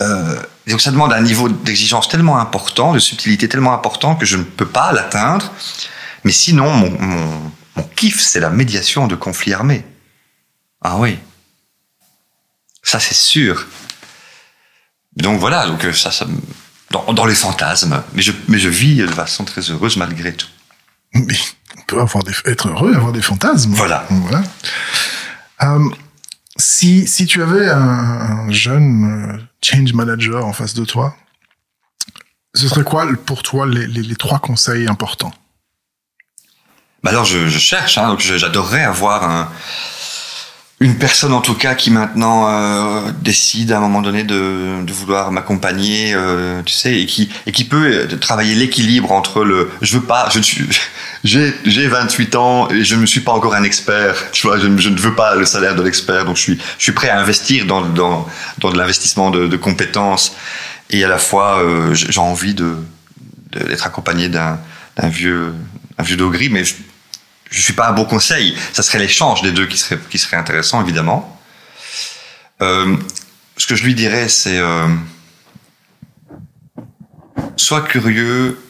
Euh, 0.00 0.40
donc 0.66 0.80
ça 0.80 0.90
demande 0.90 1.12
un 1.12 1.20
niveau 1.20 1.48
d'exigence 1.48 2.08
tellement 2.08 2.38
important, 2.38 2.92
de 2.92 2.98
subtilité 2.98 3.48
tellement 3.48 3.72
important 3.72 4.14
que 4.14 4.26
je 4.26 4.36
ne 4.36 4.44
peux 4.44 4.66
pas 4.66 4.92
l'atteindre. 4.92 5.52
Mais 6.24 6.32
sinon, 6.32 6.70
mon, 6.70 6.90
mon, 7.76 7.82
kiff, 7.96 8.20
c'est 8.20 8.40
la 8.40 8.50
médiation 8.50 9.06
de 9.06 9.14
conflits 9.14 9.52
armés. 9.52 9.84
Ah 10.82 10.96
oui. 10.96 11.18
Ça, 12.82 13.00
c'est 13.00 13.14
sûr. 13.14 13.66
Donc 15.16 15.40
voilà, 15.40 15.66
donc 15.66 15.84
euh, 15.84 15.92
ça 15.92 16.10
dans, 16.90 17.12
dans 17.12 17.24
les 17.24 17.34
fantasmes. 17.34 18.02
Mais 18.14 18.22
je, 18.22 18.32
mais 18.48 18.58
je 18.58 18.68
vis 18.68 18.96
de 18.96 19.06
façon 19.06 19.44
très 19.44 19.60
heureuse 19.70 19.96
malgré 19.96 20.32
tout. 20.32 20.48
Mais 21.14 21.34
on 21.76 21.82
peut 21.82 22.00
avoir 22.00 22.24
des, 22.24 22.32
être 22.44 22.68
heureux, 22.68 22.94
avoir 22.94 23.12
des 23.12 23.22
fantasmes. 23.22 23.72
Voilà. 23.72 24.06
voilà. 24.10 24.42
Euh, 25.62 25.88
si, 26.56 27.06
si 27.06 27.26
tu 27.26 27.42
avais 27.42 27.68
un, 27.68 27.78
un, 27.78 28.50
jeune 28.50 29.04
euh, 29.04 29.38
change 29.62 29.92
manager 29.92 30.44
en 30.44 30.52
face 30.52 30.74
de 30.74 30.84
toi, 30.84 31.16
ce 32.54 32.68
serait 32.68 32.84
quoi 32.84 33.06
pour 33.26 33.42
toi 33.42 33.66
les, 33.66 33.86
les, 33.86 34.02
les 34.02 34.16
trois 34.16 34.38
conseils 34.38 34.88
importants? 34.88 35.32
Bah 37.02 37.10
alors 37.10 37.24
je, 37.24 37.46
je 37.46 37.58
cherche, 37.58 37.96
hein, 37.96 38.08
donc 38.08 38.20
j'adorerais 38.20 38.82
avoir 38.82 39.22
un, 39.22 39.48
une 40.80 40.96
personne 40.96 41.32
en 41.32 41.40
tout 41.40 41.54
cas 41.54 41.74
qui 41.74 41.90
maintenant 41.90 42.48
euh, 42.48 43.10
décide 43.20 43.72
à 43.72 43.78
un 43.78 43.80
moment 43.80 44.00
donné 44.00 44.22
de, 44.22 44.84
de 44.84 44.92
vouloir 44.92 45.32
m'accompagner, 45.32 46.12
euh, 46.14 46.62
tu 46.64 46.72
sais, 46.72 47.00
et 47.00 47.06
qui 47.06 47.28
et 47.46 47.52
qui 47.52 47.64
peut 47.64 48.06
euh, 48.12 48.16
travailler 48.18 48.54
l'équilibre 48.54 49.10
entre 49.10 49.42
le 49.42 49.70
je 49.82 49.98
veux 49.98 50.04
pas, 50.04 50.28
je 50.32 50.40
j'ai 51.24 51.52
j'ai 51.64 51.88
28 51.88 52.34
ans 52.36 52.70
et 52.70 52.84
je 52.84 52.94
ne 52.94 53.06
suis 53.06 53.20
pas 53.20 53.32
encore 53.32 53.54
un 53.54 53.64
expert, 53.64 54.14
tu 54.30 54.46
vois, 54.46 54.58
je, 54.58 54.68
je 54.78 54.88
ne 54.88 54.98
veux 54.98 55.16
pas 55.16 55.34
le 55.34 55.44
salaire 55.44 55.74
de 55.74 55.82
l'expert, 55.82 56.24
donc 56.24 56.36
je 56.36 56.42
suis 56.42 56.58
je 56.78 56.82
suis 56.84 56.92
prêt 56.92 57.08
à 57.08 57.18
investir 57.18 57.66
dans 57.66 57.80
dans 57.80 58.28
dans 58.58 58.70
de 58.70 58.78
l'investissement 58.78 59.30
de, 59.30 59.48
de, 59.48 59.56
compétences 59.56 60.36
et 60.90 61.02
à 61.02 61.08
la 61.08 61.18
fois 61.18 61.58
euh, 61.58 61.92
j'ai 61.92 62.20
envie 62.20 62.54
de 62.54 62.76
d'être 63.50 63.84
accompagné 63.84 64.28
d'un 64.28 64.60
d'un 64.96 65.08
vieux 65.08 65.54
un 65.98 66.02
vieux 66.04 66.16
mais 66.50 66.64
je, 66.64 66.74
je 67.50 67.60
suis 67.60 67.72
pas 67.72 67.88
un 67.88 67.92
bon 67.92 68.04
conseil. 68.04 68.56
Ça 68.72 68.82
serait 68.82 68.98
l'échange 68.98 69.42
des 69.42 69.52
deux 69.52 69.66
qui 69.66 69.78
serait 69.78 69.98
qui 70.10 70.18
serait 70.18 70.36
intéressant 70.36 70.82
évidemment. 70.82 71.40
Euh, 72.60 72.96
ce 73.56 73.66
que 73.66 73.76
je 73.76 73.84
lui 73.84 73.94
dirais, 73.94 74.28
c'est 74.28 74.58
euh, 74.58 74.88
sois 77.56 77.82
curieux 77.82 78.60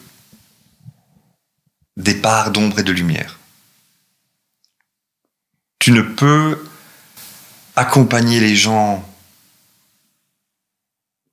des 1.97 2.15
parts 2.15 2.51
d'ombre 2.51 2.79
et 2.79 2.83
de 2.83 2.91
lumière. 2.91 3.37
Tu 5.79 5.91
ne 5.91 6.01
peux 6.01 6.63
accompagner 7.75 8.39
les 8.39 8.55
gens 8.55 9.05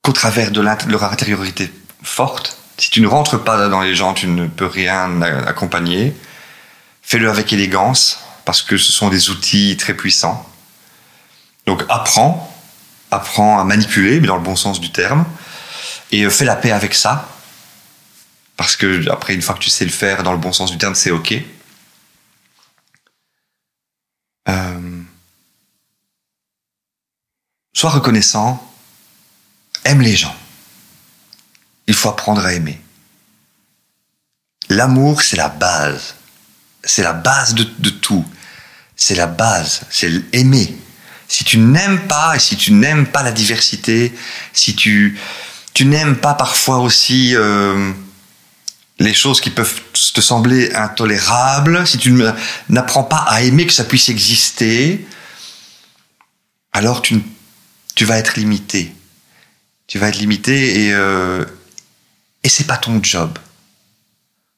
qu'au 0.03 0.13
travers 0.13 0.51
de 0.51 0.61
leur 0.61 1.05
intériorité 1.05 1.73
forte. 2.03 2.59
Si 2.79 2.91
tu 2.91 3.01
ne 3.01 3.07
rentres 3.07 3.43
pas 3.43 3.69
dans 3.69 3.81
les 3.81 3.95
gens, 3.95 4.15
tu 4.15 4.29
ne 4.29 4.47
peux 4.47 4.67
rien 4.67 5.21
accompagner. 5.23 6.15
Fais-le 7.07 7.31
avec 7.31 7.53
élégance, 7.53 8.19
parce 8.45 8.63
que 8.63 8.77
ce 8.77 8.91
sont 8.91 9.09
des 9.11 9.31
outils 9.31 9.77
très 9.77 9.95
puissants. 9.95 10.45
Donc 11.65 11.85
apprends, 11.89 12.53
apprends 13.13 13.61
à 13.61 13.65
manipuler, 13.65 14.19
mais 14.19 14.27
dans 14.27 14.35
le 14.35 14.43
bon 14.43 14.57
sens 14.57 14.81
du 14.81 14.91
terme, 14.91 15.25
et 16.11 16.25
euh, 16.25 16.31
fais 16.31 16.45
la 16.45 16.57
paix 16.57 16.73
avec 16.73 16.95
ça, 16.95 17.29
parce 18.57 18.75
que 18.75 19.09
après, 19.09 19.35
une 19.35 19.43
fois 19.43 19.55
que 19.55 19.61
tu 19.61 19.71
sais 19.71 19.85
le 19.85 19.93
faire 19.93 20.25
dans 20.25 20.33
le 20.33 20.39
bon 20.39 20.53
sens 20.53 20.73
du 20.73 20.79
terme, 20.79 20.97
c'est 20.97 21.13
ok. 21.13 21.35
Euh... 24.49 25.03
Sois 27.73 27.91
reconnaissant, 27.91 28.69
aime 29.85 30.01
les 30.01 30.17
gens. 30.17 30.35
Il 31.87 31.95
faut 31.95 32.09
apprendre 32.09 32.45
à 32.45 32.53
aimer. 32.53 32.81
L'amour, 34.69 35.23
c'est 35.23 35.37
la 35.37 35.49
base 35.49 36.16
c'est 36.87 37.03
la 37.03 37.13
base 37.13 37.55
de, 37.55 37.91
tout. 37.91 38.25
C'est 38.97 39.15
la 39.15 39.27
base, 39.27 39.83
c'est 39.91 40.11
aimer. 40.33 40.75
Si 41.29 41.45
tu 41.45 41.59
n'aimes 41.59 42.07
pas, 42.07 42.37
et 42.37 42.39
si 42.39 42.57
tu 42.57 42.73
n'aimes 42.73 43.07
pas 43.07 43.23
la 43.23 43.33
diversité, 43.33 44.15
si 44.53 44.75
tu, 44.75 45.19
tu 45.75 45.85
n'aimes 45.85 46.17
pas 46.17 46.35
parfois 46.35 46.79
aussi 46.79 47.35
euh, 47.35 47.93
les 48.99 49.13
choses 49.13 49.41
qui 49.41 49.51
peuvent 49.51 49.81
te 49.93 50.21
sembler 50.21 50.73
intolérables, 50.73 51.87
si 51.87 51.99
tu 51.99 52.15
n'apprends 52.69 53.05
pas 53.05 53.25
à 53.29 53.43
aimer 53.43 53.67
que 53.67 53.73
ça 53.73 53.85
puisse 53.85 54.09
exister, 54.09 55.07
alors 56.73 57.03
tu, 57.03 57.21
tu 57.97 58.05
vas 58.05 58.17
être 58.17 58.37
limité. 58.37 58.95
Tu 59.89 59.99
vas 59.99 60.09
être 60.09 60.19
limité 60.19 60.87
et 60.87 60.93
euh, 60.95 61.45
et 62.47 62.49
c'est 62.49 62.69
pas 62.69 62.77
ton 62.77 63.03
job. 63.03 63.39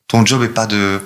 Ton 0.09 0.27
job 0.27 0.43
est 0.43 0.49
pas 0.49 0.67
de 0.67 1.01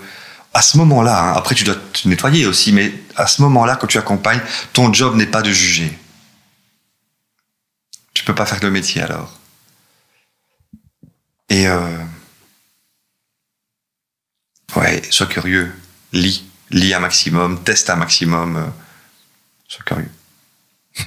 à 0.55 0.62
ce 0.62 0.76
moment-là. 0.78 1.30
hein, 1.30 1.32
après, 1.34 1.55
tu 1.55 1.64
dois 1.64 1.74
te 1.74 2.07
nettoyer 2.09 2.46
aussi, 2.46 2.72
mais 2.72 2.92
à 3.16 3.26
ce 3.26 3.42
moment-là, 3.42 3.76
quand 3.76 3.86
tu 3.86 3.98
accompagnes, 3.98 4.40
ton 4.72 4.92
job 4.92 5.16
n'est 5.16 5.26
pas 5.26 5.42
de 5.42 5.50
juger. 5.50 5.96
Tu 8.14 8.24
peux 8.24 8.34
pas 8.34 8.46
faire 8.46 8.61
le 8.62 8.70
métier 8.70 9.03
alors. 9.03 9.38
Et 11.48 11.66
euh, 11.66 12.05
ouais, 14.76 15.03
sois 15.11 15.26
curieux, 15.26 15.72
lis, 16.12 16.44
lis 16.70 16.94
un 16.94 17.00
maximum, 17.00 17.62
teste 17.62 17.90
un 17.90 17.96
maximum, 17.96 18.57
euh, 18.57 18.66
sois 19.68 19.84
curieux. 19.84 20.11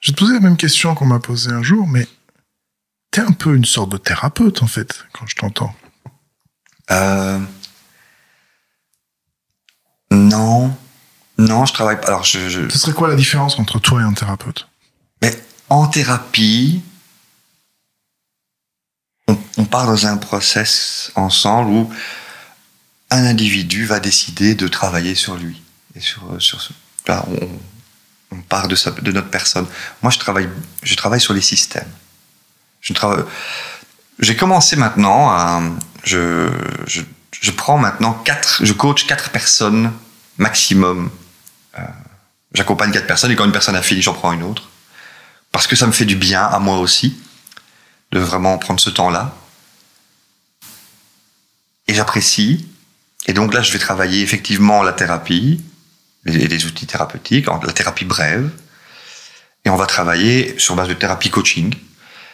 Je 0.00 0.10
vais 0.10 0.14
te 0.14 0.18
poser 0.18 0.34
la 0.34 0.40
même 0.40 0.56
question 0.56 0.94
qu'on 0.94 1.06
m'a 1.06 1.20
posée 1.20 1.52
un 1.52 1.62
jour, 1.62 1.86
mais 1.86 2.08
t'es 3.12 3.20
un 3.20 3.30
peu 3.30 3.54
une 3.54 3.64
sorte 3.64 3.90
de 3.90 3.98
thérapeute, 3.98 4.62
en 4.62 4.66
fait, 4.66 5.04
quand 5.12 5.26
je 5.28 5.36
t'entends. 5.36 5.72
Euh, 6.90 7.38
non, 10.12 10.76
non, 11.38 11.64
je 11.66 11.72
travaille 11.72 12.00
pas. 12.00 12.08
Alors, 12.08 12.24
je, 12.24 12.48
je- 12.48 12.68
Ce 12.68 12.78
serait 12.78 12.92
quoi 12.92 13.08
la 13.08 13.14
différence 13.16 13.58
entre 13.58 13.78
toi 13.78 14.00
et 14.00 14.04
un 14.04 14.12
thérapeute? 14.12 14.68
Mais 15.22 15.36
en 15.68 15.86
thérapie, 15.86 16.82
on, 19.28 19.38
on 19.58 19.64
part 19.64 19.86
dans 19.86 20.06
un 20.06 20.16
process 20.16 21.12
ensemble 21.14 21.70
où 21.70 21.90
un 23.10 23.24
individu 23.24 23.84
va 23.86 24.00
décider 24.00 24.54
de 24.54 24.68
travailler 24.68 25.14
sur 25.14 25.36
lui 25.36 25.62
et 25.94 26.00
sur 26.00 26.22
sur 26.40 26.60
ce. 26.60 26.72
Là, 27.06 27.24
on, 27.28 27.48
on 28.36 28.40
part 28.42 28.68
de, 28.68 28.74
sa, 28.74 28.90
de 28.90 29.12
notre 29.12 29.28
personne. 29.30 29.66
Moi, 30.02 30.10
je 30.10 30.18
travaille, 30.18 30.48
je 30.82 30.94
travaille 30.94 31.20
sur 31.20 31.34
les 31.34 31.40
systèmes. 31.42 31.90
Je 32.80 32.92
travaille. 32.94 33.24
J'ai 34.18 34.36
commencé 34.36 34.76
maintenant 34.76 35.30
à, 35.30 35.62
je, 36.04 36.48
je, 36.86 37.02
je 37.42 37.50
prends 37.50 37.76
maintenant 37.76 38.14
quatre, 38.14 38.64
je 38.64 38.72
coach 38.72 39.06
quatre 39.06 39.30
personnes 39.30 39.92
maximum. 40.38 41.10
Euh, 41.78 41.82
J'accompagne 42.54 42.92
quatre 42.92 43.06
personnes 43.06 43.30
et 43.30 43.36
quand 43.36 43.46
une 43.46 43.52
personne 43.52 43.76
a 43.76 43.82
fini, 43.82 44.00
j'en 44.00 44.12
prends 44.12 44.32
une 44.32 44.42
autre. 44.42 44.68
Parce 45.50 45.66
que 45.66 45.74
ça 45.74 45.86
me 45.86 45.92
fait 45.92 46.04
du 46.04 46.16
bien 46.16 46.44
à 46.44 46.58
moi 46.58 46.78
aussi 46.78 47.18
de 48.12 48.18
vraiment 48.18 48.58
prendre 48.58 48.78
ce 48.78 48.90
temps-là. 48.90 49.34
Et 51.88 51.94
j'apprécie. 51.94 52.68
Et 53.26 53.32
donc 53.32 53.54
là, 53.54 53.62
je 53.62 53.72
vais 53.72 53.78
travailler 53.78 54.22
effectivement 54.22 54.82
la 54.82 54.92
thérapie, 54.92 55.62
les, 56.24 56.46
les 56.46 56.66
outils 56.66 56.86
thérapeutiques, 56.86 57.46
la 57.46 57.72
thérapie 57.72 58.04
brève. 58.04 58.50
Et 59.64 59.70
on 59.70 59.76
va 59.76 59.86
travailler 59.86 60.54
sur 60.58 60.76
base 60.76 60.88
de 60.88 60.94
thérapie 60.94 61.30
coaching. 61.30 61.74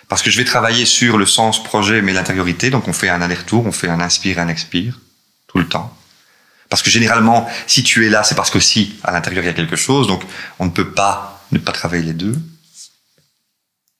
Parce 0.08 0.22
que 0.22 0.30
je 0.30 0.38
vais 0.38 0.44
travailler 0.44 0.86
sur 0.86 1.18
le 1.18 1.26
sens 1.26 1.62
projet, 1.62 2.00
mais 2.00 2.12
l'intériorité. 2.12 2.70
Donc 2.70 2.88
on 2.88 2.92
fait 2.92 3.10
un 3.10 3.20
aller-retour, 3.20 3.66
on 3.66 3.72
fait 3.72 3.88
un 3.88 4.00
inspire 4.00 4.38
un 4.38 4.48
expire, 4.48 4.98
tout 5.46 5.58
le 5.58 5.68
temps. 5.68 5.94
Parce 6.70 6.82
que 6.82 6.90
généralement, 6.90 7.48
si 7.66 7.82
tu 7.82 8.06
es 8.06 8.10
là, 8.10 8.24
c'est 8.24 8.34
parce 8.34 8.50
que 8.50 8.60
si, 8.60 8.96
à 9.04 9.12
l'intérieur, 9.12 9.44
il 9.44 9.46
y 9.46 9.50
a 9.50 9.54
quelque 9.54 9.76
chose. 9.76 10.06
Donc 10.06 10.22
on 10.58 10.66
ne 10.66 10.70
peut 10.70 10.90
pas 10.90 11.44
ne 11.52 11.58
pas 11.58 11.72
travailler 11.72 12.02
les 12.02 12.12
deux. 12.12 12.36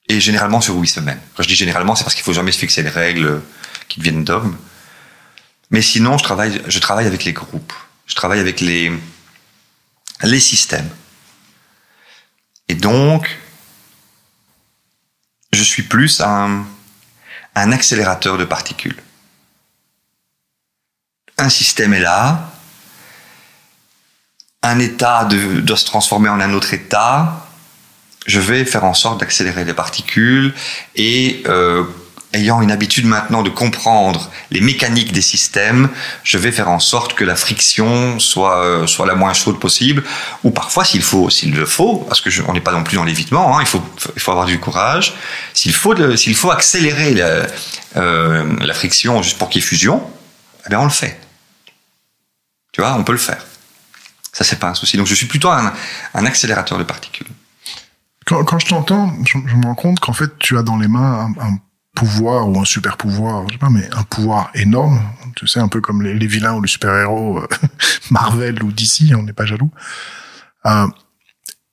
Et 0.08 0.20
généralement 0.20 0.62
sur 0.62 0.74
huit 0.76 0.88
semaines. 0.88 1.20
Quand 1.36 1.42
je 1.42 1.48
dis 1.48 1.54
généralement, 1.54 1.94
c'est 1.94 2.04
parce 2.04 2.14
qu'il 2.14 2.24
faut 2.24 2.32
jamais 2.32 2.52
se 2.52 2.58
fixer 2.58 2.82
des 2.82 2.88
règles 2.88 3.42
qui 3.88 4.00
deviennent 4.00 4.24
dogmes. 4.24 4.56
Mais 5.70 5.82
sinon, 5.82 6.16
je 6.16 6.24
travaille, 6.24 6.62
je 6.66 6.78
travaille 6.78 7.06
avec 7.06 7.24
les 7.24 7.34
groupes. 7.34 7.74
Je 8.06 8.14
travaille 8.14 8.40
avec 8.40 8.62
les, 8.62 8.90
les 10.22 10.40
systèmes. 10.40 10.88
Et 12.68 12.74
donc, 12.74 13.28
je 15.52 15.62
suis 15.62 15.82
plus 15.82 16.20
un, 16.20 16.64
accélérateur 17.54 18.38
de 18.38 18.44
particules. 18.44 19.02
Un 21.38 21.48
système 21.48 21.92
est 21.94 22.00
là, 22.00 22.52
un 24.62 24.78
état 24.78 25.24
de- 25.24 25.60
doit 25.60 25.76
se 25.76 25.86
transformer 25.86 26.28
en 26.28 26.40
un 26.40 26.52
autre 26.52 26.72
état, 26.74 27.46
je 28.26 28.40
vais 28.40 28.64
faire 28.64 28.84
en 28.84 28.94
sorte 28.94 29.20
d'accélérer 29.20 29.64
les 29.64 29.74
particules 29.74 30.54
et 30.94 31.42
euh, 31.46 31.84
ayant 32.32 32.60
une 32.60 32.70
habitude 32.70 33.06
maintenant 33.06 33.42
de 33.42 33.50
comprendre 33.50 34.30
les 34.50 34.60
mécaniques 34.60 35.12
des 35.12 35.22
systèmes, 35.22 35.88
je 36.24 36.38
vais 36.38 36.52
faire 36.52 36.68
en 36.68 36.80
sorte 36.80 37.14
que 37.14 37.24
la 37.24 37.36
friction 37.36 38.18
soit 38.18 38.62
euh, 38.64 38.86
soit 38.86 39.06
la 39.06 39.14
moins 39.14 39.32
chaude 39.32 39.58
possible. 39.58 40.04
Ou 40.44 40.50
parfois 40.50 40.84
s'il 40.84 41.02
faut 41.02 41.30
s'il 41.30 41.54
le 41.54 41.66
faut 41.66 41.96
parce 42.08 42.20
que 42.20 42.30
je, 42.30 42.42
on 42.46 42.52
n'est 42.52 42.60
pas 42.60 42.72
non 42.72 42.84
plus 42.84 42.96
dans 42.96 43.04
l'évitement 43.04 43.56
hein, 43.56 43.62
il 43.62 43.66
faut 43.66 43.82
il 44.14 44.20
faut 44.20 44.30
avoir 44.30 44.46
du 44.46 44.60
courage. 44.60 45.14
S'il 45.54 45.72
faut 45.72 45.94
s'il 46.16 46.34
faut 46.34 46.50
accélérer 46.50 47.14
la, 47.14 47.46
euh, 47.96 48.56
la 48.60 48.74
friction 48.74 49.22
juste 49.22 49.38
pour 49.38 49.48
qu'il 49.48 49.62
y 49.62 49.64
ait 49.64 49.68
fusion 49.68 50.02
eh 50.66 50.68
bien 50.68 50.80
on 50.80 50.84
le 50.84 50.90
fait. 50.90 51.18
Tu 52.72 52.80
vois 52.80 52.94
on 52.94 53.04
peut 53.04 53.12
le 53.12 53.18
faire. 53.18 53.44
Ça 54.32 54.44
c'est 54.44 54.58
pas 54.58 54.68
un 54.68 54.74
souci. 54.74 54.96
Donc 54.96 55.06
je 55.06 55.14
suis 55.14 55.26
plutôt 55.26 55.48
un, 55.48 55.72
un 56.14 56.26
accélérateur 56.26 56.78
de 56.78 56.84
particules. 56.84 57.26
Quand, 58.26 58.44
quand 58.44 58.58
je 58.58 58.66
t'entends, 58.66 59.14
je, 59.24 59.38
je 59.46 59.56
me 59.56 59.64
rends 59.64 59.74
compte 59.74 60.00
qu'en 60.00 60.12
fait, 60.12 60.38
tu 60.38 60.58
as 60.58 60.62
dans 60.62 60.76
les 60.76 60.86
mains 60.86 61.32
un, 61.40 61.46
un 61.46 61.58
pouvoir 61.98 62.48
ou 62.48 62.60
un 62.60 62.64
super 62.64 62.96
pouvoir, 62.96 63.44
je 63.48 63.54
sais 63.54 63.58
pas, 63.58 63.70
mais 63.70 63.88
un 63.94 64.02
pouvoir 64.04 64.50
énorme. 64.54 65.00
Tu 65.36 65.46
sais, 65.46 65.60
un 65.60 65.68
peu 65.68 65.80
comme 65.80 66.02
les, 66.02 66.26
vilains 66.26 66.54
ou 66.54 66.62
les 66.62 66.68
super-héros 66.68 67.38
euh, 67.40 67.46
Marvel 68.10 68.62
ou 68.62 68.72
DC, 68.72 69.12
on 69.16 69.22
n'est 69.22 69.32
pas 69.32 69.46
jaloux. 69.46 69.70
Euh, 70.66 70.86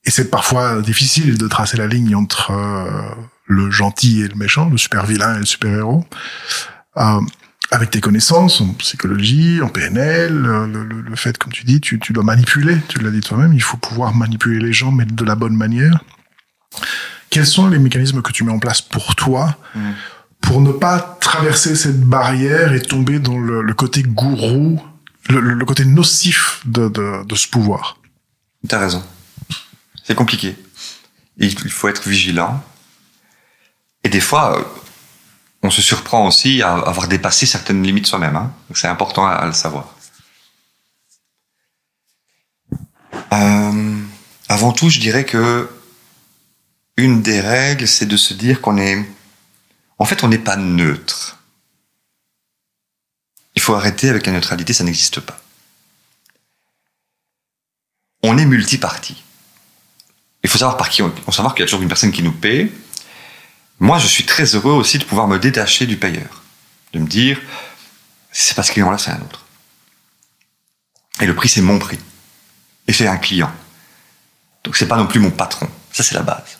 et 0.04 0.10
c'est 0.10 0.30
parfois 0.30 0.80
difficile 0.82 1.36
de 1.38 1.48
tracer 1.48 1.76
la 1.76 1.86
ligne 1.86 2.14
entre 2.14 2.50
euh, 2.52 3.08
le 3.46 3.70
gentil 3.70 4.22
et 4.22 4.28
le 4.28 4.34
méchant, 4.36 4.68
le 4.68 4.78
super-vilain 4.78 5.36
et 5.36 5.38
le 5.40 5.46
super-héros. 5.46 6.04
Euh, 6.98 7.20
avec 7.72 7.90
tes 7.90 8.00
connaissances 8.00 8.60
en 8.60 8.68
psychologie, 8.74 9.60
en 9.60 9.68
PNL, 9.68 10.32
le, 10.32 10.66
le- 10.66 11.00
le 11.02 11.16
fait, 11.16 11.36
comme 11.38 11.52
tu 11.52 11.64
dis, 11.64 11.80
tu, 11.80 11.98
tu 11.98 12.12
dois 12.12 12.22
manipuler, 12.24 12.76
tu 12.88 13.00
l'as 13.00 13.10
dit 13.10 13.20
toi-même, 13.20 13.52
il 13.52 13.62
faut 13.62 13.76
pouvoir 13.76 14.14
manipuler 14.14 14.60
les 14.64 14.72
gens, 14.72 14.92
mais 14.92 15.04
de 15.04 15.24
la 15.24 15.34
bonne 15.34 15.56
manière. 15.56 15.98
Quels 17.30 17.46
sont 17.46 17.66
les 17.68 17.78
mécanismes 17.80 18.22
que 18.22 18.30
tu 18.32 18.44
mets 18.44 18.52
en 18.52 18.58
place 18.60 18.80
pour 18.82 19.14
toi 19.16 19.56
Mm. 19.74 19.90
Pour 20.40 20.60
ne 20.60 20.72
pas 20.72 21.00
traverser 21.20 21.74
cette 21.74 22.00
barrière 22.00 22.72
et 22.72 22.82
tomber 22.82 23.18
dans 23.18 23.38
le, 23.38 23.74
côté 23.74 24.02
gourou, 24.02 24.80
le, 25.28 25.64
côté 25.64 25.84
nocif 25.84 26.62
de, 26.64 26.90
ce 27.34 27.48
pouvoir 27.48 27.98
T'as 28.68 28.78
raison. 28.78 29.02
C'est 30.04 30.14
compliqué. 30.14 30.56
Il 31.38 31.70
faut 31.70 31.88
être 31.88 32.08
vigilant. 32.08 32.62
Et 34.04 34.08
des 34.08 34.20
fois, 34.20 34.64
on 35.62 35.70
se 35.70 35.82
surprend 35.82 36.26
aussi 36.26 36.62
à 36.62 36.74
avoir 36.74 37.08
dépassé 37.08 37.44
certaines 37.44 37.82
limites 37.82 38.06
soi-même. 38.06 38.36
Hein. 38.36 38.52
C'est 38.74 38.88
important 38.88 39.26
à, 39.26 39.32
à 39.32 39.46
le 39.46 39.52
savoir. 39.52 39.96
Euh, 43.32 43.96
avant 44.48 44.72
tout, 44.72 44.88
je 44.88 45.00
dirais 45.00 45.24
que 45.24 45.68
une 46.96 47.22
des 47.22 47.40
règles, 47.40 47.86
c'est 47.86 48.06
de 48.06 48.16
se 48.16 48.32
dire 48.32 48.60
qu'on 48.60 48.78
est, 48.78 49.04
en 49.98 50.04
fait, 50.04 50.24
on 50.24 50.28
n'est 50.28 50.38
pas 50.38 50.56
neutre. 50.56 51.38
Il 53.54 53.62
faut 53.62 53.74
arrêter 53.74 54.08
avec 54.08 54.26
la 54.26 54.32
neutralité, 54.32 54.72
ça 54.72 54.84
n'existe 54.84 55.20
pas. 55.20 55.40
On 58.22 58.36
est 58.38 58.44
multiparti. 58.44 59.22
Il 60.42 60.50
faut 60.50 60.58
savoir 60.58 60.76
par 60.76 60.90
qui 60.90 61.02
on, 61.02 61.12
on 61.26 61.32
savoir 61.32 61.54
qu'il 61.54 61.62
y 61.62 61.64
a 61.64 61.66
toujours 61.66 61.82
une 61.82 61.88
personne 61.88 62.12
qui 62.12 62.22
nous 62.22 62.32
paie. 62.32 62.70
Moi, 63.78 63.98
je 63.98 64.06
suis 64.06 64.24
très 64.24 64.54
heureux 64.54 64.72
aussi 64.72 64.98
de 64.98 65.04
pouvoir 65.04 65.28
me 65.28 65.38
détacher 65.38 65.86
du 65.86 65.96
payeur, 65.96 66.42
de 66.92 66.98
me 66.98 67.06
dire, 67.06 67.40
c'est 68.32 68.54
pas 68.54 68.62
ce 68.62 68.72
client-là, 68.72 68.98
c'est 68.98 69.10
un 69.10 69.20
autre. 69.20 69.44
Et 71.20 71.26
le 71.26 71.34
prix, 71.34 71.48
c'est 71.48 71.62
mon 71.62 71.78
prix. 71.78 71.98
Et 72.86 72.92
c'est 72.92 73.06
un 73.06 73.16
client. 73.16 73.52
Donc 74.64 74.76
c'est 74.76 74.88
pas 74.88 74.96
non 74.96 75.06
plus 75.06 75.20
mon 75.20 75.30
patron. 75.30 75.68
Ça, 75.92 76.02
c'est 76.02 76.14
la 76.14 76.22
base. 76.22 76.58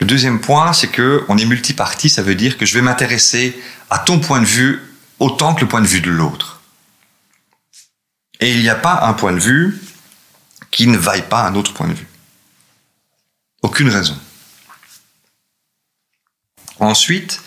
Le 0.00 0.06
deuxième 0.06 0.40
point, 0.40 0.72
c'est 0.72 0.88
que 0.88 1.24
on 1.28 1.36
est 1.38 1.44
multiparti, 1.44 2.08
ça 2.08 2.22
veut 2.22 2.34
dire 2.34 2.56
que 2.56 2.66
je 2.66 2.74
vais 2.74 2.82
m'intéresser 2.82 3.60
à 3.90 3.98
ton 3.98 4.20
point 4.20 4.40
de 4.40 4.46
vue 4.46 4.80
autant 5.18 5.54
que 5.54 5.62
le 5.62 5.68
point 5.68 5.80
de 5.80 5.86
vue 5.86 6.00
de 6.00 6.10
l'autre. 6.10 6.60
Et 8.40 8.54
il 8.54 8.60
n'y 8.60 8.68
a 8.68 8.76
pas 8.76 9.00
un 9.02 9.12
point 9.12 9.32
de 9.32 9.40
vue 9.40 9.80
qui 10.70 10.86
ne 10.86 10.96
vaille 10.96 11.28
pas 11.28 11.42
un 11.42 11.54
autre 11.56 11.74
point 11.74 11.88
de 11.88 11.94
vue. 11.94 12.06
Aucune 13.62 13.88
raison. 13.88 14.16
Ensuite, 16.78 17.40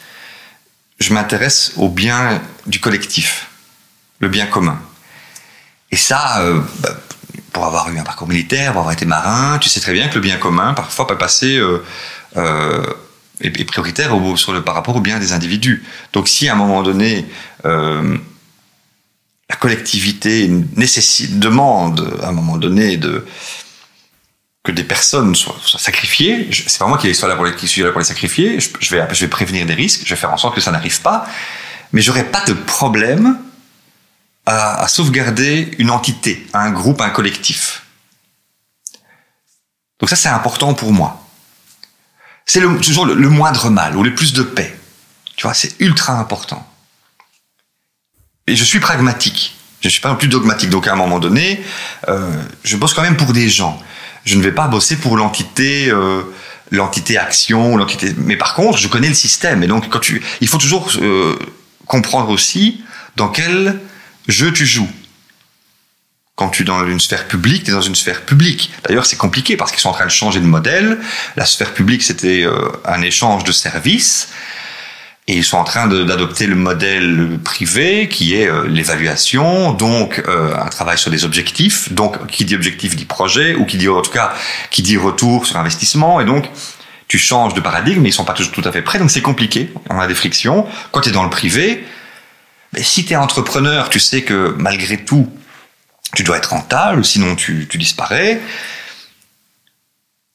je 0.99 1.13
m'intéresse 1.13 1.73
au 1.77 1.87
bien 1.87 2.41
du 2.65 2.81
collectif, 2.81 3.47
le 4.19 4.27
bien 4.27 4.45
commun. 4.45 4.81
Et 5.91 5.95
ça, 5.95 6.41
euh, 6.41 6.61
bah, 6.79 6.97
pour 7.51 7.65
avoir 7.65 7.89
eu 7.89 7.99
un 7.99 8.03
parcours 8.03 8.27
militaire, 8.27 8.71
pour 8.71 8.81
avoir 8.81 8.93
été 8.93 9.05
marin, 9.05 9.57
tu 9.59 9.69
sais 9.69 9.79
très 9.79 9.93
bien 9.93 10.07
que 10.07 10.15
le 10.15 10.21
bien 10.21 10.37
commun, 10.37 10.73
parfois, 10.73 11.07
peut 11.07 11.17
passer 11.17 11.57
euh, 11.57 11.83
euh, 12.37 12.85
est, 13.41 13.65
prioritaire 13.65 14.15
au, 14.15 14.37
sur 14.37 14.53
le, 14.53 14.61
par 14.61 14.75
rapport 14.75 14.95
au 14.95 15.01
bien 15.01 15.19
des 15.19 15.33
individus. 15.33 15.83
Donc, 16.13 16.27
si 16.27 16.47
à 16.47 16.53
un 16.53 16.55
moment 16.55 16.81
donné, 16.83 17.25
euh, 17.65 18.17
la 19.49 19.55
collectivité 19.57 20.49
nécessite, 20.75 21.39
demande 21.39 22.19
à 22.23 22.29
un 22.29 22.31
moment 22.31 22.57
donné 22.57 22.97
de 22.97 23.25
que 24.63 24.71
des 24.71 24.83
personnes 24.83 25.33
soient, 25.33 25.55
sacrifiées. 25.65 26.47
C'est 26.51 26.77
pas 26.77 26.85
moi 26.85 26.99
qui 26.99 27.13
suis 27.15 27.27
là 27.27 27.35
pour 27.35 27.45
les, 27.45 27.55
qui 27.55 27.81
là 27.81 27.89
pour 27.89 27.99
les 27.99 28.05
sacrifier. 28.05 28.59
Je, 28.59 28.95
vais, 28.95 29.07
je 29.11 29.21
vais 29.21 29.27
prévenir 29.27 29.65
des 29.65 29.73
risques. 29.73 30.01
Je 30.05 30.13
vais 30.13 30.19
faire 30.19 30.31
en 30.31 30.37
sorte 30.37 30.53
que 30.53 30.61
ça 30.61 30.71
n'arrive 30.71 31.01
pas. 31.01 31.25
Mais 31.93 32.01
j'aurais 32.01 32.25
pas 32.25 32.45
de 32.45 32.53
problème 32.53 33.39
à, 34.45 34.81
à, 34.81 34.87
sauvegarder 34.87 35.71
une 35.77 35.91
entité, 35.91 36.47
un 36.53 36.71
groupe, 36.71 37.01
un 37.01 37.09
collectif. 37.09 37.83
Donc 39.99 40.09
ça, 40.09 40.15
c'est 40.15 40.29
important 40.29 40.73
pour 40.73 40.91
moi. 40.91 41.23
C'est 42.45 42.61
toujours 42.81 43.05
le, 43.05 43.13
le 43.13 43.29
moindre 43.29 43.69
mal 43.69 43.95
ou 43.95 44.03
le 44.03 44.15
plus 44.15 44.33
de 44.33 44.43
paix. 44.43 44.77
Tu 45.35 45.43
vois, 45.43 45.53
c'est 45.53 45.79
ultra 45.79 46.13
important. 46.19 46.67
Et 48.47 48.55
je 48.55 48.63
suis 48.63 48.79
pragmatique. 48.79 49.55
Je 49.81 49.89
suis 49.89 50.01
pas 50.01 50.09
non 50.09 50.15
plus 50.15 50.27
dogmatique. 50.27 50.69
Donc 50.69 50.87
à 50.87 50.93
un 50.93 50.95
moment 50.95 51.19
donné, 51.19 51.63
euh, 52.09 52.31
je 52.63 52.77
bosse 52.77 52.93
quand 52.93 53.01
même 53.01 53.17
pour 53.17 53.33
des 53.33 53.49
gens. 53.49 53.81
Je 54.25 54.35
ne 54.35 54.41
vais 54.41 54.51
pas 54.51 54.67
bosser 54.67 54.97
pour 54.97 55.17
l'entité, 55.17 55.89
euh, 55.89 56.21
l'entité 56.69 57.17
action, 57.17 57.77
l'entité. 57.77 58.13
Mais 58.17 58.35
par 58.35 58.53
contre, 58.53 58.77
je 58.77 58.87
connais 58.87 59.07
le 59.07 59.15
système. 59.15 59.63
Et 59.63 59.67
donc, 59.67 59.89
quand 59.89 59.99
tu, 59.99 60.21
il 60.41 60.47
faut 60.47 60.57
toujours 60.57 60.89
euh, 61.01 61.37
comprendre 61.87 62.29
aussi 62.29 62.83
dans 63.15 63.29
quel 63.29 63.79
jeu 64.27 64.51
tu 64.51 64.65
joues. 64.65 64.89
Quand 66.35 66.49
tu 66.49 66.63
es 66.63 66.65
dans 66.65 66.87
une 66.87 66.99
sphère 66.99 67.27
publique, 67.27 67.65
tu 67.65 67.71
es 67.71 67.73
dans 67.73 67.81
une 67.81 67.95
sphère 67.95 68.21
publique. 68.21 68.71
D'ailleurs, 68.83 69.05
c'est 69.05 69.17
compliqué 69.17 69.57
parce 69.57 69.71
qu'ils 69.71 69.81
sont 69.81 69.89
en 69.89 69.93
train 69.93 70.05
de 70.05 70.11
changer 70.11 70.39
de 70.39 70.45
modèle. 70.45 70.97
La 71.35 71.45
sphère 71.45 71.73
publique, 71.73 72.01
c'était 72.01 72.43
euh, 72.43 72.71
un 72.85 73.01
échange 73.01 73.43
de 73.43 73.51
services. 73.51 74.29
Et 75.27 75.35
ils 75.35 75.43
sont 75.43 75.57
en 75.57 75.63
train 75.63 75.87
d'adopter 75.87 76.47
le 76.47 76.55
modèle 76.55 77.37
privé 77.43 78.09
qui 78.09 78.35
est 78.35 78.47
euh, 78.47 78.67
l'évaluation, 78.67 79.71
donc 79.71 80.23
euh, 80.27 80.55
un 80.57 80.67
travail 80.69 80.97
sur 80.97 81.11
des 81.11 81.25
objectifs. 81.25 81.93
Donc, 81.93 82.25
qui 82.27 82.43
dit 82.43 82.55
objectif 82.55 82.95
dit 82.95 83.05
projet, 83.05 83.53
ou 83.53 83.65
qui 83.65 83.77
dit 83.77 83.87
en 83.87 84.01
tout 84.01 84.11
cas 84.11 84.33
qui 84.71 84.81
dit 84.81 84.97
retour 84.97 85.45
sur 85.45 85.57
investissement. 85.57 86.19
Et 86.21 86.25
donc, 86.25 86.49
tu 87.07 87.19
changes 87.19 87.53
de 87.53 87.61
paradigme, 87.61 88.01
mais 88.01 88.09
ils 88.09 88.13
sont 88.13 88.25
pas 88.25 88.33
toujours 88.33 88.53
tout 88.53 88.63
à 88.65 88.71
fait 88.71 88.81
prêts, 88.81 88.97
donc 88.97 89.11
c'est 89.11 89.21
compliqué. 89.21 89.71
On 89.89 89.99
a 89.99 90.07
des 90.07 90.15
frictions. 90.15 90.65
Quand 90.91 91.01
tu 91.01 91.09
es 91.09 91.11
dans 91.11 91.23
le 91.23 91.29
privé, 91.29 91.85
mais 92.73 92.83
si 92.83 93.05
tu 93.05 93.13
es 93.13 93.15
entrepreneur, 93.15 93.89
tu 93.89 93.99
sais 93.99 94.23
que 94.23 94.55
malgré 94.57 94.97
tout, 94.97 95.31
tu 96.15 96.23
dois 96.23 96.37
être 96.37 96.51
rentable, 96.51 97.03
sinon 97.05 97.35
tu, 97.35 97.67
tu 97.69 97.77
disparais. 97.77 98.41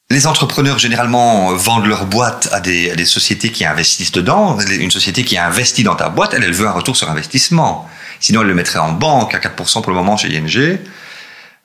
Les 0.09 0.25
entrepreneurs 0.25 0.79
généralement 0.79 1.53
vendent 1.53 1.85
leur 1.85 2.05
boîte 2.05 2.47
à 2.53 2.61
des, 2.61 2.91
à 2.91 2.95
des, 2.95 3.05
sociétés 3.05 3.51
qui 3.51 3.65
investissent 3.65 4.13
dedans. 4.13 4.57
Une 4.59 4.91
société 4.91 5.23
qui 5.23 5.37
a 5.37 5.45
investi 5.45 5.83
dans 5.83 5.95
ta 5.95 6.09
boîte, 6.09 6.33
elle, 6.33 6.43
elle 6.43 6.53
veut 6.53 6.67
un 6.67 6.71
retour 6.71 6.95
sur 6.95 7.09
investissement. 7.09 7.89
Sinon, 8.19 8.41
elle 8.41 8.47
le 8.47 8.53
mettrait 8.53 8.79
en 8.79 8.93
banque 8.93 9.35
à 9.35 9.39
4% 9.39 9.81
pour 9.81 9.91
le 9.91 9.97
moment 9.97 10.15
chez 10.15 10.29
ING. 10.29 10.79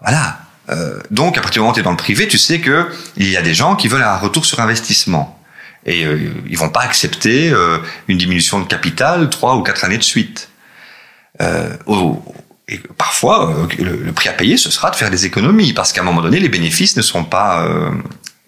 Voilà. 0.01 0.41
Euh, 0.71 1.01
donc, 1.11 1.39
à 1.39 1.41
partir 1.41 1.55
du 1.55 1.59
moment 1.61 1.73
où 1.73 1.75
tu 1.75 1.81
es 1.81 1.85
dans 1.85 1.91
le 1.91 1.97
privé, 1.97 2.29
tu 2.29 2.39
sais 2.39 2.61
que 2.61 2.89
il 3.17 3.29
y 3.29 3.37
a 3.37 3.43
des 3.43 3.55
gens 3.55 3.77
qui 3.77 3.89
veulent 3.89 4.03
un 4.03 4.17
retour 4.17 4.45
sur 4.45 4.61
investissement. 4.61 5.39
Et 5.87 6.05
euh, 6.05 6.33
ils 6.49 6.59
vont 6.59 6.69
pas 6.69 6.83
accepter 6.83 7.51
euh, 7.51 7.79
une 8.09 8.19
diminution 8.19 8.61
de 8.61 8.67
capital 8.67 9.31
trois 9.31 9.57
ou 9.57 9.63
quatre 9.63 9.85
années 9.85 9.99
de 9.99 10.03
suite. 10.03 10.49
Euh, 11.41 11.77
au, 11.87 12.23
et 12.69 12.79
parfois, 12.97 13.51
euh, 13.51 13.67
le, 13.79 13.97
le, 13.97 14.13
prix 14.13 14.29
à 14.29 14.33
payer, 14.33 14.57
ce 14.57 14.71
sera 14.71 14.91
de 14.91 14.97
faire 14.97 15.11
des 15.11 15.27
économies, 15.27 15.73
parce 15.73 15.93
qu'à 15.93 16.03
un 16.03 16.05
moment 16.05 16.23
donné, 16.23 16.39
les 16.41 16.49
bénéfices 16.49 16.97
ne 16.97 17.03
sont 17.03 17.25
pas 17.25 17.67
euh, 17.67 17.91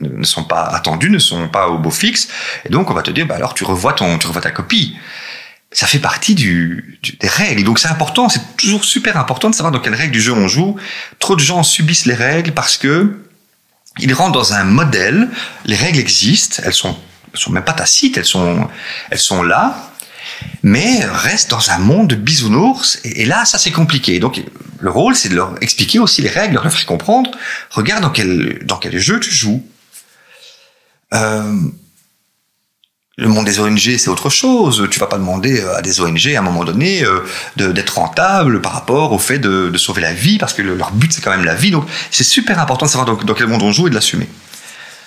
ne 0.00 0.24
sont 0.24 0.44
pas 0.44 0.62
attendus, 0.62 1.10
ne 1.10 1.18
sont 1.18 1.48
pas 1.48 1.68
au 1.68 1.78
beau 1.78 1.90
fixe, 1.90 2.28
et 2.64 2.68
donc 2.68 2.90
on 2.90 2.94
va 2.94 3.02
te 3.02 3.10
dire, 3.10 3.26
bah 3.26 3.36
alors 3.36 3.54
tu 3.54 3.64
revois 3.64 3.92
ton, 3.92 4.18
tu 4.18 4.26
revois 4.26 4.42
ta 4.42 4.50
copie. 4.50 4.96
Ça 5.72 5.86
fait 5.86 5.98
partie 5.98 6.34
du, 6.34 6.98
du 7.02 7.16
des 7.16 7.26
règles, 7.26 7.64
donc 7.64 7.78
c'est 7.78 7.88
important, 7.88 8.28
c'est 8.28 8.56
toujours 8.56 8.84
super 8.84 9.16
important 9.16 9.50
de 9.50 9.54
savoir 9.54 9.72
dans 9.72 9.80
quelles 9.80 9.94
règles 9.94 10.12
du 10.12 10.20
jeu 10.20 10.32
on 10.32 10.46
joue. 10.46 10.76
Trop 11.18 11.34
de 11.34 11.40
gens 11.40 11.62
subissent 11.62 12.06
les 12.06 12.14
règles 12.14 12.52
parce 12.52 12.76
que 12.76 13.18
ils 13.98 14.12
rentrent 14.12 14.32
dans 14.32 14.52
un 14.54 14.64
modèle. 14.64 15.28
Les 15.64 15.76
règles 15.76 15.98
existent, 15.98 16.62
elles 16.64 16.72
sont, 16.72 16.96
elles 17.32 17.40
sont 17.40 17.50
même 17.50 17.64
pas 17.64 17.72
tacites, 17.72 18.16
elles 18.18 18.24
sont, 18.24 18.68
elles 19.10 19.18
sont 19.18 19.42
là, 19.42 19.92
mais 20.62 21.04
restent 21.04 21.50
dans 21.50 21.70
un 21.70 21.78
monde 21.78 22.08
de 22.08 22.14
bisounours. 22.14 22.98
Et, 23.04 23.24
là, 23.24 23.44
ça 23.44 23.58
c'est 23.58 23.70
compliqué. 23.70 24.18
Donc 24.18 24.42
le 24.80 24.90
rôle, 24.90 25.14
c'est 25.14 25.28
de 25.28 25.34
leur 25.34 25.54
expliquer 25.60 25.98
aussi 25.98 26.22
les 26.22 26.28
règles, 26.28 26.54
leur 26.54 26.70
faire 26.70 26.86
comprendre. 26.86 27.30
Regarde 27.70 28.02
dans 28.02 28.10
quel, 28.10 28.60
dans 28.64 28.76
quel 28.76 28.98
jeu 28.98 29.20
tu 29.20 29.30
joues. 29.30 29.64
Euh, 31.12 31.54
le 33.16 33.28
monde 33.28 33.44
des 33.44 33.60
ONG, 33.60 33.78
c'est 33.78 34.08
autre 34.08 34.28
chose. 34.28 34.88
Tu 34.90 34.98
vas 34.98 35.06
pas 35.06 35.18
demander 35.18 35.60
à 35.60 35.82
des 35.82 36.00
ONG 36.00 36.34
à 36.34 36.40
un 36.40 36.42
moment 36.42 36.64
donné 36.64 37.04
euh, 37.04 37.20
d'être 37.56 37.98
rentable 37.98 38.60
par 38.60 38.72
rapport 38.72 39.12
au 39.12 39.18
fait 39.18 39.38
de, 39.38 39.70
sauver 39.76 40.02
la 40.02 40.12
vie, 40.12 40.38
parce 40.38 40.52
que 40.52 40.62
le, 40.62 40.74
leur 40.74 40.90
but 40.90 41.12
c'est 41.12 41.20
quand 41.20 41.30
même 41.30 41.44
la 41.44 41.54
vie. 41.54 41.70
Donc 41.70 41.86
c'est 42.10 42.24
super 42.24 42.58
important 42.58 42.86
de 42.86 42.90
savoir 42.90 43.06
dans, 43.06 43.22
dans, 43.22 43.34
quel 43.34 43.46
monde 43.46 43.62
on 43.62 43.70
joue 43.70 43.86
et 43.86 43.90
de 43.90 43.94
l'assumer. 43.94 44.28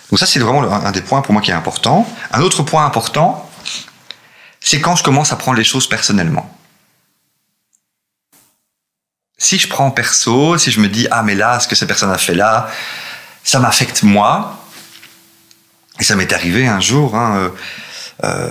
Donc 0.10 0.20
ça 0.20 0.26
c'est 0.26 0.40
vraiment 0.40 0.64
un, 0.64 0.86
un 0.86 0.92
des 0.92 1.02
points 1.02 1.22
pour 1.22 1.34
moi 1.34 1.42
qui 1.42 1.52
est 1.52 1.56
important. 1.56 2.08
Un 2.32 2.42
autre 2.42 2.64
point 2.64 2.86
important, 2.86 3.47
c'est 4.70 4.82
quand 4.82 4.98
je 4.98 5.04
commence 5.04 5.32
à 5.32 5.38
prendre 5.38 5.58
les 5.58 5.64
choses 5.64 5.88
personnellement. 5.88 6.54
Si 9.38 9.58
je 9.58 9.70
prends 9.70 9.92
perso, 9.92 10.58
si 10.58 10.72
je 10.72 10.82
me 10.82 10.90
dis 10.90 11.08
ah 11.10 11.24
mais 11.24 11.36
là 11.36 11.62
ce 11.62 11.70
que 11.70 11.76
cette 11.76 11.88
personne 11.88 12.12
a 12.12 12.18
fait 12.18 12.36
là, 12.36 12.70
ça 13.46 13.60
m'affecte 13.60 14.04
moi, 14.04 14.62
et 16.02 16.04
ça 16.04 16.18
m'est 16.18 16.34
arrivé 16.34 16.68
un 16.68 16.82
jour, 16.82 17.16
hein, 17.16 17.38
euh, 17.38 17.50
euh, 18.26 18.50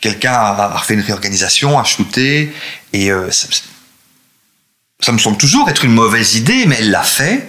quelqu'un 0.00 0.32
a, 0.32 0.80
fait 0.86 0.94
une 0.94 1.00
réorganisation, 1.00 1.76
a 1.76 1.82
shooté, 1.82 2.54
et 2.92 3.10
euh, 3.10 3.28
ça, 3.32 5.10
me 5.10 5.18
semble 5.18 5.38
toujours 5.38 5.68
être 5.68 5.84
une 5.84 5.92
mauvaise 5.92 6.36
idée, 6.36 6.66
mais 6.66 6.76
elle 6.78 6.92
l'a 6.92 7.02
fait. 7.02 7.48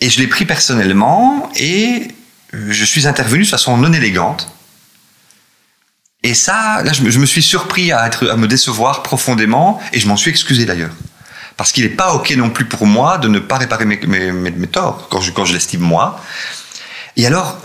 Et 0.00 0.10
je 0.10 0.20
l'ai 0.20 0.26
pris 0.26 0.44
personnellement, 0.44 1.50
et 1.56 2.08
je 2.52 2.84
suis 2.84 3.06
intervenu 3.06 3.44
de 3.44 3.48
façon 3.48 3.78
non 3.78 3.92
élégante. 3.94 4.52
Et 6.22 6.34
ça, 6.34 6.82
là, 6.82 6.92
je 6.92 7.02
me, 7.02 7.26
suis 7.26 7.42
surpris 7.42 7.92
à, 7.92 8.06
être, 8.06 8.28
à 8.28 8.36
me 8.36 8.48
décevoir 8.48 9.02
profondément, 9.02 9.80
et 9.92 10.00
je 10.00 10.08
m'en 10.08 10.16
suis 10.16 10.30
excusé 10.30 10.64
d'ailleurs. 10.64 10.90
Parce 11.56 11.72
qu'il 11.72 11.84
n'est 11.84 11.90
pas 11.90 12.14
OK 12.14 12.30
non 12.32 12.50
plus 12.50 12.64
pour 12.64 12.86
moi 12.86 13.18
de 13.18 13.28
ne 13.28 13.38
pas 13.38 13.58
réparer 13.58 13.84
mes, 13.84 13.98
mes, 14.06 14.32
mes, 14.32 14.66
torts, 14.66 15.08
quand 15.10 15.20
je, 15.20 15.30
quand 15.30 15.44
je 15.44 15.52
l'estime 15.52 15.80
moi. 15.80 16.20
Et 17.16 17.26
alors, 17.26 17.58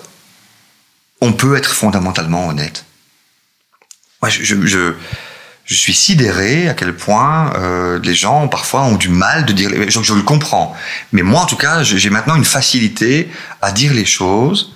on 1.22 1.34
peut 1.34 1.56
être 1.56 1.74
fondamentalement 1.74 2.48
honnête. 2.48 2.86
Moi, 4.22 4.30
je, 4.30 4.44
je, 4.44 4.66
je, 4.66 4.94
je 5.66 5.76
suis 5.76 5.94
sidéré 5.94 6.70
à 6.70 6.74
quel 6.74 6.96
point 6.96 7.54
euh, 7.56 8.00
les 8.04 8.14
gens 8.14 8.48
parfois 8.48 8.84
ont 8.84 8.96
du 8.96 9.10
mal 9.10 9.46
de 9.46 9.54
dire. 9.54 9.70
Je, 9.88 10.02
je 10.02 10.14
le 10.14 10.22
comprends, 10.22 10.76
mais 11.12 11.22
moi 11.22 11.42
en 11.42 11.46
tout 11.46 11.56
cas, 11.56 11.84
j'ai 11.84 12.10
maintenant 12.10 12.36
une 12.36 12.46
facilité 12.46 13.32
à 13.62 13.72
dire 13.72 13.94
les 13.94 14.06
choses 14.06 14.73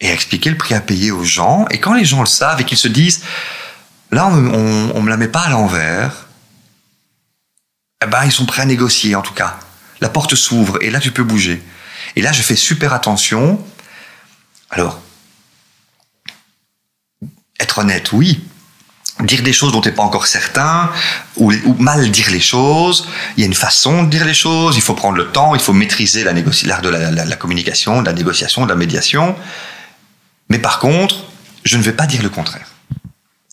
et 0.00 0.08
expliquer 0.08 0.50
le 0.50 0.56
prix 0.56 0.74
à 0.74 0.80
payer 0.80 1.10
aux 1.10 1.24
gens. 1.24 1.66
Et 1.70 1.80
quand 1.80 1.94
les 1.94 2.04
gens 2.04 2.20
le 2.20 2.26
savent 2.26 2.60
et 2.60 2.64
qu'ils 2.64 2.78
se 2.78 2.88
disent, 2.88 3.22
là, 4.10 4.26
on, 4.26 4.92
on, 4.94 5.02
me 5.02 5.10
la 5.10 5.16
met 5.16 5.28
pas 5.28 5.40
à 5.40 5.50
l'envers, 5.50 6.26
eh 8.02 8.06
ben 8.06 8.24
ils 8.24 8.32
sont 8.32 8.46
prêts 8.46 8.62
à 8.62 8.66
négocier 8.66 9.14
en 9.14 9.22
tout 9.22 9.34
cas. 9.34 9.58
La 10.00 10.08
porte 10.08 10.34
s'ouvre 10.36 10.78
et 10.82 10.90
là 10.90 11.00
tu 11.00 11.10
peux 11.10 11.24
bouger. 11.24 11.62
Et 12.16 12.22
là, 12.22 12.32
je 12.32 12.42
fais 12.42 12.56
super 12.56 12.92
attention 12.92 13.62
alors, 14.70 15.00
être 17.60 17.78
honnête, 17.78 18.12
oui. 18.12 18.44
Dire 19.20 19.42
des 19.42 19.52
choses 19.52 19.72
dont 19.72 19.80
tu 19.80 19.88
n'es 19.88 19.94
pas 19.94 20.04
encore 20.04 20.28
certain, 20.28 20.90
ou, 21.36 21.52
mal 21.78 22.10
dire 22.10 22.30
les 22.30 22.40
choses. 22.40 23.08
Il 23.36 23.40
y 23.40 23.42
a 23.42 23.46
une 23.46 23.54
façon 23.54 24.04
de 24.04 24.10
dire 24.10 24.24
les 24.24 24.34
choses, 24.34 24.76
il 24.76 24.82
faut 24.82 24.94
prendre 24.94 25.16
le 25.16 25.26
temps, 25.28 25.54
il 25.54 25.60
faut 25.60 25.72
maîtriser 25.72 26.22
l'art 26.22 26.82
de 26.82 26.88
la, 26.88 27.10
la, 27.10 27.24
la, 27.24 27.36
communication, 27.36 28.02
de 28.02 28.06
la 28.06 28.12
négociation, 28.12 28.64
de 28.64 28.68
la 28.68 28.76
médiation. 28.76 29.34
Mais 30.48 30.58
par 30.58 30.78
contre, 30.78 31.24
je 31.64 31.76
ne 31.76 31.82
vais 31.82 31.92
pas 31.92 32.06
dire 32.06 32.22
le 32.22 32.28
contraire. 32.28 32.66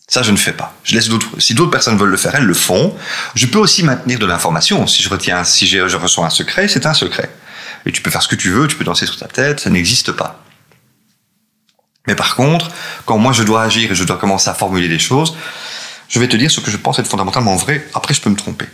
Ça, 0.08 0.22
je 0.22 0.30
ne 0.30 0.36
fais 0.36 0.52
pas. 0.52 0.74
Je 0.84 0.94
laisse 0.94 1.08
d'autres. 1.08 1.40
Si 1.40 1.54
d'autres 1.54 1.70
personnes 1.70 1.98
veulent 1.98 2.10
le 2.10 2.16
faire, 2.16 2.34
elles 2.36 2.44
le 2.44 2.54
font. 2.54 2.96
Je 3.34 3.46
peux 3.46 3.58
aussi 3.58 3.82
maintenir 3.82 4.18
de 4.18 4.26
l'information. 4.26 4.86
Si 4.86 5.02
je 5.02 5.08
retiens, 5.08 5.42
si 5.42 5.66
je 5.66 5.96
reçois 5.96 6.26
un 6.26 6.30
secret, 6.30 6.68
c'est 6.68 6.86
un 6.86 6.94
secret. 6.94 7.28
Et 7.86 7.92
tu 7.92 8.02
peux 8.02 8.10
faire 8.10 8.22
ce 8.22 8.28
que 8.28 8.36
tu 8.36 8.50
veux, 8.50 8.68
tu 8.68 8.76
peux 8.76 8.84
danser 8.84 9.06
sur 9.06 9.16
ta 9.16 9.26
tête, 9.26 9.60
ça 9.60 9.70
n'existe 9.70 10.12
pas. 10.12 10.42
Mais 12.06 12.14
par 12.14 12.36
contre, 12.36 12.70
quand 13.04 13.18
moi 13.18 13.32
je 13.32 13.42
dois 13.42 13.62
agir 13.62 13.90
et 13.90 13.94
je 13.94 14.04
dois 14.04 14.16
commencer 14.16 14.48
à 14.48 14.54
formuler 14.54 14.88
des 14.88 14.98
choses, 14.98 15.36
je 16.08 16.20
vais 16.20 16.28
te 16.28 16.36
dire 16.36 16.50
ce 16.50 16.60
que 16.60 16.70
je 16.70 16.76
pense 16.76 16.98
être 17.00 17.08
fondamentalement 17.08 17.56
vrai. 17.56 17.86
Après, 17.94 18.14
je 18.14 18.20
peux 18.20 18.30
me 18.30 18.36
tromper. 18.36 18.66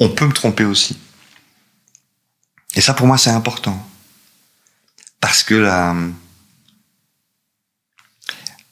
On 0.00 0.08
peut 0.08 0.26
me 0.26 0.32
tromper 0.32 0.64
aussi. 0.64 0.98
Et 2.74 2.80
ça, 2.80 2.94
pour 2.94 3.06
moi, 3.06 3.16
c'est 3.16 3.30
important. 3.30 3.80
Parce 5.20 5.42
que 5.42 5.54
la, 5.54 5.94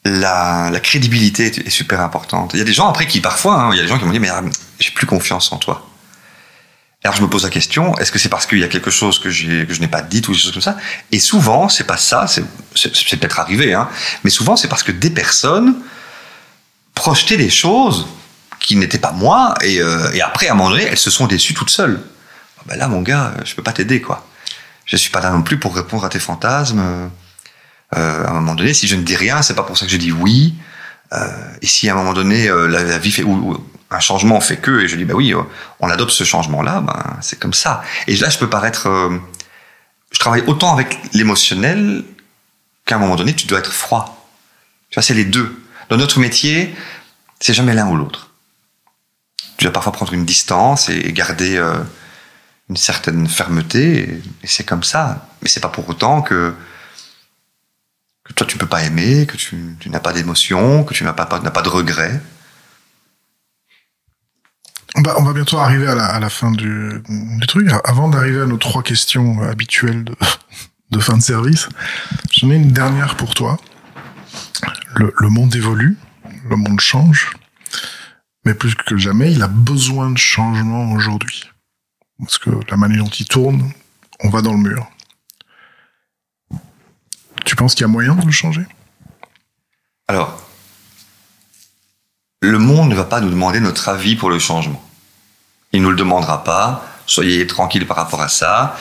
la, 0.07 0.79
crédibilité 0.81 1.47
est 1.47 1.69
super 1.69 2.01
importante. 2.01 2.51
Il 2.53 2.59
y 2.59 2.61
a 2.61 2.65
des 2.65 2.73
gens 2.73 2.87
après 2.87 3.07
qui, 3.07 3.21
parfois, 3.21 3.61
hein, 3.61 3.69
il 3.73 3.77
y 3.77 3.79
a 3.79 3.83
des 3.83 3.89
gens 3.89 3.97
qui 3.97 4.05
m'ont 4.05 4.11
dit, 4.11 4.19
mais 4.19 4.29
ah, 4.29 4.41
j'ai 4.79 4.91
plus 4.91 5.07
confiance 5.07 5.51
en 5.51 5.57
toi. 5.57 5.87
Alors 7.03 7.15
je 7.15 7.21
me 7.21 7.29
pose 7.29 7.43
la 7.43 7.49
question, 7.49 7.95
est-ce 7.99 8.11
que 8.11 8.19
c'est 8.19 8.27
parce 8.27 8.45
qu'il 8.45 8.57
y 8.59 8.63
a 8.63 8.67
quelque 8.67 8.91
chose 8.91 9.19
que, 9.19 9.29
je 9.29 9.79
n'ai 9.79 9.87
pas 9.87 10.01
dit 10.01 10.21
ou 10.27 10.31
des 10.31 10.37
choses 10.37 10.51
comme 10.51 10.61
ça? 10.61 10.77
Et 11.11 11.19
souvent, 11.19 11.69
c'est 11.69 11.85
pas 11.85 11.95
ça, 11.95 12.25
c'est 12.27 12.43
peut-être 13.19 13.39
arrivé, 13.39 13.73
hein, 13.73 13.87
mais 14.23 14.29
souvent 14.29 14.55
c'est 14.55 14.67
parce 14.67 14.83
que 14.83 14.91
des 14.91 15.11
personnes 15.11 15.75
projetaient 16.95 17.37
des 17.37 17.51
choses 17.51 18.07
qui 18.59 18.75
n'étaient 18.75 18.97
pas 18.97 19.11
moi, 19.11 19.53
et, 19.61 19.79
euh, 19.79 20.09
après, 20.25 20.47
à 20.47 20.53
un 20.53 20.55
moment 20.55 20.71
donné, 20.71 20.83
elles 20.83 20.97
se 20.97 21.11
sont 21.11 21.27
déçues 21.27 21.53
toutes 21.53 21.69
seules. 21.69 22.01
Ah 22.59 22.63
ben 22.65 22.75
là, 22.75 22.87
mon 22.87 23.01
gars, 23.01 23.35
je 23.45 23.53
peux 23.53 23.63
pas 23.63 23.71
t'aider, 23.71 24.01
quoi. 24.01 24.27
Je 24.85 24.97
suis 24.97 25.11
pas 25.11 25.21
là 25.21 25.29
non 25.29 25.43
plus 25.43 25.59
pour 25.59 25.75
répondre 25.75 26.03
à 26.03 26.09
tes 26.09 26.19
fantasmes. 26.19 27.09
Euh, 27.95 28.25
à 28.25 28.31
un 28.31 28.33
moment 28.33 28.55
donné, 28.55 28.73
si 28.73 28.87
je 28.87 28.95
ne 28.95 29.01
dis 29.01 29.15
rien, 29.15 29.41
c'est 29.41 29.55
pas 29.55 29.63
pour 29.63 29.77
ça 29.77 29.85
que 29.85 29.91
je 29.91 29.97
dis 29.97 30.11
oui. 30.11 30.55
Euh, 31.13 31.53
et 31.61 31.67
si 31.67 31.87
à 31.89 31.93
un 31.93 31.95
moment 31.95 32.13
donné 32.13 32.49
euh, 32.49 32.67
la, 32.67 32.97
vie 32.97 33.11
fait 33.11 33.23
ou, 33.23 33.63
un 33.89 33.99
changement 33.99 34.41
fait 34.41 34.57
que, 34.57 34.81
et 34.81 34.87
je 34.87 34.97
dis 34.97 35.05
bah 35.05 35.13
oui, 35.15 35.33
on 35.79 35.89
adopte 35.89 36.11
ce 36.11 36.25
changement-là, 36.25 36.81
ben 36.81 37.17
c'est 37.21 37.39
comme 37.39 37.53
ça. 37.53 37.81
Et 38.07 38.15
là, 38.17 38.29
je 38.29 38.37
peux 38.37 38.49
paraître, 38.49 38.89
je 40.11 40.19
travaille 40.19 40.43
autant 40.47 40.73
avec 40.73 40.99
l'émotionnel 41.13 42.03
qu'à 42.85 42.95
un 42.95 42.99
moment 42.99 43.15
donné, 43.15 43.33
tu 43.33 43.47
dois 43.47 43.59
être 43.59 43.71
froid. 43.71 44.29
Tu 44.89 44.95
vois, 44.95 45.03
c'est 45.03 45.13
les 45.13 45.23
deux. 45.23 45.57
Dans 45.89 45.95
notre 45.95 46.19
métier, 46.19 46.75
c'est 47.39 47.53
jamais 47.53 47.73
l'un 47.73 47.87
ou 47.87 47.95
l'autre. 47.95 48.31
Tu 49.55 49.63
dois 49.63 49.71
parfois 49.71 49.93
prendre 49.93 50.13
une 50.13 50.25
distance 50.25 50.89
et 50.89 51.13
garder 51.13 51.57
une 52.69 52.75
certaine 52.75 53.27
fermeté, 53.29 54.21
et, 54.43 54.47
c'est 54.47 54.65
comme 54.65 54.83
ça. 54.83 55.29
Mais 55.41 55.47
c'est 55.47 55.61
pas 55.61 55.69
pour 55.69 55.87
autant 55.87 56.21
que, 56.21 56.53
que 58.27 58.33
toi 58.33 58.45
tu 58.47 58.57
peux 58.57 58.67
pas 58.67 58.83
aimer, 58.83 59.25
que 59.25 59.37
tu, 59.37 59.75
tu 59.79 59.89
n'as 59.89 59.99
pas 59.99 60.13
d'émotion, 60.13 60.83
que 60.83 60.93
tu 60.93 61.03
n'as 61.03 61.13
pas, 61.13 61.25
pas 61.25 61.61
de 61.61 61.69
regret. 61.69 62.21
On 64.95 65.01
va, 65.01 65.19
on 65.19 65.23
va 65.23 65.33
bientôt 65.33 65.59
arriver 65.59 65.87
à 65.87 65.95
la, 65.95 66.05
à 66.05 66.19
la 66.19 66.29
fin 66.29 66.51
du, 66.51 67.03
du 67.07 67.47
truc. 67.47 67.69
Avant 67.83 68.09
d'arriver 68.09 68.41
à 68.41 68.45
nos 68.45 68.57
trois 68.57 68.83
questions 68.83 69.41
habituelles 69.43 70.03
de, 70.03 70.15
de 70.91 70.99
fin 70.99 71.17
de 71.17 71.21
service, 71.21 71.69
j'en 72.31 72.49
ai 72.49 72.55
une 72.55 72.71
dernière 72.71 73.15
pour 73.15 73.33
toi. 73.33 73.57
Le, 74.95 75.13
le 75.19 75.29
monde 75.29 75.55
évolue, 75.55 75.97
le 76.49 76.55
monde 76.55 76.79
change, 76.79 77.31
mais 78.45 78.53
plus 78.53 78.73
que 78.75 78.97
jamais, 78.97 79.31
il 79.31 79.43
a 79.43 79.47
besoin 79.47 80.09
de 80.09 80.17
changement 80.17 80.91
aujourd'hui. 80.93 81.49
Parce 82.19 82.37
que 82.39 82.49
la 82.69 82.77
manière 82.77 83.03
dont 83.03 83.09
il 83.09 83.27
tourne, 83.27 83.71
on 84.21 84.29
va 84.29 84.41
dans 84.41 84.53
le 84.53 84.59
mur. 84.59 84.89
Tu 87.45 87.55
penses 87.55 87.75
qu'il 87.75 87.81
y 87.81 87.85
a 87.85 87.87
moyen 87.87 88.15
de 88.15 88.25
le 88.25 88.31
changer? 88.31 88.63
Alors, 90.07 90.41
le 92.41 92.59
monde 92.59 92.89
ne 92.89 92.95
va 92.95 93.03
pas 93.03 93.19
nous 93.19 93.29
demander 93.29 93.59
notre 93.59 93.89
avis 93.89 94.15
pour 94.15 94.29
le 94.29 94.39
changement. 94.39 94.83
Il 95.73 95.81
nous 95.81 95.89
le 95.89 95.95
demandera 95.95 96.43
pas. 96.43 96.85
Soyez 97.05 97.47
tranquille 97.47 97.85
par 97.85 97.97
rapport 97.97 98.21
à 98.21 98.29
ça. 98.29 98.77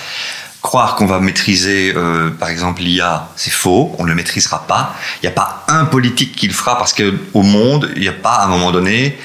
Croire 0.63 0.97
qu'on 0.97 1.07
va 1.07 1.21
maîtriser, 1.21 1.93
euh, 1.95 2.31
par 2.31 2.49
exemple, 2.49 2.83
l'IA, 2.83 3.29
c'est 3.37 3.53
faux. 3.53 3.95
On 3.99 4.05
ne 4.05 4.09
le 4.09 4.15
maîtrisera 4.15 4.67
pas. 4.67 4.95
Il 5.17 5.27
n'y 5.27 5.29
a 5.29 5.33
pas 5.33 5.65
un 5.69 5.85
politique 5.85 6.35
qui 6.35 6.49
le 6.49 6.53
fera 6.53 6.77
parce 6.77 6.93
que 6.93 7.19
au 7.35 7.43
monde, 7.43 7.91
il 7.95 8.03
n'y 8.03 8.09
a 8.09 8.13
pas 8.13 8.35
à 8.35 8.45
un 8.45 8.49
moment 8.49 8.73
donné 8.73 9.19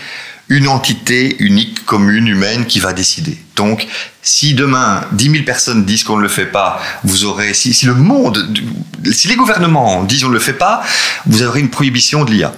une 0.52 0.68
entité 0.68 1.38
unique, 1.40 1.86
commune, 1.86 2.28
humaine 2.28 2.66
qui 2.66 2.82
va 2.82 2.92
décider. 2.92 3.38
Donc, 3.56 3.88
si 4.22 4.54
demain 4.54 5.08
10 5.14 5.32
000 5.32 5.44
personnes 5.46 5.86
disent 5.86 6.04
qu'on 6.04 6.18
ne 6.18 6.22
le 6.22 6.28
fait 6.28 6.46
pas, 6.46 6.82
vous 7.06 7.24
aurez, 7.24 7.54
si, 7.54 7.74
le 7.86 7.94
monde, 7.94 8.54
si 9.14 9.30
les 9.30 9.38
gouvernements 9.38 10.04
disent 10.04 10.26
on 10.26 10.28
ne 10.28 10.34
le 10.34 10.42
fait 10.42 10.52
pas, 10.52 10.84
vous 11.26 11.42
aurez 11.42 11.62
une 11.62 11.70
prohibition 11.70 12.26
de 12.26 12.32
l'IA. 12.32 12.54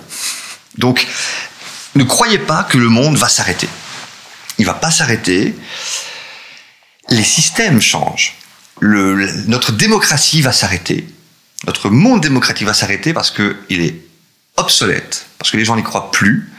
Donc, 0.80 1.06
ne 1.94 2.04
croyez 2.04 2.40
pas 2.40 2.64
que 2.64 2.80
le 2.80 2.90
monde 2.90 3.16
va 3.16 3.30
s'arrêter. 3.30 3.70
Il 4.58 4.66
va 4.66 4.74
pas 4.74 4.90
s'arrêter. 4.90 5.56
Les 7.10 7.24
systèmes 7.24 7.80
changent. 7.80 8.38
Notre 8.82 9.72
démocratie 9.72 10.42
va 10.42 10.52
s'arrêter. 10.52 11.08
Notre 11.68 11.92
monde 11.92 12.22
démocratique 12.22 12.66
va 12.66 12.74
s'arrêter 12.74 13.14
parce 13.14 13.30
que 13.30 13.56
il 13.70 13.82
est 13.82 14.02
obsolète, 14.58 15.26
parce 15.40 15.52
que 15.52 15.58
les 15.58 15.66
gens 15.66 15.76
n'y 15.76 15.84
croient 15.84 16.12
plus. 16.12 16.50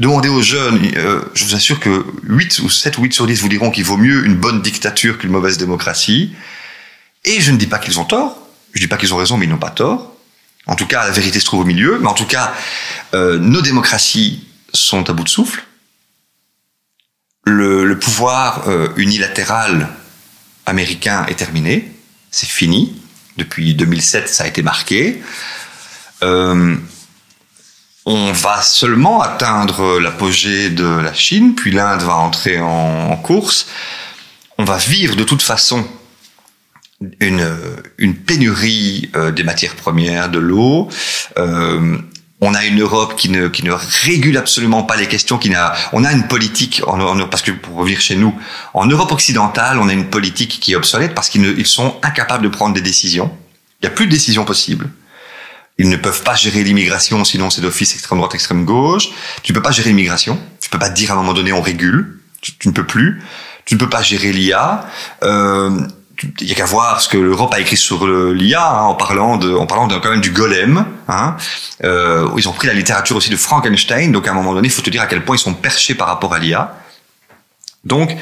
Demandez 0.00 0.28
aux 0.28 0.42
jeunes, 0.42 0.80
euh, 0.96 1.22
je 1.34 1.44
vous 1.44 1.54
assure 1.54 1.80
que 1.80 2.04
8 2.24 2.60
ou 2.60 2.70
7 2.70 2.98
ou 2.98 3.02
8 3.02 3.12
sur 3.12 3.26
10 3.26 3.40
vous 3.40 3.48
diront 3.48 3.70
qu'il 3.70 3.84
vaut 3.84 3.96
mieux 3.96 4.24
une 4.24 4.36
bonne 4.36 4.62
dictature 4.62 5.18
qu'une 5.18 5.30
mauvaise 5.30 5.56
démocratie. 5.56 6.34
Et 7.24 7.40
je 7.40 7.50
ne 7.50 7.56
dis 7.56 7.66
pas 7.66 7.78
qu'ils 7.78 7.98
ont 7.98 8.04
tort, 8.04 8.38
je 8.74 8.80
dis 8.80 8.88
pas 8.88 8.96
qu'ils 8.96 9.14
ont 9.14 9.16
raison, 9.16 9.36
mais 9.36 9.46
ils 9.46 9.50
n'ont 9.50 9.58
pas 9.58 9.70
tort. 9.70 10.16
En 10.66 10.76
tout 10.76 10.86
cas, 10.86 11.04
la 11.04 11.10
vérité 11.10 11.40
se 11.40 11.44
trouve 11.44 11.60
au 11.60 11.64
milieu, 11.64 11.98
mais 12.00 12.08
en 12.08 12.14
tout 12.14 12.26
cas, 12.26 12.54
euh, 13.14 13.38
nos 13.38 13.62
démocraties 13.62 14.46
sont 14.72 15.08
à 15.08 15.12
bout 15.12 15.24
de 15.24 15.28
souffle. 15.28 15.64
Le, 17.46 17.98
pouvoir 17.98 18.68
euh, 18.68 18.88
unilatéral 18.96 19.88
américain 20.66 21.26
est 21.26 21.34
terminé, 21.36 21.92
c'est 22.30 22.48
fini. 22.48 23.00
Depuis 23.36 23.74
2007, 23.74 24.28
ça 24.28 24.44
a 24.44 24.46
été 24.46 24.62
marqué. 24.62 25.22
On 28.06 28.32
va 28.32 28.60
seulement 28.60 29.22
atteindre 29.22 29.98
l'apogée 29.98 30.70
de 30.70 30.86
la 30.86 31.14
Chine, 31.14 31.54
puis 31.54 31.70
l'Inde 31.70 32.02
va 32.02 32.16
entrer 32.16 32.60
en, 32.60 33.16
course. 33.16 33.66
On 34.58 34.64
va 34.64 34.76
vivre 34.76 35.16
de 35.16 35.24
toute 35.24 35.42
façon 35.42 35.86
une, 37.20 37.48
une 37.98 38.14
pénurie 38.14 39.10
euh, 39.16 39.30
des 39.30 39.42
matières 39.42 39.74
premières, 39.74 40.28
de 40.28 40.38
l'eau. 40.38 40.88
Euh, 41.38 41.96
on 42.40 42.54
a 42.54 42.64
une 42.66 42.80
Europe 42.82 43.16
qui 43.16 43.30
ne, 43.30 43.48
qui 43.48 43.64
ne 43.64 43.72
régule 43.72 44.36
absolument 44.36 44.82
pas 44.82 44.96
les 44.96 45.06
questions, 45.06 45.38
qui 45.38 45.48
n'a, 45.48 45.72
on 45.94 46.04
a 46.04 46.12
une 46.12 46.26
politique, 46.28 46.82
en, 46.86 47.00
en, 47.00 47.26
parce 47.28 47.42
que 47.42 47.52
pour 47.52 47.76
revenir 47.76 48.00
chez 48.00 48.16
nous, 48.16 48.34
en 48.74 48.84
Europe 48.84 49.12
occidentale, 49.12 49.78
on 49.78 49.88
a 49.88 49.94
une 49.94 50.10
politique 50.10 50.60
qui 50.60 50.72
est 50.72 50.76
obsolète 50.76 51.14
parce 51.14 51.30
qu'ils 51.30 51.42
ils 51.58 51.66
sont 51.66 51.96
incapables 52.02 52.44
de 52.44 52.48
prendre 52.48 52.74
des 52.74 52.82
décisions. 52.82 53.30
Il 53.80 53.86
n'y 53.86 53.92
a 53.92 53.94
plus 53.94 54.06
de 54.06 54.10
décisions 54.10 54.44
possibles. 54.44 54.90
Ils 55.78 55.88
ne 55.88 55.96
peuvent 55.96 56.22
pas 56.22 56.36
gérer 56.36 56.62
l'immigration, 56.62 57.24
sinon 57.24 57.50
c'est 57.50 57.60
d'office 57.60 57.94
extrême 57.94 58.18
droite, 58.18 58.34
extrême 58.34 58.64
gauche. 58.64 59.08
Tu 59.42 59.52
ne 59.52 59.56
peux 59.56 59.62
pas 59.62 59.72
gérer 59.72 59.90
l'immigration. 59.90 60.38
Tu 60.60 60.70
peux 60.70 60.78
pas 60.78 60.88
dire 60.88 61.10
à 61.10 61.14
un 61.14 61.16
moment 61.16 61.34
donné 61.34 61.52
on 61.52 61.60
régule. 61.60 62.20
Tu, 62.40 62.68
ne 62.68 62.72
peux 62.72 62.86
plus. 62.86 63.22
Tu 63.64 63.74
ne 63.74 63.80
peux 63.80 63.88
pas 63.88 64.02
gérer 64.02 64.32
l'IA. 64.32 64.86
Euh, 65.22 65.80
il 66.40 66.46
y 66.46 66.52
a 66.52 66.54
qu'à 66.54 66.64
voir 66.64 67.00
ce 67.00 67.08
que 67.08 67.16
l'Europe 67.16 67.52
a 67.54 67.60
écrit 67.60 67.76
sur 67.76 68.06
l'IA 68.06 68.64
hein, 68.64 68.82
en 68.82 68.94
parlant 68.94 69.36
de, 69.36 69.52
en 69.52 69.66
parlant 69.66 69.88
quand 69.88 70.10
même 70.10 70.20
du 70.20 70.30
golem. 70.30 70.86
Hein, 71.08 71.36
euh, 71.82 72.28
ils 72.36 72.48
ont 72.48 72.52
pris 72.52 72.68
la 72.68 72.74
littérature 72.74 73.16
aussi 73.16 73.30
de 73.30 73.36
Frankenstein. 73.36 74.12
Donc 74.12 74.28
à 74.28 74.30
un 74.30 74.34
moment 74.34 74.54
donné, 74.54 74.68
il 74.68 74.70
faut 74.70 74.82
te 74.82 74.90
dire 74.90 75.02
à 75.02 75.06
quel 75.06 75.24
point 75.24 75.36
ils 75.36 75.40
sont 75.40 75.54
perchés 75.54 75.94
par 75.94 76.06
rapport 76.06 76.34
à 76.34 76.38
l'IA. 76.38 76.76
Donc 77.84 78.14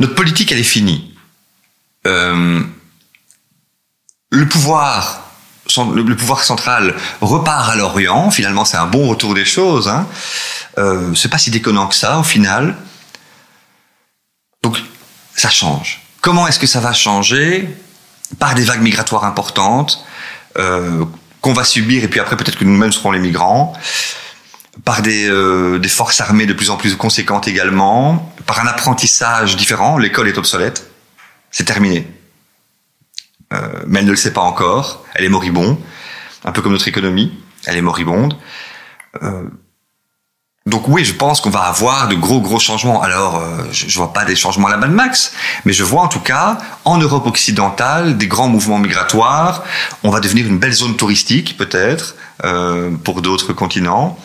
notre 0.00 0.14
politique, 0.14 0.52
elle 0.52 0.58
est 0.58 0.64
finie. 0.64 1.14
Euh, 2.06 2.60
le 4.30 4.48
pouvoir 4.48 5.23
le, 5.94 6.16
pouvoir 6.16 6.44
central 6.44 6.94
repart 7.20 7.70
à 7.70 7.76
l'Orient. 7.76 8.30
Finalement, 8.30 8.64
c'est 8.64 8.76
un 8.76 8.86
bon 8.86 9.08
retour 9.08 9.34
des 9.34 9.44
choses. 9.44 9.88
Hein. 9.88 10.06
Euh, 10.78 11.14
c'est 11.14 11.28
pas 11.28 11.38
si 11.38 11.50
déconnant 11.50 11.86
que 11.86 11.94
ça, 11.94 12.18
au 12.18 12.22
final. 12.22 12.76
Donc, 14.62 14.78
ça 15.34 15.50
change. 15.50 16.02
Comment 16.20 16.46
est-ce 16.46 16.58
que 16.58 16.66
ça 16.66 16.80
va 16.80 16.92
changer? 16.92 17.68
Par 18.38 18.54
des 18.54 18.64
vagues 18.64 18.82
migratoires 18.82 19.24
importantes 19.24 20.04
euh, 20.58 21.04
qu'on 21.40 21.52
va 21.52 21.64
subir, 21.64 22.02
et 22.02 22.08
puis 22.08 22.20
après 22.20 22.36
peut-être 22.36 22.58
que 22.58 22.64
nous-mêmes 22.64 22.92
serons 22.92 23.12
les 23.12 23.18
migrants. 23.18 23.74
Par 24.84 25.02
euh, 25.06 25.78
des 25.78 25.88
forces 25.88 26.20
armées 26.20 26.46
de 26.46 26.52
plus 26.52 26.70
en 26.70 26.76
plus 26.76 26.96
conséquentes 26.96 27.46
également. 27.48 28.32
Par 28.46 28.60
un 28.60 28.66
apprentissage 28.66 29.56
différent. 29.56 29.98
L'école 29.98 30.28
est 30.28 30.38
obsolète. 30.38 30.90
C'est 31.50 31.64
terminé. 31.64 32.08
Euh, 33.54 33.82
mais 33.86 34.00
elle 34.00 34.06
ne 34.06 34.10
le 34.10 34.16
sait 34.16 34.32
pas 34.32 34.40
encore. 34.40 35.04
Elle 35.14 35.24
est 35.24 35.28
moribonde, 35.28 35.78
un 36.44 36.52
peu 36.52 36.62
comme 36.62 36.72
notre 36.72 36.88
économie. 36.88 37.32
Elle 37.66 37.76
est 37.76 37.82
moribonde. 37.82 38.36
Euh, 39.22 39.44
donc 40.66 40.88
oui, 40.88 41.04
je 41.04 41.12
pense 41.12 41.40
qu'on 41.42 41.50
va 41.50 41.60
avoir 41.60 42.08
de 42.08 42.14
gros 42.14 42.40
gros 42.40 42.58
changements. 42.58 43.02
Alors, 43.02 43.36
euh, 43.36 43.64
je, 43.70 43.86
je 43.88 43.98
vois 43.98 44.12
pas 44.12 44.24
des 44.24 44.34
changements 44.34 44.68
à 44.68 44.70
la 44.70 44.76
Mad 44.78 44.90
Max, 44.90 45.34
mais 45.64 45.72
je 45.72 45.84
vois 45.84 46.02
en 46.02 46.08
tout 46.08 46.20
cas 46.20 46.58
en 46.84 46.98
Europe 46.98 47.26
occidentale 47.26 48.16
des 48.16 48.26
grands 48.26 48.48
mouvements 48.48 48.78
migratoires. 48.78 49.62
On 50.02 50.10
va 50.10 50.20
devenir 50.20 50.46
une 50.46 50.58
belle 50.58 50.72
zone 50.72 50.96
touristique 50.96 51.56
peut-être 51.56 52.16
pour 53.04 53.22
d'autres 53.22 53.52
continents. 53.52 54.18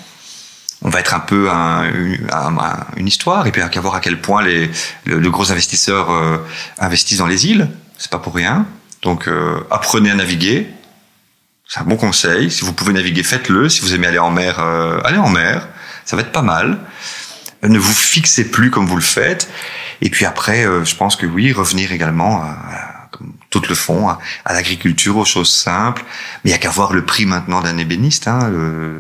On 0.82 0.90
va 0.90 1.02
être 1.02 1.14
un 1.14 1.20
peu 1.20 1.52
un, 1.52 1.84
une, 1.94 2.28
un, 2.32 2.56
une, 2.96 3.08
histoire 3.08 3.46
et 3.46 3.52
puis 3.52 3.62
à 3.62 3.82
voir 3.82 3.96
à 3.96 4.00
quel 4.00 4.20
point 4.20 4.42
les, 4.42 4.72
le, 5.04 5.20
le 5.20 5.30
gros 5.30 5.52
investisseurs 5.52 6.10
investissent 6.80 7.18
dans 7.20 7.28
les 7.28 7.48
îles. 7.48 7.70
C'est 7.98 8.10
pas 8.10 8.18
pour 8.18 8.34
rien. 8.34 8.66
Donc 9.02 9.28
euh, 9.28 9.60
apprenez 9.72 10.12
à 10.12 10.16
naviguer. 10.16 10.68
C'est 11.68 11.80
un 11.82 11.84
bon 11.84 11.98
conseil. 11.98 12.50
Si 12.50 12.66
vous 12.66 12.74
pouvez 12.74 12.94
naviguer, 12.94 13.24
faites-le. 13.24 13.70
Si 13.70 13.82
vous 13.82 13.94
aimez 13.94 14.08
aller 14.08 14.20
en 14.20 14.32
mer, 14.32 14.60
euh, 14.60 15.00
allez 15.04 15.18
en 15.18 15.30
mer. 15.30 15.68
Ça 16.04 16.16
va 16.16 16.24
être 16.24 16.32
pas 16.32 16.42
mal. 16.42 16.80
Ne 17.62 17.78
vous 17.78 17.94
fixez 17.94 18.50
plus 18.50 18.72
comme 18.72 18.88
vous 18.88 18.96
le 18.96 19.02
faites. 19.02 19.50
Et 20.02 20.10
puis 20.10 20.26
après, 20.26 20.66
euh, 20.66 20.84
je 20.84 20.96
pense 20.96 21.16
que 21.16 21.26
oui, 21.26 21.52
revenir 21.52 21.92
également, 21.92 22.42
à, 22.42 23.10
comme 23.12 23.34
tout 23.50 23.62
le 23.68 23.76
fond, 23.76 24.10
à, 24.10 24.20
à 24.46 24.54
l'agriculture, 24.54 25.18
aux 25.18 25.26
choses 25.26 25.54
simples. 25.54 26.04
Mais 26.44 26.52
il 26.52 26.54
y 26.54 26.56
a 26.56 26.58
qu'à 26.58 26.70
voir 26.70 26.94
le 26.94 27.06
prix 27.06 27.26
maintenant 27.26 27.62
d'un 27.62 27.78
ébéniste, 27.78 28.28
hein, 28.28 28.52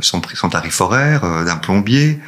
son 0.01 0.21
prix, 0.21 0.35
son 0.35 0.49
tarif 0.49 0.79
horaire, 0.81 1.23
euh, 1.23 1.45
d'un 1.45 1.57
plombier. 1.57 2.19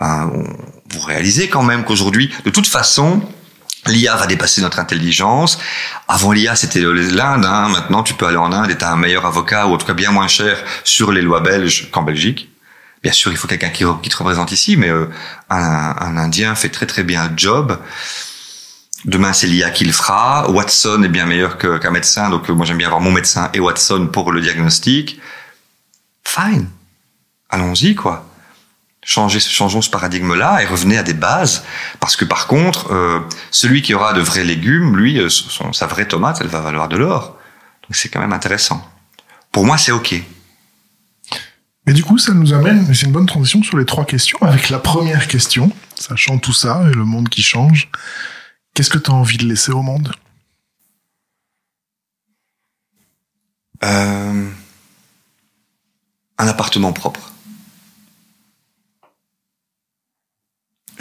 Vous 0.00 1.00
réalisez 1.00 1.48
quand 1.48 1.62
même 1.62 1.84
qu'aujourd'hui, 1.84 2.32
de 2.44 2.50
toute 2.50 2.66
façon, 2.66 3.22
L'IA 3.86 4.14
va 4.14 4.26
dépasser 4.26 4.60
notre 4.60 4.78
intelligence. 4.78 5.58
Avant 6.06 6.30
l'IA, 6.30 6.54
c'était 6.54 6.80
l'Inde. 6.80 7.44
Hein. 7.44 7.68
Maintenant, 7.68 8.02
tu 8.02 8.14
peux 8.14 8.26
aller 8.26 8.36
en 8.36 8.52
Inde 8.52 8.70
et 8.70 8.78
tu 8.78 8.84
as 8.84 8.92
un 8.92 8.96
meilleur 8.96 9.26
avocat, 9.26 9.66
ou 9.66 9.74
en 9.74 9.78
tout 9.78 9.86
cas 9.86 9.94
bien 9.94 10.12
moins 10.12 10.28
cher, 10.28 10.62
sur 10.84 11.10
les 11.10 11.22
lois 11.22 11.40
belges 11.40 11.90
qu'en 11.90 12.02
Belgique. 12.02 12.48
Bien 13.02 13.12
sûr, 13.12 13.32
il 13.32 13.36
faut 13.36 13.48
quelqu'un 13.48 13.70
qui, 13.70 13.84
te 13.84 14.16
représente 14.16 14.52
ici, 14.52 14.76
mais 14.76 14.88
euh, 14.88 15.10
un, 15.50 15.96
un, 15.98 16.16
Indien 16.16 16.54
fait 16.54 16.68
très 16.68 16.86
très 16.86 17.02
bien 17.02 17.28
le 17.28 17.32
job. 17.36 17.76
Demain, 19.04 19.32
c'est 19.32 19.48
l'IA 19.48 19.70
qui 19.70 19.84
le 19.84 19.92
fera. 19.92 20.48
Watson 20.48 21.02
est 21.02 21.08
bien 21.08 21.26
meilleur 21.26 21.58
qu'un 21.58 21.90
médecin, 21.90 22.30
donc 22.30 22.48
moi 22.50 22.64
j'aime 22.64 22.78
bien 22.78 22.86
avoir 22.86 23.00
mon 23.00 23.10
médecin 23.10 23.50
et 23.52 23.58
Watson 23.58 24.06
pour 24.12 24.30
le 24.30 24.40
diagnostic. 24.40 25.20
Fine, 26.22 26.68
allons-y 27.50 27.96
quoi. 27.96 28.31
Changez, 29.04 29.40
changeons 29.40 29.82
ce 29.82 29.90
paradigme-là 29.90 30.62
et 30.62 30.66
revenez 30.66 30.96
à 30.96 31.02
des 31.02 31.12
bases, 31.14 31.64
parce 31.98 32.14
que 32.14 32.24
par 32.24 32.46
contre, 32.46 32.92
euh, 32.92 33.20
celui 33.50 33.82
qui 33.82 33.94
aura 33.94 34.12
de 34.12 34.20
vrais 34.20 34.44
légumes, 34.44 34.96
lui, 34.96 35.18
euh, 35.18 35.28
son, 35.28 35.72
sa 35.72 35.88
vraie 35.88 36.06
tomate, 36.06 36.38
elle 36.40 36.46
va 36.46 36.60
valoir 36.60 36.88
de 36.88 36.96
l'or. 36.96 37.36
Donc 37.82 37.96
c'est 37.96 38.08
quand 38.08 38.20
même 38.20 38.32
intéressant. 38.32 38.88
Pour 39.50 39.66
moi, 39.66 39.76
c'est 39.76 39.90
ok. 39.90 40.12
Et 41.88 41.92
du 41.92 42.04
coup, 42.04 42.16
ça 42.16 42.32
nous 42.32 42.52
amène, 42.52 42.94
c'est 42.94 43.06
une 43.06 43.12
bonne 43.12 43.26
transition 43.26 43.60
sur 43.64 43.76
les 43.76 43.84
trois 43.84 44.04
questions, 44.04 44.38
avec 44.42 44.70
la 44.70 44.78
première 44.78 45.26
question, 45.26 45.72
sachant 45.96 46.38
tout 46.38 46.52
ça 46.52 46.80
et 46.88 46.94
le 46.94 47.04
monde 47.04 47.28
qui 47.28 47.42
change. 47.42 47.90
Qu'est-ce 48.72 48.88
que 48.88 48.98
tu 48.98 49.10
as 49.10 49.14
envie 49.14 49.36
de 49.36 49.46
laisser 49.46 49.72
au 49.72 49.82
monde? 49.82 50.14
Euh, 53.82 54.48
Un 56.38 56.46
appartement 56.46 56.92
propre. 56.92 57.31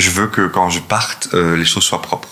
Je 0.02 0.10
veux 0.10 0.28
que 0.28 0.47
quand 0.47 0.72
je 0.72 0.80
parte, 0.80 1.30
euh, 1.36 1.56
les 1.56 1.64
choses 1.64 1.84
soient 1.84 2.02
propres. 2.02 2.30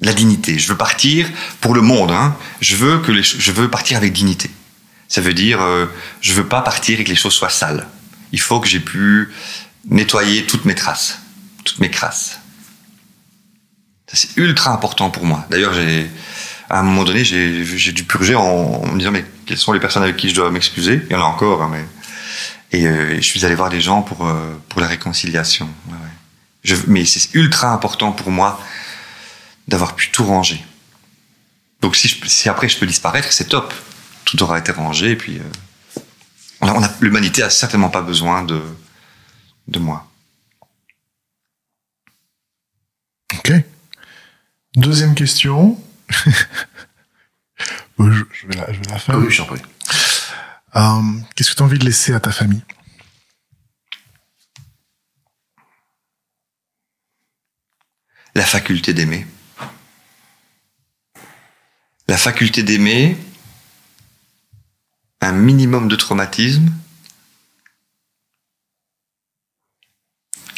La 0.00 0.12
dignité. 0.12 0.58
Je 0.58 0.68
veux 0.68 0.78
partir 0.78 1.28
pour 1.60 1.74
le 1.74 1.82
monde. 1.82 2.12
Hein. 2.12 2.36
Je 2.60 2.76
veux 2.76 2.98
que 3.00 3.20
je 3.20 3.52
veux 3.52 3.68
partir 3.68 3.96
avec 3.96 4.12
dignité. 4.12 4.48
Ça 5.08 5.20
veut 5.20 5.34
dire, 5.34 5.60
euh, 5.60 5.86
je 6.20 6.32
veux 6.32 6.46
pas 6.46 6.62
partir 6.62 7.00
et 7.00 7.04
que 7.04 7.10
les 7.10 7.16
choses 7.16 7.34
soient 7.34 7.50
sales. 7.50 7.88
Il 8.30 8.40
faut 8.40 8.60
que 8.60 8.68
j'ai 8.68 8.78
pu 8.78 9.30
nettoyer 9.86 10.46
toutes 10.46 10.66
mes 10.66 10.76
traces, 10.76 11.18
toutes 11.64 11.80
mes 11.80 11.90
crasses. 11.90 12.38
C'est 14.12 14.36
ultra 14.36 14.72
important 14.72 15.10
pour 15.10 15.24
moi. 15.24 15.46
D'ailleurs, 15.50 15.74
à 16.68 16.78
un 16.78 16.82
moment 16.84 17.02
donné, 17.02 17.24
j'ai, 17.24 17.92
dû 17.92 18.04
purger 18.04 18.36
en, 18.36 18.86
me 18.86 18.98
disant, 18.98 19.10
mais 19.10 19.24
quelles 19.46 19.58
sont 19.58 19.72
les 19.72 19.80
personnes 19.80 20.04
avec 20.04 20.16
qui 20.16 20.28
je 20.28 20.34
dois 20.36 20.50
m'excuser? 20.52 21.02
Il 21.10 21.12
y 21.12 21.16
en 21.16 21.22
a 21.22 21.24
encore, 21.24 21.62
hein, 21.62 21.70
mais. 21.72 21.84
Et 22.72 22.86
euh, 22.86 23.16
je 23.16 23.20
suis 23.20 23.44
allé 23.44 23.56
voir 23.56 23.68
des 23.68 23.80
gens 23.80 24.02
pour, 24.02 24.26
euh, 24.26 24.54
la 24.76 24.86
réconciliation. 24.86 25.68
Je, 26.62 26.76
mais 26.86 27.04
c'est 27.04 27.34
ultra 27.34 27.72
important 27.72 28.12
pour 28.12 28.30
moi 28.30 28.60
d'avoir 29.68 29.94
pu 29.94 30.10
tout 30.10 30.24
ranger. 30.24 30.62
Donc 31.80 31.96
si, 31.96 32.08
je, 32.08 32.26
si 32.26 32.48
après 32.48 32.68
je 32.68 32.78
peux 32.78 32.86
disparaître, 32.86 33.32
c'est 33.32 33.48
top. 33.48 33.72
Tout 34.24 34.42
aura 34.42 34.58
été 34.58 34.72
rangé 34.72 35.12
et 35.12 35.16
puis 35.16 35.38
euh, 35.38 36.00
on 36.60 36.68
a, 36.68 36.72
on 36.74 36.82
a, 36.82 36.90
l'humanité 37.00 37.42
a 37.42 37.50
certainement 37.50 37.88
pas 37.88 38.02
besoin 38.02 38.42
de 38.42 38.60
de 39.68 39.78
moi. 39.78 40.10
Ok. 43.38 43.52
Deuxième 44.76 45.14
question. 45.14 45.80
je, 47.98 48.24
je, 48.32 48.46
vais 48.46 48.54
la, 48.54 48.72
je 48.72 48.78
vais 48.78 48.90
la 48.90 48.98
faire. 48.98 49.18
Oui, 49.18 49.30
j'en 49.30 49.46
prie. 49.46 49.62
Euh, 50.76 51.00
qu'est-ce 51.34 51.50
que 51.50 51.56
tu 51.56 51.62
as 51.62 51.66
envie 51.66 51.78
de 51.78 51.84
laisser 51.84 52.12
à 52.12 52.20
ta 52.20 52.32
famille? 52.32 52.62
La 58.34 58.44
faculté 58.44 58.94
d'aimer. 58.94 59.26
La 62.08 62.16
faculté 62.16 62.62
d'aimer, 62.62 63.16
un 65.20 65.32
minimum 65.32 65.88
de 65.88 65.96
traumatisme, 65.96 66.72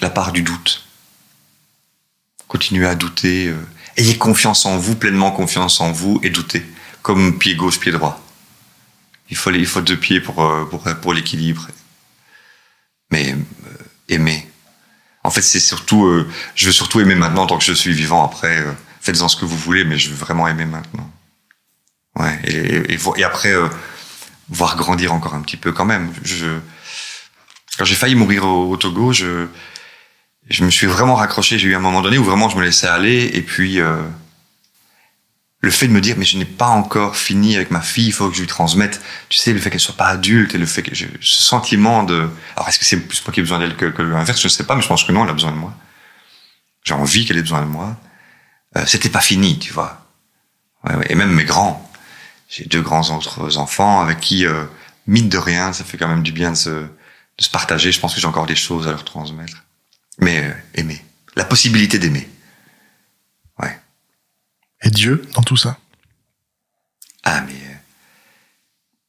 la 0.00 0.10
part 0.10 0.32
du 0.32 0.42
doute. 0.42 0.86
Continuez 2.48 2.86
à 2.86 2.94
douter. 2.94 3.48
Euh, 3.48 3.56
ayez 3.96 4.18
confiance 4.18 4.66
en 4.66 4.76
vous, 4.76 4.96
pleinement 4.96 5.30
confiance 5.30 5.80
en 5.80 5.92
vous 5.92 6.20
et 6.22 6.30
doutez. 6.30 6.64
Comme 7.00 7.38
pied 7.38 7.54
gauche, 7.54 7.80
pied 7.80 7.92
droit. 7.92 8.22
Il 9.30 9.36
faut, 9.36 9.50
il 9.50 9.84
deux 9.84 9.96
pieds 9.96 10.20
pour, 10.20 10.44
euh, 10.44 11.14
l'équilibre. 11.14 11.68
Mais 13.10 13.32
euh, 13.32 13.84
aimer. 14.08 14.46
En 15.24 15.30
fait, 15.30 15.42
c'est 15.42 15.60
surtout, 15.60 16.06
euh, 16.06 16.28
je 16.54 16.66
veux 16.66 16.72
surtout 16.72 17.00
aimer 17.00 17.14
maintenant 17.14 17.46
tant 17.46 17.58
que 17.58 17.64
je 17.64 17.72
suis 17.72 17.92
vivant. 17.92 18.24
Après, 18.24 18.58
euh, 18.58 18.72
faites-en 19.00 19.28
ce 19.28 19.36
que 19.36 19.44
vous 19.44 19.56
voulez, 19.56 19.84
mais 19.84 19.98
je 19.98 20.10
veux 20.10 20.16
vraiment 20.16 20.48
aimer 20.48 20.64
maintenant. 20.66 21.10
Ouais. 22.18 22.38
Et, 22.44 22.94
et, 22.94 22.98
et 23.16 23.24
après, 23.24 23.52
euh, 23.52 23.68
voir 24.48 24.76
grandir 24.76 25.12
encore 25.12 25.34
un 25.34 25.40
petit 25.42 25.56
peu 25.56 25.72
quand 25.72 25.84
même. 25.84 26.12
Je, 26.22 26.58
quand 27.78 27.84
j'ai 27.84 27.94
failli 27.94 28.14
mourir 28.14 28.44
au, 28.44 28.76
Togo, 28.76 29.12
je, 29.12 29.46
je 30.50 30.64
me 30.64 30.70
suis 30.70 30.86
vraiment 30.86 31.14
raccroché. 31.14 31.58
J'ai 31.58 31.68
eu 31.68 31.74
un 31.74 31.80
moment 31.80 32.02
donné 32.02 32.18
où 32.18 32.24
vraiment 32.24 32.48
je 32.48 32.56
me 32.56 32.62
laissais 32.62 32.88
aller, 32.88 33.30
et 33.34 33.42
puis 33.42 33.80
euh, 33.80 34.02
le 35.62 35.70
fait 35.70 35.86
de 35.86 35.92
me 35.92 36.00
dire 36.00 36.16
mais 36.18 36.24
je 36.24 36.36
n'ai 36.36 36.44
pas 36.44 36.68
encore 36.68 37.16
fini 37.16 37.56
avec 37.56 37.70
ma 37.70 37.80
fille, 37.80 38.08
il 38.08 38.12
faut 38.12 38.28
que 38.28 38.34
je 38.34 38.40
lui 38.40 38.48
transmette, 38.48 39.00
tu 39.28 39.38
sais, 39.38 39.52
le 39.52 39.60
fait 39.60 39.70
qu'elle 39.70 39.80
soit 39.80 39.96
pas 39.96 40.08
adulte 40.08 40.54
et 40.54 40.58
le 40.58 40.66
fait 40.66 40.82
que 40.82 40.94
je, 40.94 41.06
ce 41.20 41.42
sentiment 41.42 42.02
de, 42.02 42.28
alors 42.56 42.68
est-ce 42.68 42.78
que 42.78 42.84
c'est 42.84 43.00
plus 43.00 43.24
moi 43.24 43.32
qui 43.32 43.40
ai 43.40 43.42
besoin 43.42 43.58
d'elle 43.58 43.76
que, 43.76 43.86
que 43.86 44.02
l'inverse, 44.02 44.40
je 44.40 44.46
ne 44.46 44.50
sais 44.50 44.64
pas, 44.64 44.74
mais 44.74 44.82
je 44.82 44.88
pense 44.88 45.04
que 45.04 45.12
non, 45.12 45.24
elle 45.24 45.30
a 45.30 45.34
besoin 45.34 45.52
de 45.52 45.56
moi. 45.56 45.72
J'ai 46.84 46.94
envie 46.94 47.24
qu'elle 47.24 47.38
ait 47.38 47.42
besoin 47.42 47.62
de 47.62 47.66
moi. 47.66 47.96
Euh, 48.76 48.84
C'était 48.86 49.08
pas 49.08 49.20
fini, 49.20 49.58
tu 49.58 49.72
vois. 49.72 50.04
Ouais, 50.84 50.96
ouais. 50.96 51.06
Et 51.10 51.14
même 51.14 51.30
mes 51.32 51.44
grands, 51.44 51.88
j'ai 52.48 52.64
deux 52.64 52.82
grands 52.82 53.16
autres 53.16 53.56
enfants 53.58 54.00
avec 54.00 54.18
qui, 54.18 54.46
euh, 54.46 54.64
mine 55.06 55.28
de 55.28 55.38
rien, 55.38 55.72
ça 55.72 55.84
fait 55.84 55.96
quand 55.96 56.08
même 56.08 56.22
du 56.22 56.32
bien 56.32 56.50
de 56.50 56.56
se, 56.56 56.70
de 56.70 56.88
se 57.38 57.50
partager. 57.50 57.92
Je 57.92 58.00
pense 58.00 58.14
que 58.14 58.20
j'ai 58.20 58.26
encore 58.26 58.46
des 58.46 58.56
choses 58.56 58.88
à 58.88 58.90
leur 58.90 59.04
transmettre. 59.04 59.64
Mais 60.18 60.44
euh, 60.44 60.52
aimer, 60.74 61.04
la 61.36 61.44
possibilité 61.44 61.98
d'aimer. 61.98 62.28
Et 64.82 64.90
Dieu 64.90 65.22
dans 65.34 65.42
tout 65.42 65.56
ça 65.56 65.78
Ah, 67.22 67.40
mais 67.42 67.54
euh, 67.54 67.74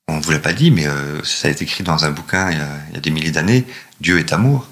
on 0.08 0.18
ne 0.18 0.22
vous 0.22 0.32
l'a 0.32 0.40
pas 0.40 0.54
dit, 0.54 0.72
mais 0.72 0.86
euh, 0.86 1.24
ça 1.24 1.48
a 1.48 1.52
été 1.52 1.64
écrit 1.64 1.84
dans 1.84 2.06
un 2.06 2.12
bouquin 2.12 2.52
il 2.52 2.58
y 2.58 2.62
a, 2.62 2.80
il 2.90 2.94
y 2.96 2.98
a 2.98 3.02
des 3.02 3.10
milliers 3.12 3.32
d'années. 3.32 3.66
Dieu 4.00 4.20
est 4.20 4.34
amour. 4.34 4.68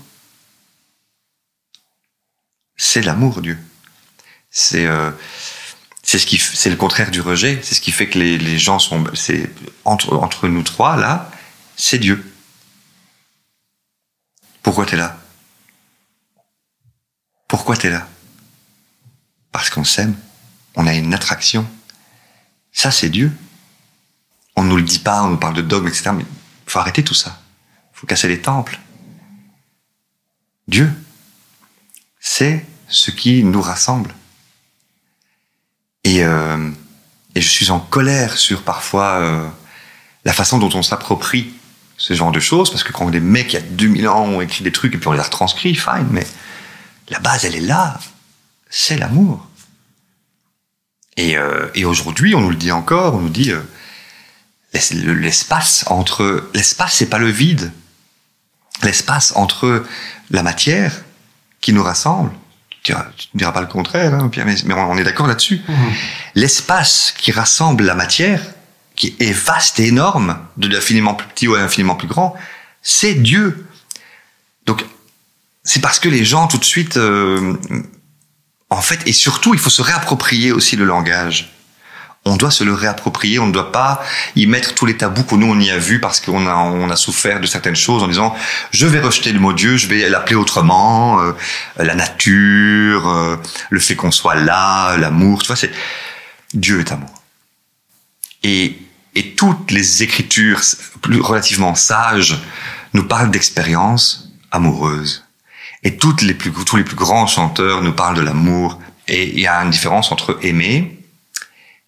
C'est 2.78 3.02
l'amour, 3.02 3.42
Dieu. 3.42 3.60
C'est 4.50 4.86
euh, 4.86 5.12
c'est 6.04 6.20
ce 6.20 6.26
qui 6.26 6.38
c'est 6.38 6.70
le 6.70 6.76
contraire 6.76 7.12
du 7.12 7.22
rejet. 7.22 7.60
C'est 7.64 7.76
ce 7.76 7.82
qui 7.82 7.92
fait 7.92 8.10
que 8.10 8.20
les, 8.20 8.38
les 8.38 8.60
gens 8.60 8.80
sont 8.80 9.04
c'est 9.16 9.50
entre 9.86 10.16
entre 10.18 10.48
nous 10.48 10.64
trois 10.64 10.98
là, 10.98 11.32
c'est 11.78 12.00
Dieu. 12.00 12.24
Pourquoi 14.62 14.86
t'es 14.86 14.98
là? 14.98 15.18
Pourquoi 17.48 17.78
t'es 17.78 17.90
là? 17.90 18.08
Parce 19.52 19.70
qu'on 19.70 19.84
s'aime 19.84 20.16
on 20.76 20.88
a 20.88 20.94
une 20.94 21.14
attraction. 21.14 21.66
Ça, 22.72 22.92
c'est 22.92 23.10
Dieu. 23.10 23.32
On 24.56 24.64
nous 24.64 24.78
le 24.78 24.84
dit 24.84 25.00
pas, 25.00 25.24
on 25.24 25.30
nous 25.30 25.38
parle 25.38 25.56
de 25.56 25.62
dogmes, 25.62 25.88
etc. 25.88 26.12
Mais 26.16 26.26
faut 26.66 26.80
arrêter 26.80 27.04
tout 27.04 27.14
ça. 27.14 27.42
faut 27.94 28.08
casser 28.08 28.28
les 28.28 28.42
temples. 28.42 28.80
Dieu, 30.68 30.92
c'est 32.20 32.66
ce 32.88 33.12
qui 33.12 33.44
nous 33.44 33.62
rassemble. 33.62 34.14
Et, 36.04 36.24
euh, 36.24 36.72
et 37.36 37.42
je 37.42 37.50
suis 37.50 37.72
en 37.72 37.80
colère 37.80 38.38
sur 38.38 38.64
parfois 38.64 39.20
euh, 39.20 39.48
la 40.26 40.34
façon 40.34 40.58
dont 40.58 40.72
on 40.74 40.84
s'approprie 40.84 41.54
ce 41.98 42.14
genre 42.14 42.32
de 42.32 42.40
choses, 42.40 42.72
parce 42.72 42.84
que 42.84 42.92
quand 42.92 43.10
des 43.12 43.20
mecs 43.20 43.54
il 43.54 43.56
y 43.56 43.60
a 43.60 43.62
2000 43.62 44.08
ans 44.08 44.24
ont 44.24 44.42
écrit 44.42 44.64
des 44.64 44.72
trucs 44.72 44.96
et 44.96 44.98
puis 44.98 45.08
on 45.08 45.12
les 45.12 45.20
a 45.20 45.24
retranscrits, 45.24 45.76
fine, 45.76 46.08
mais 46.10 46.26
la 47.10 47.20
base, 47.20 47.46
elle 47.46 47.56
est 47.56 47.60
là. 47.60 48.00
C'est 48.70 48.98
l'amour. 48.98 49.48
Et, 51.18 51.38
euh, 51.38 51.68
et 51.76 51.86
aujourd'hui, 51.86 52.36
on 52.36 52.42
nous 52.42 52.50
le 52.50 52.56
dit 52.56 52.72
encore, 52.72 53.16
on 53.16 53.20
nous 53.20 53.30
dit 53.30 53.52
euh, 53.52 53.62
l'espace 54.74 55.84
entre 55.88 56.50
l'espace, 56.54 56.96
c'est 56.96 57.10
pas 57.10 57.18
le 57.18 57.30
vide. 57.30 57.72
L'espace 58.84 59.34
entre 59.36 59.86
la 60.30 60.44
matière 60.44 61.04
qui 61.60 61.74
nous 61.74 61.84
rassemble. 61.84 62.32
Tu 62.84 62.94
ne 62.94 62.98
diras 63.36 63.52
pas 63.52 63.62
le 63.62 63.68
contraire, 63.68 64.14
hein, 64.16 64.30
Pierre, 64.30 64.46
mais, 64.46 64.56
mais 64.66 64.74
on 64.74 64.98
est 64.98 65.04
d'accord 65.04 65.28
là-dessus. 65.28 65.62
Mmh. 65.68 65.74
L'espace 66.34 67.14
qui 67.16 67.32
rassemble 67.32 67.84
la 67.84 67.94
matière, 67.94 68.42
qui 68.96 69.16
est 69.20 69.34
vaste 69.34 69.80
et 69.80 69.88
énorme, 69.88 70.40
de 70.58 70.68
l'infiniment 70.68 71.14
plus 71.14 71.28
petit 71.28 71.48
ou 71.48 71.54
infiniment 71.54 71.96
plus 71.96 72.08
grand, 72.08 72.36
c'est 72.82 73.14
Dieu. 73.14 73.68
Donc, 74.66 74.84
c'est 75.64 75.82
parce 75.82 76.00
que 76.00 76.10
les 76.10 76.26
gens 76.26 76.48
tout 76.48 76.58
de 76.58 76.66
suite 76.66 76.98
euh, 76.98 77.56
en 78.72 78.82
fait, 78.82 79.06
et 79.06 79.12
surtout, 79.12 79.54
il 79.54 79.60
faut 79.60 79.70
se 79.70 79.82
réapproprier 79.82 80.54
aussi 80.54 80.78
le 80.78 80.86
langage. 80.86 81.52
On 82.24 82.38
doit 82.38 82.52
se 82.52 82.64
le 82.64 82.74
réapproprier, 82.74 83.38
on 83.38 83.48
ne 83.48 83.52
doit 83.52 83.72
pas 83.72 84.02
y 84.36 84.48
mettre 84.48 84.74
tous 84.76 84.86
les 84.86 84.96
tabous 84.96 85.24
que 85.24 85.36
nous 85.36 85.48
on 85.48 85.60
y 85.60 85.72
a 85.72 85.78
vus 85.78 86.00
parce 86.00 86.22
qu'on 86.22 86.46
a 86.46 86.54
on 86.54 86.90
a 86.92 86.96
souffert 86.96 87.40
de 87.40 87.48
certaines 87.48 87.76
choses 87.76 88.04
en 88.04 88.08
disant 88.08 88.36
je 88.70 88.86
vais 88.86 89.00
rejeter 89.00 89.34
le 89.34 89.40
mot 89.40 89.54
Dieu, 89.54 89.76
je 89.76 89.88
vais 89.88 90.08
l'appeler 90.08 90.36
autrement, 90.36 91.20
euh, 91.20 91.34
la 91.78 91.96
nature, 91.96 93.10
euh, 93.10 93.38
le 93.72 93.80
fait 93.80 93.96
qu'on 93.96 94.12
soit 94.12 94.36
là, 94.36 94.96
l'amour, 94.98 95.42
tu 95.42 95.48
vois, 95.48 95.56
c'est 95.56 95.72
Dieu 96.54 96.80
est 96.80 96.92
amour. 96.92 97.24
Et 98.44 98.78
et 99.16 99.32
toutes 99.32 99.72
les 99.72 100.04
écritures 100.04 100.62
plus 101.02 101.20
relativement 101.20 101.76
sages 101.76 102.38
nous 102.94 103.08
parlent 103.08 103.32
d'expériences 103.32 104.30
amoureuses. 104.52 105.26
Et 105.84 105.98
toutes 105.98 106.22
les 106.22 106.34
plus, 106.34 106.52
tous 106.52 106.78
les 106.78 106.84
plus 106.84 106.96
grands 106.96 107.28
chanteurs 107.28 107.82
nous 107.82 107.94
parlent 107.94 108.16
de 108.16 108.22
l'amour 108.22 108.80
Et 109.08 109.30
il 109.30 109.40
y 109.40 109.48
a 109.48 109.62
une 109.64 109.72
différence 109.72 110.12
entre 110.12 110.38
aimer 110.44 110.98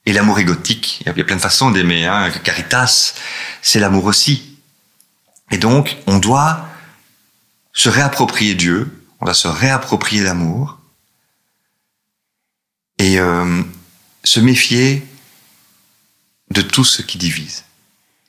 et 0.06 0.14
l'amour 0.14 0.40
égotique. 0.40 1.00
Il 1.02 1.08
y 1.08 1.22
a 1.22 1.24
plein 1.24 1.36
de 1.36 1.42
façons 1.42 1.72
d'aimer. 1.72 2.06
Hein. 2.06 2.30
Caritas, 2.44 3.14
c'est 3.62 3.80
l'amour 3.80 4.06
aussi. 4.06 4.58
Et 5.52 5.58
donc, 5.58 5.98
on 6.08 6.18
doit 6.18 6.68
se 7.74 7.90
réapproprier 7.90 8.56
Dieu, 8.56 9.06
on 9.22 9.26
doit 9.26 9.34
se 9.34 9.48
réapproprier 9.48 10.24
l'amour 10.24 10.80
et 12.98 13.20
euh, 13.20 13.64
se 14.24 14.40
méfier 14.40 15.06
de 16.52 16.62
tout 16.62 16.84
ce 16.84 17.02
qui 17.02 17.18
divise. 17.18 17.64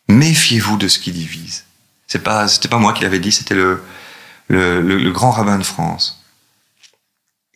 Méfiez-vous 0.08 0.76
de 0.76 0.88
ce 0.88 0.98
qui 0.98 1.12
divise. 1.12 1.64
C'est 2.06 2.22
pas, 2.22 2.48
c'était 2.48 2.68
pas 2.68 2.78
moi 2.78 2.92
qui 2.92 3.02
l'avais 3.02 3.18
dit, 3.18 3.32
c'était 3.32 3.54
le, 3.54 3.82
le, 4.49 4.80
le, 4.80 5.11
grand 5.11 5.30
rabbin 5.30 5.59
de 5.59 5.64
France. 5.64 6.22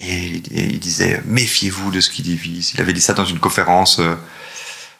Et, 0.01 0.43
il 0.51 0.79
disait, 0.79 1.23
méfiez-vous 1.27 1.91
de 1.91 2.01
ce 2.01 2.11
qui 2.11 2.23
divise. 2.23 2.73
Il 2.75 2.81
avait 2.81 2.93
dit 2.93 3.01
ça 3.01 3.15
dans 3.15 3.25
une 3.25 3.41
conférence 3.41 3.99
euh, 3.99 4.15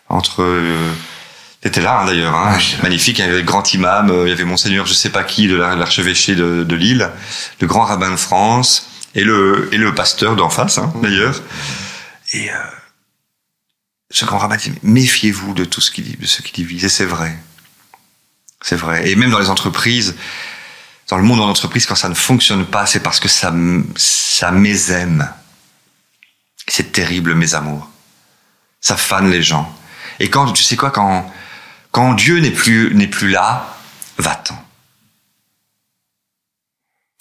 entre... 0.09 0.43
Euh, 0.43 0.93
T'étais 1.61 1.81
là 1.81 2.01
hein, 2.01 2.07
d'ailleurs, 2.07 2.37
hein, 2.37 2.57
magnifique. 2.83 3.19
Il 3.19 3.23
y 3.23 3.29
avait 3.29 3.39
le 3.39 3.43
grand 3.43 3.75
imam, 3.75 4.11
euh, 4.11 4.27
il 4.27 4.31
y 4.31 4.33
avait 4.33 4.45
monseigneur, 4.45 4.87
je 4.87 4.95
sais 4.95 5.11
pas 5.11 5.25
qui, 5.25 5.49
de 5.49 5.57
l'archevêché 5.57 6.35
de, 6.37 6.63
de 6.63 6.77
Lille, 6.77 7.11
le 7.61 7.67
grand 7.67 7.85
rabbin 7.85 8.11
de 8.11 8.17
France 8.17 8.89
et 9.15 9.25
le 9.25 9.69
et 9.73 9.77
le 9.77 9.95
pasteur 9.95 10.37
d'en 10.37 10.51
face 10.51 10.79
hein, 10.79 10.93
d'ailleurs. 11.03 11.43
Et 12.33 12.51
euh, 12.51 12.55
ce 14.11 14.25
grand 14.25 14.39
rabbin 14.39 14.57
dit 14.57 14.73
méfiez-vous 14.83 15.53
de 15.55 15.65
tout 15.65 15.81
ce 15.81 15.91
qui 15.91 16.03
de 16.03 16.27
ce 16.27 16.43
qui 16.43 16.53
divise. 16.53 16.85
Et 16.85 16.89
c'est 16.89 17.07
vrai, 17.07 17.37
c'est 18.63 18.77
vrai. 18.77 19.11
Et 19.11 19.17
même 19.17 19.31
dans 19.31 19.41
les 19.41 19.51
entreprises, 19.51 20.15
dans 21.09 21.17
le 21.17 21.23
monde 21.23 21.41
de 21.41 21.45
l'entreprise, 21.45 21.87
quand 21.87 21.95
ça 21.95 22.09
ne 22.09 22.15
fonctionne 22.15 22.67
pas, 22.67 22.87
c'est 22.87 23.01
parce 23.01 23.19
que 23.19 23.29
ça 23.29 23.53
ça 23.97 24.51
mésaime. 24.51 25.33
C'est 26.67 26.93
terrible, 26.93 27.35
mes 27.35 27.55
amours. 27.55 27.89
Ça 28.81 28.97
fane 28.97 29.31
les 29.31 29.43
gens. 29.43 29.75
Et 30.21 30.29
quand 30.29 30.53
tu 30.53 30.63
sais 30.63 30.77
quoi, 30.77 30.91
quand 30.91 31.33
quand 31.91 32.15
Dieu 32.15 32.39
n'est 32.41 32.51
plus, 32.51 32.95
n'est 32.95 33.09
plus 33.09 33.31
là, 33.31 33.77
va-t'en. 34.19 34.63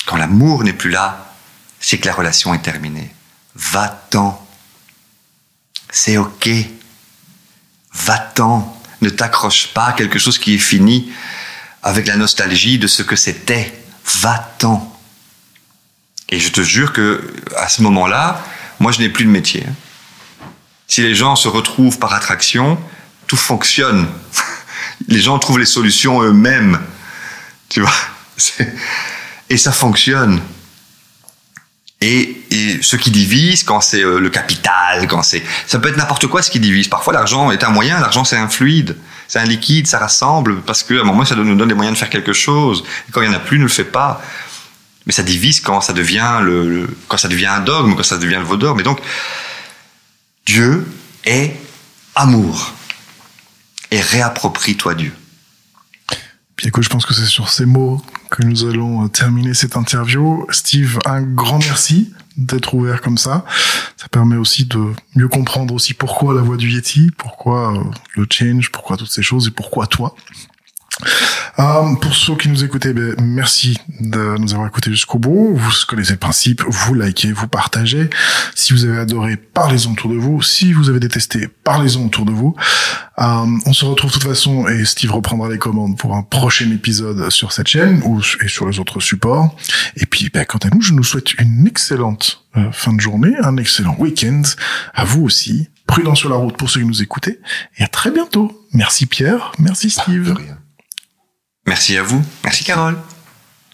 Quand 0.06 0.18
l'amour 0.18 0.64
n'est 0.64 0.74
plus 0.74 0.90
là, 0.90 1.34
c'est 1.80 1.98
que 1.98 2.08
la 2.08 2.14
relation 2.14 2.54
est 2.54 2.62
terminée. 2.62 3.14
Va-t'en. 3.56 4.46
C'est 5.90 6.18
ok. 6.18 6.50
Va-t'en. 7.94 8.74
Ne 9.02 9.10
t'accroche 9.10 9.68
pas 9.74 9.86
à 9.88 9.94
quelque 9.94 10.20
chose 10.20 10.38
qui 10.38 10.56
est 10.56 10.60
fini 10.60 11.12
avec 11.84 12.08
la 12.08 12.16
nostalgie 12.16 12.80
de 12.80 12.88
ce 12.88 13.04
que 13.04 13.16
c'était. 13.16 13.74
Va-t'en. 14.22 14.94
Et 16.30 16.40
je 16.40 16.50
te 16.50 16.62
jure 16.62 16.94
que 16.94 17.34
à 17.56 17.70
ce 17.70 17.82
moment-là, 17.84 18.44
moi 18.80 18.92
je 18.92 19.00
n'ai 19.00 19.10
plus 19.10 19.26
de 19.26 19.30
métier. 19.30 19.66
Si 20.88 21.02
les 21.02 21.16
gens 21.16 21.36
se 21.36 21.48
retrouvent 21.48 22.00
par 22.00 22.14
attraction, 22.14 22.78
tout 23.28 23.38
fonctionne 23.38 24.08
les 25.08 25.20
gens 25.20 25.40
trouvent 25.40 25.60
les 25.60 25.66
solutions 25.66 26.22
eux-mêmes. 26.22 26.80
Tu 27.70 27.82
vois 27.82 27.94
Et 29.50 29.58
ça 29.58 29.72
fonctionne. 29.72 30.42
Et, 32.02 32.44
et, 32.52 32.80
ce 32.82 32.96
qui 32.96 33.10
divise, 33.10 33.64
quand 33.64 33.82
c'est 33.82 34.04
euh, 34.04 34.20
le 34.20 34.30
capital, 34.30 35.08
quand 35.08 35.24
c'est, 35.24 35.42
ça 35.66 35.80
peut 35.80 35.90
être 35.90 35.98
n'importe 35.98 36.28
quoi 36.28 36.44
ce 36.44 36.52
qui 36.52 36.60
divise. 36.60 36.88
Parfois, 36.90 37.14
l'argent 37.14 37.50
est 37.50 37.64
un 37.64 37.70
moyen. 37.70 38.00
L'argent, 38.00 38.24
c'est 38.24 38.38
un 38.38 38.50
fluide, 38.50 38.96
c'est 39.28 39.40
un 39.40 39.46
liquide, 39.46 39.88
ça 39.88 40.00
rassemble 40.00 40.62
parce 40.62 40.84
que 40.84 40.98
à 40.98 41.02
un 41.02 41.04
moment, 41.04 41.26
ça 41.26 41.36
nous 41.36 41.56
donne 41.56 41.70
les 41.70 41.76
moyens 41.76 41.96
de 41.96 42.00
faire 42.00 42.10
quelque 42.10 42.34
chose. 42.34 42.84
Et 43.08 43.12
quand 43.12 43.22
il 43.22 43.28
y 43.28 43.30
en 43.30 43.34
a 43.34 43.40
plus, 43.40 43.58
ne 43.58 43.64
le 43.64 43.70
fait 43.70 43.84
pas. 43.84 44.22
Mais 45.06 45.14
ça 45.14 45.24
divise 45.24 45.62
quand 45.62 45.82
ça 45.82 45.94
devient 45.94 46.40
le, 46.42 46.88
quand 47.08 47.18
ça 47.18 47.28
devient 47.28 47.48
un 47.48 47.62
dogme, 47.62 47.96
quand 47.96 48.04
ça 48.04 48.18
devient 48.18 48.38
le 48.40 48.44
vaudor. 48.44 48.76
Mais 48.76 48.84
donc, 48.84 49.00
Dieu 50.46 50.86
est 51.26 51.56
amour 52.16 52.74
et 53.92 54.02
réapproprie-toi 54.02 54.96
Dieu. 54.96 55.14
Écoute, 56.64 56.84
je 56.84 56.90
pense 56.90 57.06
que 57.06 57.14
c'est 57.14 57.26
sur 57.26 57.50
ces 57.50 57.66
mots 57.66 58.02
que 58.32 58.42
nous 58.44 58.66
allons 58.66 59.06
euh, 59.06 59.08
terminer 59.10 59.54
cette 59.54 59.78
interview. 59.78 60.46
Steve, 60.50 60.98
un 61.06 61.22
grand 61.22 61.60
merci 61.60 62.14
d'être 62.36 62.74
ouvert 62.74 63.02
comme 63.02 63.18
ça. 63.18 63.46
Ça 63.96 64.08
permet 64.08 64.38
aussi 64.38 64.66
de 64.66 64.92
mieux 65.16 65.28
comprendre 65.28 65.74
aussi 65.74 65.94
pourquoi 65.94 66.34
la 66.34 66.42
voix 66.42 66.58
du 66.58 66.70
Yeti, 66.72 67.12
pourquoi 67.16 67.78
euh, 67.78 67.84
le 68.16 68.26
change, 68.32 68.72
pourquoi 68.72 68.98
toutes 68.98 69.12
ces 69.12 69.22
choses 69.22 69.48
et 69.48 69.52
pourquoi 69.52 69.86
toi. 69.86 70.16
Euh, 71.60 71.96
pour 71.96 72.16
ceux 72.16 72.36
qui 72.36 72.50
nous 72.50 72.64
écoutaient, 72.64 72.94
ben, 72.94 73.16
merci 73.20 73.78
de 74.00 74.38
nous 74.38 74.54
avoir 74.54 74.68
écoutés 74.68 74.92
jusqu'au 74.92 75.18
bout. 75.18 75.56
Vous 75.56 75.72
connaissez 75.88 76.14
le 76.14 76.18
principe, 76.18 76.64
vous 76.68 76.94
likez, 76.94 77.32
vous 77.32 77.48
partagez. 77.48 78.10
Si 78.56 78.74
vous 78.74 78.86
avez 78.86 79.00
adoré, 79.00 79.38
parlez-en 79.38 79.92
autour 79.92 80.12
de 80.12 80.18
vous. 80.18 80.42
Si 80.42 80.74
vous 80.74 80.90
avez 80.90 81.00
détesté, 81.00 81.48
parlez-en 81.64 82.06
autour 82.06 82.26
de 82.26 82.32
vous. 82.32 82.56
Euh, 83.20 83.46
on 83.66 83.74
se 83.74 83.86
retrouve 83.86 84.12
de 84.12 84.16
toute 84.16 84.28
façon, 84.28 84.68
et 84.68 84.86
Steve 84.86 85.12
reprendra 85.12 85.50
les 85.50 85.58
commandes 85.58 85.98
pour 85.98 86.16
un 86.16 86.22
prochain 86.22 86.70
épisode 86.72 87.30
sur 87.32 87.52
cette 87.52 87.68
chaîne 87.68 88.02
ou 88.06 88.22
et 88.44 88.48
sur 88.48 88.68
les 88.68 88.80
autres 88.80 89.00
supports. 89.00 89.56
Et 89.96 90.06
puis, 90.06 90.30
ben, 90.32 90.46
quant 90.46 90.60
à 90.60 90.70
nous, 90.70 90.82
je 90.82 90.94
nous 90.94 91.04
souhaite 91.04 91.34
une 91.40 91.66
excellente 91.66 92.44
euh, 92.56 92.72
fin 92.72 92.94
de 92.94 93.02
journée, 93.02 93.34
un 93.42 93.58
excellent 93.58 93.96
week-end. 94.00 94.42
À 94.94 95.06
vous 95.06 95.24
aussi. 95.24 95.70
Prudent 95.88 96.16
sur 96.16 96.30
la 96.30 96.36
route 96.36 96.58
pour 96.58 96.70
ceux 96.70 96.82
qui 96.82 96.86
nous 96.86 97.02
écoutaient. 97.02 97.40
Et 97.78 97.84
à 97.84 97.88
très 97.88 98.12
bientôt. 98.12 98.66
Merci 98.74 99.06
Pierre. 99.06 99.54
Merci 99.58 99.90
Steve. 99.90 100.36
Merci 101.68 101.98
à 101.98 102.04
vous. 102.04 102.24
Merci 102.44 102.64
Carole. 102.64 102.98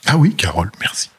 Ah 0.05 0.17
oui, 0.17 0.35
Carole, 0.35 0.71
merci. 0.81 1.09